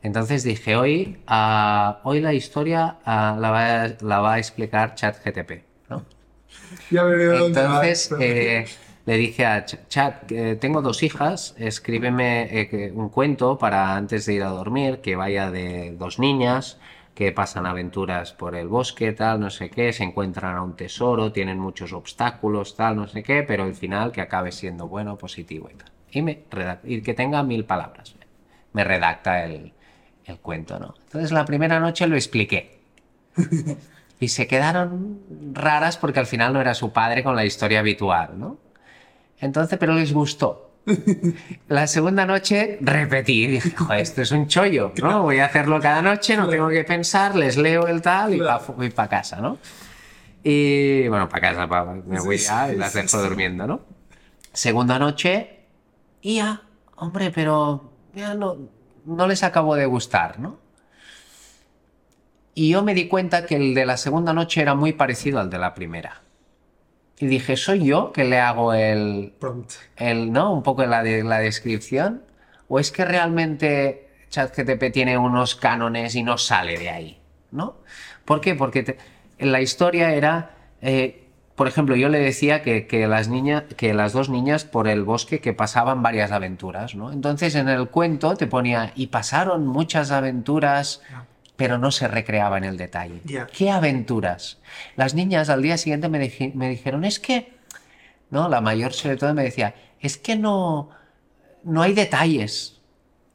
[0.00, 4.94] Entonces dije, hoy, ah, hoy la historia ah, la, va a, la va a explicar
[4.94, 6.04] ChatGTP, ¿no?
[6.92, 8.66] Ya me veo dónde va Entonces eh,
[9.06, 14.26] le dije a Ch- Chat, eh, tengo dos hijas, escríbeme eh, un cuento para antes
[14.26, 16.78] de ir a dormir, que vaya de dos niñas
[17.14, 21.30] que pasan aventuras por el bosque, tal, no sé qué, se encuentran a un tesoro,
[21.32, 25.68] tienen muchos obstáculos, tal, no sé qué, pero el final que acabe siendo bueno, positivo
[25.72, 25.90] y tal.
[26.10, 28.14] Y, me redac- y que tenga mil palabras.
[28.72, 29.72] Me redacta el,
[30.24, 30.94] el cuento, ¿no?
[31.04, 32.80] Entonces la primera noche lo expliqué.
[34.20, 35.20] Y se quedaron
[35.52, 38.58] raras porque al final no era su padre con la historia habitual, ¿no?
[39.44, 40.70] Entonces, pero les gustó.
[41.68, 45.22] La segunda noche repetí, dije, joder, esto es un chollo, ¿no?
[45.22, 48.40] Voy a hacerlo cada noche, no tengo que pensar, les leo el tal y
[48.76, 49.58] voy para casa, ¿no?
[50.42, 53.80] Y bueno, para casa, pa- me voy ya y las dejo durmiendo, ¿no?
[54.52, 55.60] Segunda noche,
[56.20, 56.62] y ya,
[56.96, 58.56] hombre, pero ya no,
[59.06, 60.58] no les acabó de gustar, ¿no?
[62.54, 65.50] Y yo me di cuenta que el de la segunda noche era muy parecido al
[65.50, 66.20] de la primera.
[67.18, 69.70] Y dije, ¿soy yo que le hago el, Prompt.
[69.96, 70.52] el ¿no?
[70.52, 72.22] Un poco la, de, la descripción.
[72.68, 77.20] ¿O es que realmente ChatGTP tiene unos cánones y no sale de ahí?
[77.52, 77.76] ¿No?
[78.24, 78.54] ¿Por qué?
[78.54, 78.98] Porque te-
[79.38, 80.50] en la historia era.
[80.82, 81.20] eh,
[81.54, 85.04] por ejemplo, yo le decía que, que las niñas, que las dos niñas por el
[85.04, 87.12] bosque que pasaban varias aventuras, ¿no?
[87.12, 91.00] Entonces en el cuento te ponía, y pasaron muchas aventuras,
[91.56, 93.20] pero no se recreaba en el detalle.
[93.24, 93.46] Ya.
[93.46, 94.58] ¿Qué aventuras?
[94.96, 97.54] Las niñas al día siguiente me, dije- me dijeron, es que
[98.30, 98.48] ¿no?
[98.48, 100.90] La mayor sobre todo me decía, es que no,
[101.62, 102.80] no hay detalles,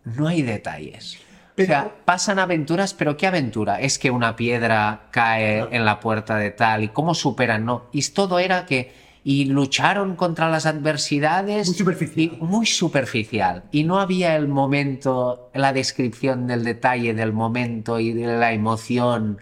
[0.03, 1.17] no hay detalles.
[1.57, 3.79] O sea, Pero- pasan aventuras, pero ¿qué aventura?
[3.79, 7.85] Es que una piedra cae en la puerta de tal y cómo superan, ¿no?
[7.93, 8.91] Y todo era que,
[9.23, 11.67] y lucharon contra las adversidades.
[11.67, 12.37] Muy superficial.
[12.39, 13.63] y muy superficial.
[13.71, 19.39] Y no había el momento, la descripción del detalle del momento y de la emoción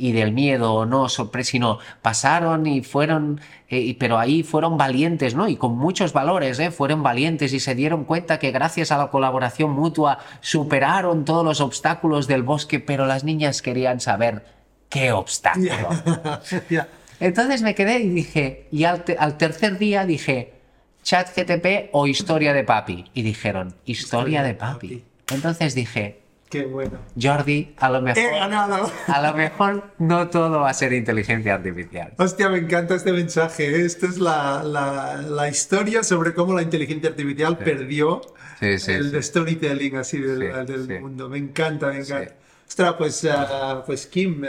[0.00, 3.38] y del miedo o no, sorpresa, sino pasaron y fueron,
[3.68, 5.46] eh, pero ahí fueron valientes, ¿no?
[5.46, 6.70] Y con muchos valores, ¿eh?
[6.70, 11.60] Fueron valientes y se dieron cuenta que gracias a la colaboración mutua superaron todos los
[11.60, 14.46] obstáculos del bosque, pero las niñas querían saber
[14.88, 15.66] qué obstáculo.
[15.68, 16.40] Ya.
[16.70, 16.88] Ya.
[17.20, 20.54] Entonces me quedé y dije, y al, te- al tercer día dije,
[21.02, 23.04] chat GTP o historia de papi.
[23.14, 25.04] Y dijeron, historia de papi.
[25.32, 26.18] Entonces dije,
[26.48, 26.98] Qué bueno.
[27.20, 28.90] Jordi, a lo He mejor, ganado.
[29.06, 32.12] a lo mejor no todo va a ser inteligencia artificial.
[32.18, 33.66] Hostia, me encanta este mensaje.
[33.68, 33.84] ¿eh?
[33.84, 38.20] Esta es la, la, la historia sobre cómo la inteligencia artificial perdió
[38.58, 39.22] Sí, sí, el sí.
[39.22, 40.92] storytelling así del, Sí, del sí.
[40.94, 41.28] mundo.
[41.28, 42.30] Me encanta, me encanta.
[42.30, 42.34] Sí.
[42.68, 44.44] Ostras, pues, ah, pues Kim,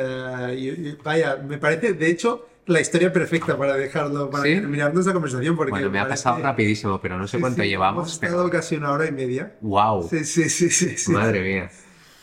[0.58, 4.56] y- vaya, me parece, de hecho, la historia perfecta para dejarlo, para ¿Sí?
[4.56, 5.56] terminar nuestra conversación.
[5.56, 8.04] Porque Bueno, me ha parece- pasado rapidísimo, pero no sé Sí, cuánto sí, llevamos.
[8.08, 9.56] Hemos estado casi una hora y media.
[9.62, 10.08] ¡Wow!
[10.10, 11.12] Sí, sí, sí.
[11.12, 11.72] Madre mía.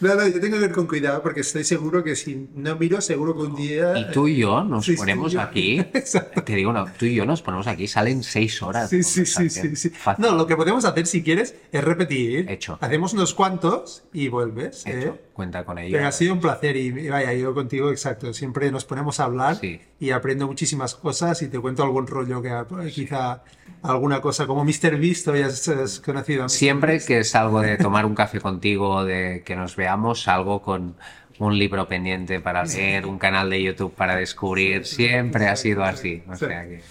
[0.00, 3.00] No, no, yo tengo que ir con cuidado porque estoy seguro que si no miro,
[3.00, 3.98] seguro que un día.
[3.98, 5.80] Y tú y yo nos Sí, ponemos aquí.
[5.92, 6.44] Exacto.
[6.44, 8.88] Te digo, no, tú y yo nos ponemos aquí, salen seis horas.
[8.90, 9.92] Sí, sí, sí, sí.
[10.18, 12.48] No, lo que podemos hacer si quieres es repetir.
[12.48, 12.78] Hecho.
[12.80, 14.86] Hacemos unos cuantos y vuelves.
[14.86, 15.08] Hecho.
[15.08, 15.20] ¿eh?
[15.38, 15.92] Cuenta con ello.
[15.96, 18.34] Pero ha sido un placer y, vaya, yo contigo, exacto.
[18.34, 19.80] Siempre nos ponemos a hablar Sí.
[20.00, 23.44] y aprendo muchísimas cosas y te cuento algún rollo que pues, quizá
[23.82, 24.98] alguna cosa como Mr.
[24.98, 26.42] Beast ya has, conocido.
[26.46, 26.48] a.
[26.48, 30.96] Siempre que salgo de tomar un café contigo de que nos veamos, salgo con
[31.38, 34.84] un libro pendiente para leer, un canal de YouTube para descubrir.
[34.86, 36.24] Siempre ha sido así.
[36.28, 36.46] O Sí.
[36.46, 36.82] sea que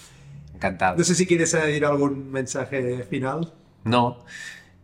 [0.56, 0.96] encantado.
[0.98, 3.52] No sé si quieres añadir algún mensaje final.
[3.84, 4.24] No,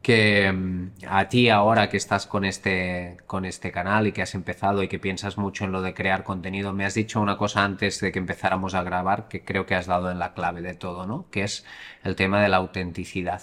[0.03, 4.35] que mm, a ti ahora que estás con este, con este canal y que has
[4.35, 7.63] empezado y que piensas mucho en lo de crear contenido, me has dicho una cosa
[7.63, 10.75] antes de que empezáramos a grabar que creo que has dado en la clave de
[10.75, 11.25] todo, ¿no?
[11.31, 11.65] Que es
[12.03, 13.41] el tema de la autenticidad.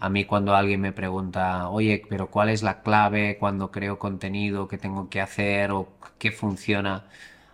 [0.00, 4.66] A mí cuando alguien me pregunta, oye, pero ¿cuál es la clave cuando creo contenido?
[4.66, 5.70] ¿Qué tengo que hacer?
[5.72, 7.04] ¿O qué funciona?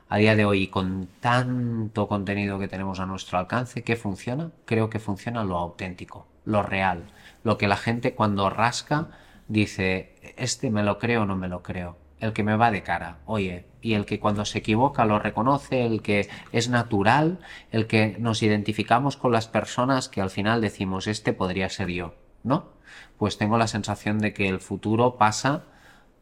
[0.09, 4.51] A día de hoy, con tanto contenido que tenemos a nuestro alcance, ¿qué funciona?
[4.65, 7.05] Creo que funciona lo auténtico, lo real,
[7.45, 9.11] lo que la gente cuando rasca
[9.47, 12.83] dice, este me lo creo o no me lo creo, el que me va de
[12.83, 17.39] cara, oye, y el que cuando se equivoca lo reconoce, el que es natural,
[17.71, 22.15] el que nos identificamos con las personas que al final decimos, este podría ser yo,
[22.43, 22.73] ¿no?
[23.19, 25.65] Pues tengo la sensación de que el futuro pasa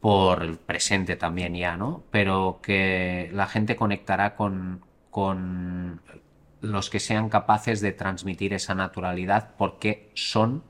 [0.00, 2.02] por el presente también ya, ¿no?
[2.10, 6.00] Pero que la gente conectará con, con
[6.60, 10.64] los que sean capaces de transmitir esa naturalidad porque son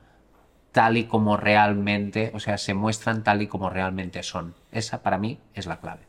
[0.72, 4.54] tal y como realmente, o sea, se muestran tal y como realmente son.
[4.72, 6.02] Esa para mí es la clave.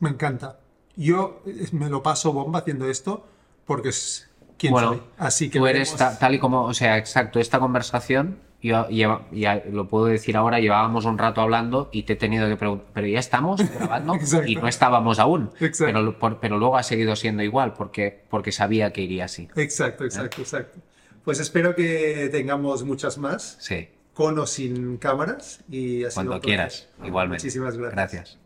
[0.00, 0.58] Me encanta.
[0.96, 3.26] Yo eh, me lo paso bomba haciendo esto
[3.64, 5.02] porque es quien bueno, soy.
[5.18, 9.26] Así que tú eres ta- tal y como, o sea, exacto, esta conversación, yo lleva-
[9.30, 12.86] ya lo puedo decir ahora, llevábamos un rato hablando y te he tenido que preguntar,
[12.94, 14.14] pero ya estamos grabando
[14.46, 15.92] y no estábamos aún, Exacto.
[15.92, 19.48] pero, por- pero luego ha seguido siendo igual porque, porque sabía que iría así.
[19.56, 20.78] Exacto, exacto, exacto.
[21.24, 25.60] Pues espero que tengamos muchas más, Sí, con o sin cámaras.
[25.68, 27.42] Y cuando quieras, igualmente.
[27.42, 27.94] Muchísimas gracias.
[27.94, 28.43] Gracias.